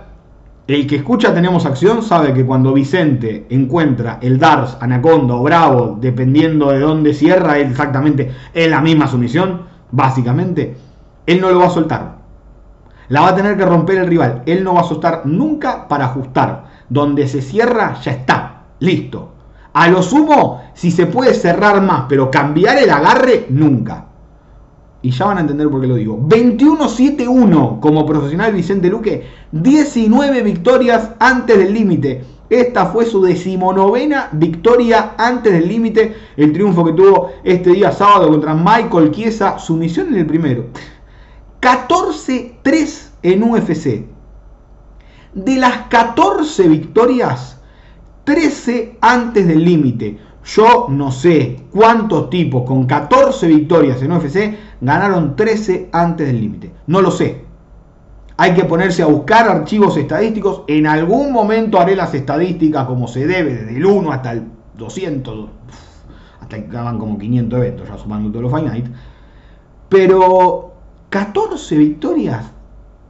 el 0.65 0.87
que 0.87 0.95
escucha 0.95 1.33
Tenemos 1.33 1.65
Acción 1.65 2.01
sabe 2.01 2.33
que 2.33 2.45
cuando 2.45 2.73
Vicente 2.73 3.47
encuentra 3.49 4.17
el 4.21 4.39
Dars, 4.39 4.77
Anaconda 4.79 5.35
o 5.35 5.43
Bravo, 5.43 5.97
dependiendo 5.99 6.71
de 6.71 6.79
dónde 6.79 7.13
cierra, 7.13 7.59
exactamente 7.59 8.31
en 8.53 8.71
la 8.71 8.79
misma 8.79 9.07
sumisión, 9.07 9.63
básicamente, 9.91 10.77
él 11.25 11.41
no 11.41 11.49
lo 11.51 11.59
va 11.59 11.67
a 11.67 11.71
soltar. 11.71 12.19
La 13.09 13.21
va 13.21 13.29
a 13.29 13.35
tener 13.35 13.57
que 13.57 13.65
romper 13.65 13.97
el 13.97 14.07
rival. 14.07 14.43
Él 14.45 14.63
no 14.63 14.75
va 14.75 14.81
a 14.81 14.85
soltar 14.85 15.23
nunca 15.25 15.85
para 15.87 16.05
ajustar. 16.05 16.65
Donde 16.87 17.27
se 17.27 17.41
cierra, 17.41 17.95
ya 18.01 18.11
está. 18.13 18.61
Listo. 18.79 19.33
A 19.73 19.89
lo 19.89 20.01
sumo, 20.01 20.61
si 20.75 20.91
se 20.91 21.07
puede 21.07 21.33
cerrar 21.33 21.81
más, 21.81 22.05
pero 22.07 22.31
cambiar 22.31 22.77
el 22.77 22.89
agarre, 22.89 23.47
nunca. 23.49 24.08
Y 25.01 25.11
ya 25.11 25.25
van 25.25 25.37
a 25.37 25.41
entender 25.41 25.69
por 25.69 25.79
qué 25.81 25.87
lo 25.87 25.95
digo. 25.95 26.19
21-7-1 26.27 27.79
como 27.79 28.05
profesional 28.05 28.53
Vicente 28.53 28.89
Luque. 28.89 29.25
19 29.51 30.43
victorias 30.43 31.11
antes 31.19 31.57
del 31.57 31.73
límite. 31.73 32.23
Esta 32.49 32.87
fue 32.87 33.05
su 33.05 33.21
decimonovena 33.21 34.29
victoria 34.33 35.13
antes 35.17 35.53
del 35.53 35.67
límite. 35.67 36.15
El 36.35 36.51
triunfo 36.51 36.83
que 36.83 36.93
tuvo 36.93 37.31
este 37.43 37.71
día 37.71 37.91
sábado 37.91 38.29
contra 38.29 38.53
Michael 38.53 39.11
Chiesa. 39.11 39.57
Sumisión 39.57 40.07
en 40.09 40.15
el 40.15 40.25
primero. 40.25 40.65
14-3 41.61 43.09
en 43.23 43.43
UFC. 43.43 44.05
De 45.33 45.57
las 45.57 45.87
14 45.89 46.67
victorias, 46.67 47.61
13 48.23 48.97
antes 48.99 49.47
del 49.47 49.63
límite. 49.63 50.17
Yo 50.45 50.87
no 50.89 51.11
sé 51.11 51.63
cuántos 51.71 52.29
tipos 52.29 52.63
con 52.65 52.85
14 52.85 53.47
victorias 53.47 54.01
en 54.01 54.11
UFC 54.11 54.57
ganaron 54.81 55.35
13 55.35 55.89
antes 55.91 56.27
del 56.27 56.39
límite. 56.39 56.71
No 56.87 57.01
lo 57.01 57.11
sé. 57.11 57.45
Hay 58.37 58.53
que 58.53 58.63
ponerse 58.63 59.03
a 59.03 59.07
buscar 59.07 59.49
archivos 59.49 59.97
estadísticos. 59.97 60.63
En 60.67 60.87
algún 60.87 61.33
momento 61.33 61.79
haré 61.79 61.95
las 61.95 62.13
estadísticas 62.13 62.85
como 62.85 63.07
se 63.07 63.27
debe, 63.27 63.53
desde 63.53 63.75
el 63.75 63.85
1 63.85 64.11
hasta 64.11 64.31
el 64.31 64.43
200, 64.77 65.49
hasta 66.41 66.57
que 66.57 66.65
acaban 66.67 66.97
como 66.97 67.17
500 67.17 67.59
eventos, 67.59 67.87
ya 67.89 67.97
sumando 67.97 68.29
todos 68.29 68.43
los 68.43 68.51
Fight 68.51 68.87
Pero 69.89 70.73
14 71.09 71.77
victorias, 71.77 72.49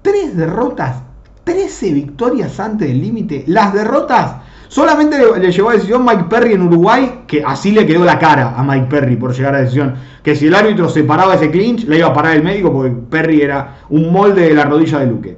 3 0.02 0.36
derrotas, 0.36 1.04
13 1.44 1.94
victorias 1.94 2.60
antes 2.60 2.88
del 2.88 3.00
límite. 3.00 3.44
Las 3.46 3.72
derrotas 3.74 4.38
solamente 4.70 5.18
le, 5.18 5.52
llevó 5.52 5.72
a 5.72 5.74
decisión 5.74 6.06
Mike 6.06 6.28
Perry 6.30 6.54
en 6.54 6.62
Uruguay, 6.62 7.24
que 7.28 7.44
así 7.44 7.72
le 7.72 7.86
quedó 7.86 8.06
la 8.06 8.18
cara 8.18 8.56
a 8.56 8.64
Mike 8.64 8.88
Perry 8.90 9.18
por 9.18 9.34
llegar 9.34 9.56
a 9.56 9.60
decisión. 9.60 9.96
Que 10.24 10.36
si 10.36 10.48
el 10.48 10.56
árbitro 10.56 10.88
separaba 10.88 11.36
ese 11.36 11.52
clinch, 11.52 11.86
le 11.86 11.98
iba 11.98 12.08
a 12.08 12.14
parar 12.14 12.38
el 12.38 12.44
médico 12.44 12.72
porque 12.72 12.96
Perry 13.10 13.42
era 13.42 13.80
un 13.90 14.14
molde 14.14 14.44
de 14.44 14.54
la 14.54 14.64
rodilla 14.64 15.00
de 15.00 15.08
Luque. 15.08 15.38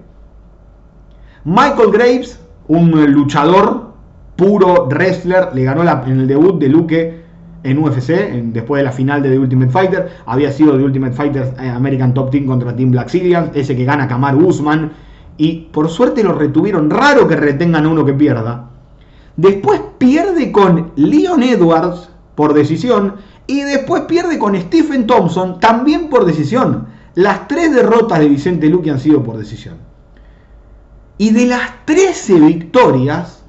Michael 1.46 1.92
Graves, 1.92 2.40
un 2.68 2.92
luchador 3.12 3.94
puro 4.36 4.86
wrestler, 4.88 5.50
le 5.56 5.64
ganó 5.64 5.82
en 6.06 6.20
el 6.20 6.28
debut 6.28 6.60
de 6.60 6.70
Luque 6.70 7.22
en 7.64 7.78
UFC, 7.78 8.10
después 8.54 8.80
de 8.80 8.84
la 8.84 8.92
final 8.92 9.22
de 9.22 9.30
The 9.30 9.40
Ultimate 9.40 9.72
Fighter. 9.72 10.10
Había 10.26 10.52
sido 10.52 10.78
The 10.78 10.84
Ultimate 10.84 11.14
Fighter 11.14 11.54
eh, 11.60 11.70
American 11.70 12.14
Top 12.14 12.32
Team 12.32 12.46
contra 12.46 12.76
Team 12.76 12.92
Black 12.92 13.10
Zillions, 13.10 13.52
ese 13.54 13.76
que 13.76 13.86
gana 13.86 14.08
Kamaru 14.08 14.48
Usman. 14.48 14.92
Y 15.38 15.70
por 15.72 15.90
suerte 15.90 16.24
lo 16.24 16.34
retuvieron. 16.34 16.90
Raro 16.90 17.28
que 17.28 17.36
retengan 17.36 17.86
a 17.86 17.90
uno 17.90 18.06
que 18.06 18.14
pierda. 18.14 18.71
Después 19.36 19.82
pierde 19.98 20.52
con 20.52 20.92
Leon 20.96 21.44
Edwards 21.44 22.10
por 22.36 22.54
decisión. 22.54 23.16
Y 23.48 23.62
después 23.62 24.04
pierde 24.04 24.40
con 24.40 24.56
Stephen 24.56 25.08
Thompson 25.08 25.60
también 25.60 26.10
por 26.10 26.26
decisión. 26.26 26.88
Las 27.16 27.48
tres 27.48 27.74
derrotas 27.74 28.20
de 28.20 28.30
Vicente 28.30 28.68
Luque 28.68 28.92
han 28.92 29.00
sido 29.00 29.24
por 29.24 29.38
decisión. 29.38 29.76
Y 31.18 31.32
de 31.32 31.46
las 31.46 31.86
13 31.86 32.40
victorias, 32.40 33.44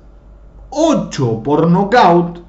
8 0.70 1.42
por 1.42 1.68
nocaut. 1.68 2.40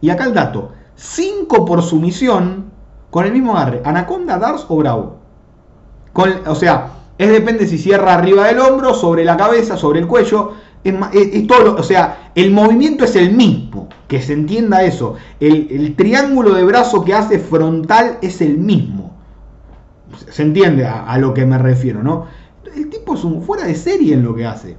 Y 0.00 0.10
acá 0.10 0.24
el 0.24 0.34
dato, 0.34 0.72
5 0.96 1.64
por 1.64 1.82
sumisión 1.82 2.72
con 3.10 3.26
el 3.26 3.32
mismo 3.32 3.56
agarre. 3.56 3.82
Anaconda, 3.84 4.38
Dars 4.38 4.64
o 4.68 4.76
Bravo. 4.76 5.18
o 6.46 6.54
sea, 6.54 6.92
es 7.18 7.30
depende 7.30 7.66
si 7.66 7.78
cierra 7.78 8.14
arriba 8.14 8.46
del 8.46 8.58
hombro, 8.58 8.94
sobre 8.94 9.24
la 9.24 9.36
cabeza, 9.36 9.76
sobre 9.76 10.00
el 10.00 10.06
cuello. 10.06 10.54
Es, 10.84 11.46
todo, 11.46 11.76
o 11.76 11.82
sea, 11.82 12.32
el 12.34 12.50
movimiento 12.50 13.04
es 13.04 13.16
el 13.16 13.32
mismo. 13.32 13.88
Que 14.08 14.20
se 14.20 14.32
entienda 14.32 14.82
eso. 14.82 15.14
El, 15.40 15.94
triángulo 15.96 16.54
de 16.54 16.64
brazo 16.64 17.04
que 17.04 17.14
hace 17.14 17.38
frontal 17.38 18.18
es 18.22 18.40
el 18.40 18.58
mismo. 18.58 19.12
Se 20.30 20.42
entiende 20.42 20.86
a, 20.86 21.04
a 21.04 21.18
lo 21.18 21.32
que 21.32 21.46
me 21.46 21.58
refiero, 21.58 22.02
¿no? 22.02 22.26
El 22.74 22.90
tipo 22.90 23.14
es 23.14 23.24
un 23.24 23.42
fuera 23.42 23.64
de 23.64 23.74
serie 23.74 24.14
en 24.14 24.24
lo 24.24 24.34
que 24.34 24.46
hace 24.46 24.76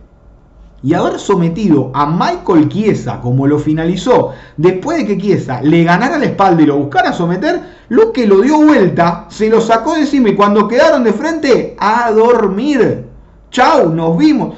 y 0.84 0.94
haber 0.94 1.18
sometido 1.18 1.92
a 1.94 2.06
Michael 2.06 2.68
Chiesa 2.68 3.22
como 3.22 3.48
lo 3.48 3.58
finalizó, 3.58 4.32
después 4.58 4.98
de 4.98 5.06
que 5.08 5.18
Chiesa 5.18 5.62
le 5.62 5.84
ganara 5.86 6.18
la 6.18 6.26
espalda 6.26 6.62
y 6.62 6.66
lo 6.66 6.78
buscara 6.78 7.14
someter, 7.14 7.62
lo 7.88 8.12
que 8.12 8.28
lo 8.28 8.42
dio 8.42 8.58
vuelta, 8.58 9.26
se 9.30 9.50
lo 9.50 9.62
sacó 9.62 9.94
de 9.94 10.02
encima 10.02 10.30
y 10.30 10.36
cuando 10.36 10.68
quedaron 10.68 11.04
de 11.04 11.14
frente, 11.14 11.76
a 11.80 12.12
dormir. 12.12 13.06
Chau, 13.50 13.90
nos 13.90 14.18
vimos. 14.18 14.56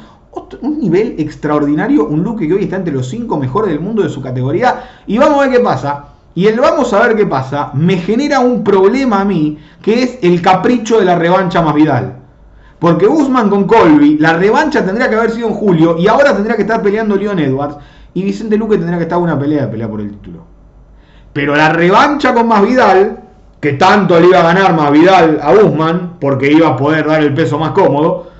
Un 0.61 0.79
nivel 0.79 1.15
extraordinario, 1.17 2.05
un 2.05 2.23
Luke 2.23 2.47
que 2.47 2.53
hoy 2.53 2.63
está 2.63 2.77
entre 2.77 2.93
los 2.93 3.07
cinco 3.07 3.37
mejores 3.37 3.71
del 3.71 3.79
mundo 3.79 4.03
de 4.03 4.09
su 4.09 4.21
categoría. 4.21 5.01
Y 5.07 5.17
vamos 5.17 5.39
a 5.39 5.47
ver 5.47 5.57
qué 5.57 5.63
pasa. 5.63 6.05
Y 6.35 6.47
el 6.47 6.59
vamos 6.59 6.91
a 6.93 7.07
ver 7.07 7.15
qué 7.15 7.25
pasa 7.25 7.71
me 7.73 7.97
genera 7.97 8.41
un 8.41 8.63
problema 8.63 9.21
a 9.21 9.25
mí, 9.25 9.57
que 9.81 10.03
es 10.03 10.19
el 10.21 10.41
capricho 10.41 10.99
de 10.99 11.05
la 11.05 11.15
revancha 11.15 11.61
más 11.61 11.73
Vidal. 11.73 12.17
Porque 12.77 13.07
Guzmán 13.07 13.49
con 13.49 13.63
Colby, 13.63 14.17
la 14.17 14.33
revancha 14.33 14.85
tendría 14.85 15.09
que 15.09 15.15
haber 15.15 15.31
sido 15.31 15.47
en 15.47 15.53
julio 15.53 15.97
y 15.97 16.07
ahora 16.07 16.33
tendría 16.33 16.57
que 16.57 16.63
estar 16.63 16.81
peleando 16.81 17.15
Leon 17.15 17.39
Edwards 17.39 17.77
y 18.13 18.23
Vicente 18.23 18.57
Luque 18.57 18.77
tendría 18.77 18.97
que 18.97 19.03
estar 19.03 19.17
una 19.17 19.39
pelea 19.39 19.63
de 19.63 19.67
pelea 19.69 19.87
por 19.87 20.01
el 20.01 20.11
título. 20.11 20.45
Pero 21.31 21.55
la 21.55 21.69
revancha 21.69 22.33
con 22.33 22.47
Masvidal, 22.47 23.19
que 23.59 23.73
tanto 23.73 24.19
le 24.19 24.27
iba 24.27 24.39
a 24.39 24.53
ganar 24.53 24.73
Masvidal 24.75 25.39
a 25.41 25.53
Guzmán, 25.53 26.13
porque 26.19 26.51
iba 26.51 26.69
a 26.69 26.77
poder 26.77 27.07
dar 27.07 27.21
el 27.21 27.33
peso 27.33 27.57
más 27.57 27.71
cómodo. 27.71 28.31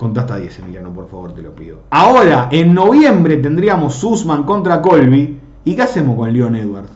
Contá 0.00 0.22
hasta 0.22 0.36
10, 0.38 0.60
Emiliano, 0.60 0.94
por 0.94 1.10
favor, 1.10 1.34
te 1.34 1.42
lo 1.42 1.54
pido. 1.54 1.80
Ahora, 1.90 2.48
en 2.50 2.72
noviembre 2.72 3.36
tendríamos 3.36 4.02
Usman 4.02 4.44
contra 4.44 4.80
Colby. 4.80 5.38
¿Y 5.62 5.76
qué 5.76 5.82
hacemos 5.82 6.16
con 6.16 6.32
Leon 6.32 6.56
Edwards? 6.56 6.88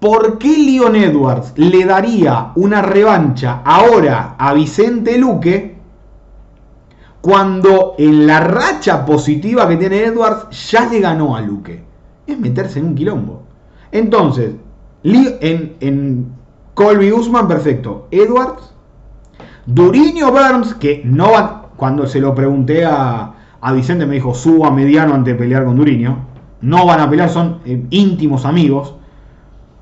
¿Por 0.00 0.38
qué 0.38 0.58
Leon 0.58 0.96
Edwards 0.96 1.52
le 1.54 1.84
daría 1.84 2.50
una 2.56 2.82
revancha 2.82 3.62
ahora 3.64 4.34
a 4.36 4.52
Vicente 4.54 5.16
Luque 5.16 5.76
cuando 7.20 7.94
en 7.96 8.26
la 8.26 8.40
racha 8.40 9.06
positiva 9.06 9.68
que 9.68 9.76
tiene 9.76 10.02
Edwards 10.06 10.48
ya 10.68 10.86
le 10.86 10.98
ganó 10.98 11.36
a 11.36 11.40
Luque? 11.40 11.84
Es 12.26 12.36
meterse 12.40 12.80
en 12.80 12.86
un 12.86 12.94
quilombo. 12.96 13.44
Entonces, 13.92 14.56
en, 15.04 15.76
en 15.78 16.32
Colby 16.74 17.12
Usman, 17.12 17.46
perfecto. 17.46 18.08
Edwards, 18.10 18.73
Duriño 19.66 20.30
Burns, 20.30 20.74
que 20.74 21.02
no 21.04 21.32
va. 21.32 21.68
Cuando 21.76 22.06
se 22.06 22.20
lo 22.20 22.34
pregunté 22.34 22.84
a, 22.84 23.32
a 23.60 23.72
Vicente, 23.72 24.06
me 24.06 24.14
dijo 24.14 24.34
suba 24.34 24.70
mediano 24.70 25.14
ante 25.14 25.34
pelear 25.34 25.64
con 25.64 25.76
Duriño. 25.76 26.34
No 26.60 26.86
van 26.86 27.00
a 27.00 27.10
pelear, 27.10 27.28
son 27.28 27.58
eh, 27.64 27.84
íntimos 27.90 28.44
amigos. 28.44 28.94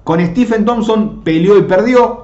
Con 0.04 0.24
Stephen 0.24 0.64
Thompson 0.64 1.22
peleó 1.22 1.58
y 1.58 1.62
perdió. 1.62 2.22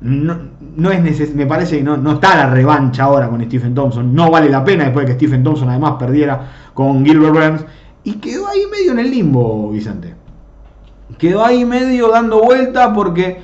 No, 0.00 0.92
es 0.92 1.34
me 1.34 1.46
parece 1.46 1.78
que 1.78 1.82
no, 1.82 1.96
no, 1.96 2.12
está 2.12 2.36
la 2.36 2.50
revancha 2.50 3.02
ahora 3.04 3.28
con 3.28 3.42
Stephen 3.44 3.74
Thompson. 3.74 4.14
No 4.14 4.30
vale 4.30 4.48
la 4.48 4.64
pena 4.64 4.84
después 4.84 5.06
de 5.06 5.12
que 5.12 5.18
Stephen 5.18 5.42
Thompson 5.42 5.68
además 5.68 5.94
perdiera 5.98 6.48
con 6.74 7.04
Gilbert 7.04 7.34
Burns. 7.34 7.64
Y 8.04 8.14
quedó 8.14 8.46
ahí 8.46 8.62
medio 8.70 8.92
en 8.92 9.00
el 9.00 9.10
limbo, 9.10 9.70
Vicente. 9.70 10.14
Quedó 11.18 11.44
ahí 11.44 11.64
medio 11.64 12.10
dando 12.10 12.40
vuelta 12.40 12.92
porque 12.94 13.40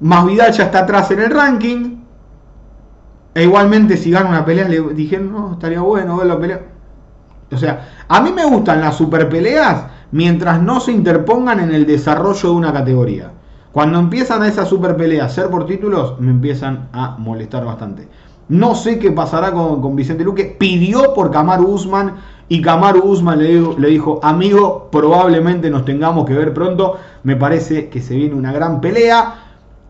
Masvidal 0.00 0.52
ya 0.52 0.64
está 0.64 0.80
atrás 0.80 1.10
en 1.10 1.20
el 1.20 1.30
ranking. 1.30 2.03
E 3.34 3.42
igualmente 3.42 3.96
si 3.96 4.10
gana 4.10 4.28
una 4.28 4.44
pelea 4.44 4.68
le 4.68 4.80
dijeron, 4.94 5.32
no, 5.32 5.52
estaría 5.54 5.80
bueno 5.80 6.16
ver 6.16 6.26
la 6.26 6.38
pelea. 6.38 6.60
O 7.50 7.56
sea, 7.56 7.88
a 8.08 8.20
mí 8.20 8.32
me 8.32 8.44
gustan 8.44 8.80
las 8.80 8.96
super 8.96 9.28
peleas 9.28 9.86
mientras 10.12 10.62
no 10.62 10.80
se 10.80 10.92
interpongan 10.92 11.60
en 11.60 11.74
el 11.74 11.86
desarrollo 11.86 12.50
de 12.50 12.54
una 12.54 12.72
categoría. 12.72 13.32
Cuando 13.72 13.98
empiezan 13.98 14.42
a 14.42 14.48
esa 14.48 14.64
super 14.64 14.96
pelea 14.96 15.24
a 15.24 15.28
ser 15.28 15.50
por 15.50 15.66
títulos, 15.66 16.20
me 16.20 16.30
empiezan 16.30 16.88
a 16.92 17.16
molestar 17.18 17.64
bastante. 17.64 18.08
No 18.48 18.74
sé 18.76 18.98
qué 18.98 19.10
pasará 19.10 19.52
con, 19.52 19.96
Vicente 19.96 20.22
Luque. 20.22 20.44
Pidió 20.44 21.14
por 21.14 21.30
Kamaru 21.30 21.66
Usman 21.66 22.14
y 22.48 22.62
Kamaru 22.62 23.02
Usman 23.02 23.40
le 23.40 23.88
dijo, 23.88 24.20
amigo, 24.22 24.88
probablemente 24.92 25.70
nos 25.70 25.84
tengamos 25.84 26.26
que 26.26 26.34
ver 26.34 26.54
pronto. 26.54 26.98
Me 27.24 27.34
parece 27.34 27.88
que 27.88 28.00
se 28.00 28.14
viene 28.14 28.34
una 28.34 28.52
gran 28.52 28.80
pelea. 28.80 29.34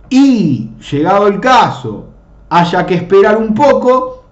Y 0.08 0.70
llegado 0.90 1.26
el 1.26 1.40
caso, 1.40 2.13
haya 2.54 2.86
que 2.86 2.94
esperar 2.94 3.36
un 3.36 3.52
poco. 3.52 4.24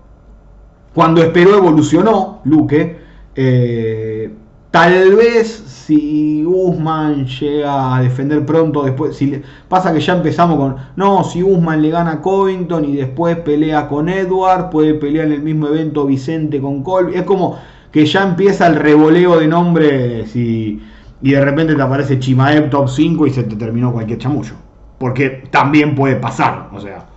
Cuando 0.95 1.23
esperó 1.23 1.57
evolucionó 1.57 2.41
Luque. 2.45 3.01
Eh, 3.35 4.31
tal 4.71 5.17
vez 5.17 5.49
si 5.49 6.45
Usman 6.47 7.27
llega 7.27 7.97
a 7.97 8.03
defender 8.03 8.47
pronto, 8.47 8.85
después, 8.85 9.17
si 9.17 9.43
pasa 9.69 9.93
que 9.93 10.01
ya 10.01 10.15
empezamos 10.15 10.57
con, 10.59 10.77
no, 10.97 11.25
si 11.25 11.43
Usman 11.43 11.83
le 11.83 11.91
gana 11.91 12.13
a 12.13 12.21
Covington 12.21 12.85
y 12.85 12.97
después 12.97 13.39
pelea 13.39 13.89
con 13.89 14.09
Edward, 14.09 14.71
puede 14.71 14.95
pelear 14.95 15.27
en 15.27 15.33
el 15.33 15.43
mismo 15.43 15.67
evento 15.67 16.07
Vicente 16.07 16.61
con 16.61 16.83
Colby, 16.83 17.15
es 17.15 17.23
como 17.23 17.59
que 17.91 18.07
ya 18.07 18.23
empieza 18.23 18.67
el 18.67 18.77
revoleo 18.77 19.39
de 19.39 19.49
nombres 19.49 20.37
y, 20.37 20.81
y 21.21 21.33
de 21.33 21.45
repente 21.45 21.75
te 21.75 21.83
aparece 21.83 22.19
Chimaev 22.19 22.71
top 22.71 22.89
5 22.89 23.27
y 23.27 23.31
se 23.31 23.43
te 23.43 23.57
terminó 23.57 23.93
cualquier 23.93 24.19
chamullo, 24.19 24.55
porque 24.99 25.49
también 25.51 25.95
puede 25.95 26.17
pasar, 26.17 26.69
o 26.73 26.81
sea, 26.81 27.12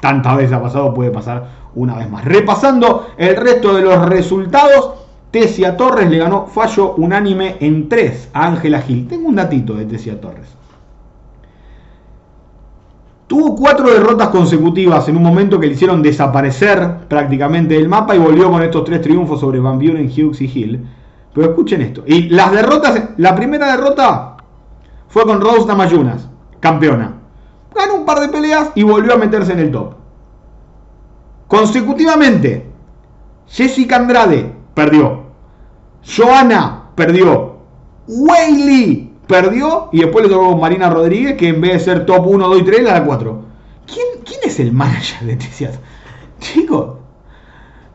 tantas 0.00 0.36
veces 0.36 0.52
ha 0.52 0.62
pasado, 0.62 0.94
puede 0.94 1.10
pasar 1.10 1.48
una 1.74 1.96
vez 1.96 2.10
más. 2.10 2.24
Repasando 2.24 3.08
el 3.16 3.36
resto 3.36 3.74
de 3.74 3.82
los 3.82 4.08
resultados, 4.08 4.94
Tesia 5.30 5.76
Torres 5.76 6.10
le 6.10 6.18
ganó 6.18 6.46
fallo 6.46 6.94
unánime 6.96 7.56
en 7.60 7.88
3 7.88 8.30
a 8.32 8.46
Ángela 8.46 8.80
Gil. 8.82 9.06
Tengo 9.06 9.28
un 9.28 9.36
datito 9.36 9.74
de 9.74 9.84
Tesia 9.84 10.20
Torres. 10.20 10.56
Tuvo 13.28 13.54
cuatro 13.54 13.88
derrotas 13.88 14.30
consecutivas 14.30 15.08
en 15.08 15.16
un 15.16 15.22
momento 15.22 15.60
que 15.60 15.68
le 15.68 15.74
hicieron 15.74 16.02
desaparecer 16.02 17.06
prácticamente 17.06 17.74
del 17.74 17.88
mapa 17.88 18.16
y 18.16 18.18
volvió 18.18 18.50
con 18.50 18.60
estos 18.60 18.82
tres 18.82 19.00
triunfos 19.02 19.38
sobre 19.38 19.60
Van 19.60 19.78
Buren, 19.78 20.10
Hughes 20.10 20.40
y 20.40 20.46
Hill. 20.46 20.84
Pero 21.32 21.50
escuchen 21.50 21.80
esto. 21.80 22.02
Y 22.06 22.28
las 22.30 22.50
derrotas, 22.50 23.10
la 23.18 23.36
primera 23.36 23.70
derrota 23.76 24.36
fue 25.06 25.22
con 25.22 25.40
Rose 25.40 25.64
Namayunas, 25.66 26.28
campeona. 26.58 27.19
Ganó 27.74 27.94
un 27.94 28.04
par 28.04 28.20
de 28.20 28.28
peleas 28.28 28.72
y 28.74 28.82
volvió 28.82 29.14
a 29.14 29.16
meterse 29.16 29.52
en 29.52 29.60
el 29.60 29.70
top. 29.70 29.94
Consecutivamente, 31.46 32.70
Jessica 33.48 33.96
Andrade 33.96 34.52
perdió. 34.74 35.22
Joana 36.04 36.90
perdió. 36.94 37.56
Whaley 38.06 39.12
perdió. 39.26 39.88
Y 39.92 40.00
después 40.00 40.24
le 40.24 40.32
tocó 40.32 40.56
Marina 40.56 40.90
Rodríguez, 40.90 41.36
que 41.36 41.48
en 41.48 41.60
vez 41.60 41.72
de 41.72 41.80
ser 41.80 42.06
top 42.06 42.26
1, 42.26 42.48
2 42.48 42.60
y 42.60 42.62
3, 42.62 42.82
le 42.82 42.90
da 42.90 43.04
4. 43.04 43.42
¿Quién, 43.86 44.06
¿Quién 44.24 44.40
es 44.44 44.60
el 44.60 44.72
manager 44.72 45.26
de 45.26 45.36
Tesia? 45.36 45.72
Chicos, 46.38 46.94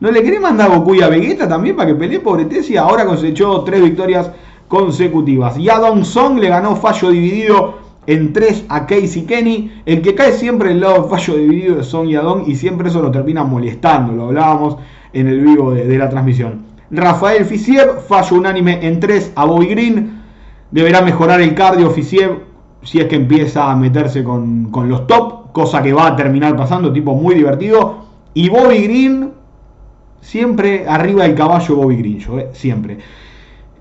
¿no 0.00 0.10
le 0.10 0.22
querés 0.22 0.40
mandar 0.40 0.70
a 0.70 0.76
Goku 0.76 0.94
y 0.94 1.02
a 1.02 1.08
Vegeta 1.08 1.48
también 1.48 1.76
para 1.76 1.88
que 1.88 1.94
pelee 1.94 2.20
pobre 2.20 2.44
Tesia? 2.44 2.82
Ahora 2.82 3.06
cosechó 3.06 3.62
3 3.62 3.82
victorias 3.82 4.30
consecutivas. 4.68 5.56
Y 5.58 5.68
a 5.70 5.78
Don 5.78 6.04
Song 6.04 6.38
le 6.38 6.48
ganó 6.48 6.76
fallo 6.76 7.10
dividido 7.10 7.85
en 8.06 8.32
3 8.32 8.66
a 8.68 8.86
Casey 8.86 9.22
Kenny. 9.22 9.82
El 9.86 10.02
que 10.02 10.14
cae 10.14 10.32
siempre 10.32 10.72
el 10.72 10.80
lado 10.80 11.08
fallo 11.08 11.36
dividido 11.36 11.76
de 11.76 11.84
Song 11.84 12.08
y 12.08 12.16
Adon 12.16 12.44
y 12.46 12.56
siempre 12.56 12.88
eso 12.88 13.02
lo 13.02 13.10
termina 13.10 13.44
molestando. 13.44 14.12
Lo 14.12 14.26
hablábamos 14.26 14.76
en 15.12 15.28
el 15.28 15.40
vivo 15.40 15.72
de, 15.72 15.98
la 15.98 16.08
transmisión. 16.08 16.66
Rafael 16.90 17.44
Fisiev, 17.44 18.00
fallo 18.06 18.36
unánime 18.36 18.86
en 18.86 19.00
3 19.00 19.32
a 19.34 19.44
Bobby 19.44 19.66
Green. 19.66 20.22
Deberá 20.70 21.00
mejorar 21.02 21.40
el 21.40 21.54
cardio 21.54 21.90
Fisiev 21.90 22.42
si 22.82 23.00
es 23.00 23.06
que 23.06 23.16
empieza 23.16 23.70
a 23.70 23.76
meterse 23.76 24.22
con, 24.22 24.70
los 24.88 25.06
top, 25.06 25.52
cosa 25.52 25.82
que 25.82 25.92
va 25.92 26.06
a 26.06 26.16
terminar 26.16 26.56
pasando, 26.56 26.92
tipo 26.92 27.14
muy 27.14 27.34
divertido. 27.34 28.06
Y 28.34 28.48
Bobby 28.48 28.82
Green, 28.84 29.32
siempre 30.20 30.86
arriba 30.86 31.24
del 31.24 31.34
caballo 31.34 31.76
Bobby 31.76 31.96
Green, 31.96 32.18
yo, 32.18 32.38
eh, 32.38 32.50
siempre. 32.52 32.98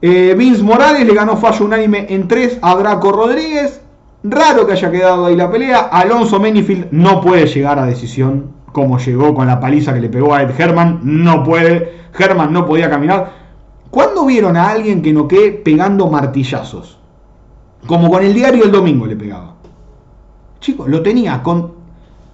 Eh, 0.01 0.34
Vince 0.38 0.63
Morales 0.63 1.05
le 1.05 1.13
ganó 1.13 1.38
fallo 1.38 1.65
unánime 1.65 2.07
en 2.09 2.28
3 2.28 2.59
a 2.61 2.76
Draco 2.76 3.11
Rodríguez. 3.11 3.82
Raro 4.28 4.65
que 4.65 4.73
haya 4.73 4.91
quedado 4.91 5.26
ahí 5.26 5.36
la 5.36 5.51
pelea. 5.51 5.89
Alonso 5.91 6.39
Menifield 6.39 6.88
no 6.91 7.21
puede 7.21 7.45
llegar 7.45 7.78
a 7.78 7.86
decisión 7.86 8.55
como 8.76 8.99
llegó 8.99 9.34
con 9.34 9.47
la 9.47 9.57
paliza 9.57 9.93
que 9.93 10.01
le 10.01 10.09
pegó 10.09 10.34
a 10.34 10.41
Ed 10.41 10.49
Herman, 10.59 10.99
no 11.01 11.45
puede, 11.45 11.93
Herman 12.19 12.51
no 12.51 12.65
podía 12.65 12.89
caminar. 12.89 13.32
¿Cuándo 13.89 14.26
vieron 14.26 14.57
a 14.57 14.69
alguien 14.69 15.01
que 15.01 15.13
no 15.13 15.30
quede 15.30 15.53
pegando 15.53 16.07
martillazos? 16.07 16.97
Como 17.88 18.09
con 18.09 18.21
el 18.21 18.34
diario 18.34 18.65
el 18.65 18.71
domingo 18.73 19.05
le 19.05 19.15
pegaba. 19.15 19.55
Chicos, 20.59 20.89
lo 20.89 21.01
tenía 21.01 21.41
con... 21.41 21.73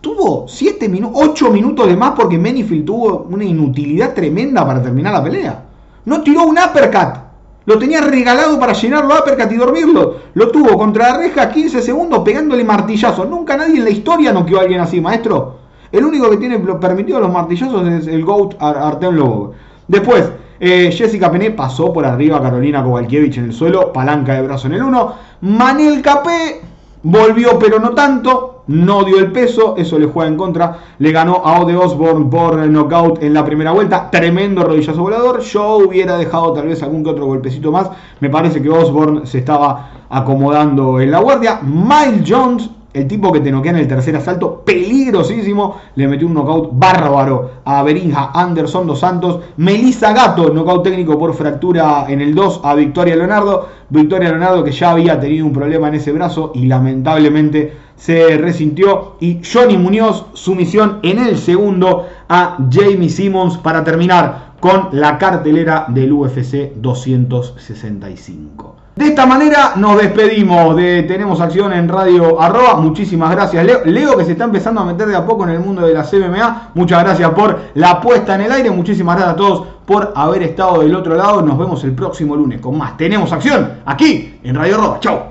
Tuvo 0.02 0.48
7 0.48 0.89
minutos, 0.89 1.22
8 1.24 1.52
minutos 1.52 1.88
de 1.88 1.96
más 1.96 2.14
porque 2.16 2.39
Menifield 2.39 2.86
tuvo 2.86 3.28
una 3.30 3.44
inutilidad 3.44 4.16
tremenda 4.16 4.66
para 4.66 4.82
terminar 4.82 5.14
la 5.14 5.24
pelea. 5.24 5.64
No 6.06 6.22
tiró 6.22 6.46
un 6.46 6.58
uppercut. 6.58 7.31
Lo 7.66 7.78
tenía 7.78 8.01
regalado 8.01 8.59
para 8.59 8.74
llenarlo 8.74 9.14
uppercut 9.20 9.51
y 9.51 9.55
dormirlo. 9.55 10.16
Lo 10.34 10.49
tuvo 10.49 10.78
contra 10.78 11.12
la 11.12 11.18
reja 11.18 11.49
15 11.49 11.82
segundos 11.82 12.20
pegándole 12.20 12.64
martillazos. 12.64 13.30
Nunca 13.30 13.55
nadie 13.55 13.78
en 13.78 13.84
la 13.84 13.91
historia 13.91 14.34
no 14.34 14.45
quedó 14.45 14.59
a 14.59 14.62
alguien 14.62 14.82
así, 14.82 14.99
maestro. 14.99 15.57
El 15.91 16.05
único 16.05 16.30
que 16.30 16.38
tiene 16.38 16.57
permitido 16.57 17.20
los 17.20 17.32
martillazos 17.32 17.88
es 17.88 18.07
el 18.07 18.24
GOAT 18.24 18.55
Artem 18.59 19.14
Lobov. 19.14 19.51
Después, 19.88 20.32
eh, 20.59 20.91
Jessica 20.91 21.32
Pené 21.32 21.51
pasó 21.51 21.91
por 21.91 22.05
arriba 22.05 22.38
a 22.38 22.41
Carolina 22.41 22.84
Kowalkiewicz 22.84 23.38
en 23.38 23.45
el 23.45 23.53
suelo, 23.53 23.91
palanca 23.91 24.34
de 24.34 24.41
brazo 24.41 24.68
en 24.68 24.74
el 24.74 24.84
1. 24.84 25.14
Manel 25.41 26.01
Capé 26.01 26.62
volvió 27.03 27.59
pero 27.59 27.80
no 27.80 27.91
tanto, 27.91 28.51
no 28.68 29.03
dio 29.03 29.20
el 29.20 29.32
peso, 29.32 29.76
eso 29.78 29.97
le 29.97 30.05
juega 30.05 30.30
en 30.30 30.38
contra. 30.38 30.78
Le 30.99 31.12
ganó 31.12 31.41
a 31.43 31.59
Ode 31.59 31.76
Osborne 31.76 32.28
por 32.30 32.57
knockout 32.57 33.24
en 33.24 33.34
la 33.34 33.45
primera 33.45 33.72
vuelta, 33.72 34.09
tremendo 34.09 34.64
rodillazo 34.64 35.01
volador. 35.01 35.41
Yo 35.41 35.78
hubiera 35.78 36.18
dejado 36.18 36.53
tal 36.53 36.68
vez 36.68 36.82
algún 36.84 37.03
que 37.03 37.09
otro 37.09 37.26
golpecito 37.26 37.72
más. 37.72 37.89
Me 38.20 38.30
parece 38.30 38.62
que 38.62 38.70
Osborne 38.70 39.26
se 39.26 39.39
estaba 39.39 40.05
acomodando 40.09 40.99
en 40.99 41.12
la 41.12 41.20
guardia. 41.20 41.59
Miles 41.62 42.24
Jones 42.28 42.70
el 42.93 43.07
tipo 43.07 43.32
que 43.32 43.39
te 43.39 43.51
noquea 43.51 43.72
en 43.72 43.78
el 43.78 43.88
tercer 43.88 44.16
asalto, 44.18 44.64
peligrosísimo, 44.66 45.78
le 45.95 46.09
metió 46.09 46.28
un 46.28 46.34
knockout 46.34 46.72
bárbaro 46.74 47.51
a 47.64 47.84
Berinja 47.84 48.32
Anderson 48.34 48.86
dos 48.86 48.99
Santos. 48.99 49.39
Melissa 49.57 50.12
Gato, 50.12 50.53
knockout 50.53 50.84
técnico 50.84 51.18
por 51.18 51.34
fractura 51.34 52.05
en 52.09 52.20
el 52.20 52.36
2 52.36 52.62
a 52.64 52.76
Victoria 52.76 53.16
Leonardo. 53.16 53.70
Victoria 53.89 54.30
Leonardo 54.30 54.64
que 54.64 54.72
ya 54.72 54.91
había 54.91 55.20
tenido 55.20 55.45
un 55.45 55.53
problema 55.53 55.88
en 55.88 55.95
ese 55.95 56.12
brazo 56.12 56.51
y 56.53 56.66
lamentablemente 56.66 57.74
se 58.02 58.38
resintió. 58.38 59.16
Y 59.20 59.41
Johnny 59.43 59.78
Muñoz, 59.78 60.26
sumisión 60.34 60.99
en 61.04 61.20
el 61.20 61.38
segundo 61.38 62.08
a 62.28 62.58
Jamie 62.72 63.10
Simmons 63.10 63.58
para 63.58 63.84
terminar 63.84 64.52
con 64.60 64.89
la 64.91 65.18
cartelera 65.18 65.86
del 65.88 66.12
UFC 66.12 66.74
265. 66.76 68.76
De 68.95 69.06
esta 69.06 69.26
manera 69.26 69.74
nos 69.78 69.97
despedimos 69.97 70.76
de 70.76 71.04
Tenemos 71.04 71.39
Acción 71.41 71.74
en 71.74 71.88
Radio 71.88 72.41
Arroba. 72.41 72.76
Muchísimas 72.76 73.32
gracias, 73.32 73.66
Leo. 73.66 73.82
Leo 73.86 74.18
que 74.18 74.26
se 74.26 74.34
está 74.34 74.45
empezando 74.45 74.82
a 74.82 74.86
meter 74.86 75.08
de 75.08 75.16
a 75.16 75.26
poco 75.26 75.43
en 75.43 75.52
el 75.52 75.60
mundo 75.60 75.86
de 75.86 75.93
la 75.93 76.04
CMMA. 76.04 76.72
Muchas 76.74 77.04
gracias 77.04 77.30
por 77.32 77.58
la 77.76 78.02
puesta 78.02 78.36
en 78.36 78.41
el 78.41 78.52
aire. 78.52 78.72
Muchísimas 78.72 79.16
gracias 79.16 79.36
a 79.36 79.38
todos 79.38 79.68
por 79.86 80.12
haber 80.16 80.43
estado 80.43 80.82
del 80.82 80.95
otro 80.95 81.16
lado. 81.16 81.41
Nos 81.41 81.58
vemos 81.58 81.84
el 81.84 81.93
próximo 81.93 82.36
lunes 82.36 82.60
con 82.60 82.78
más 82.78 82.97
Tenemos 82.97 83.32
Acción 83.32 83.80
aquí 83.86 84.39
en 84.43 84.56
Radio 84.56 84.76
Arroba. 84.76 84.99
Chau. 84.99 85.31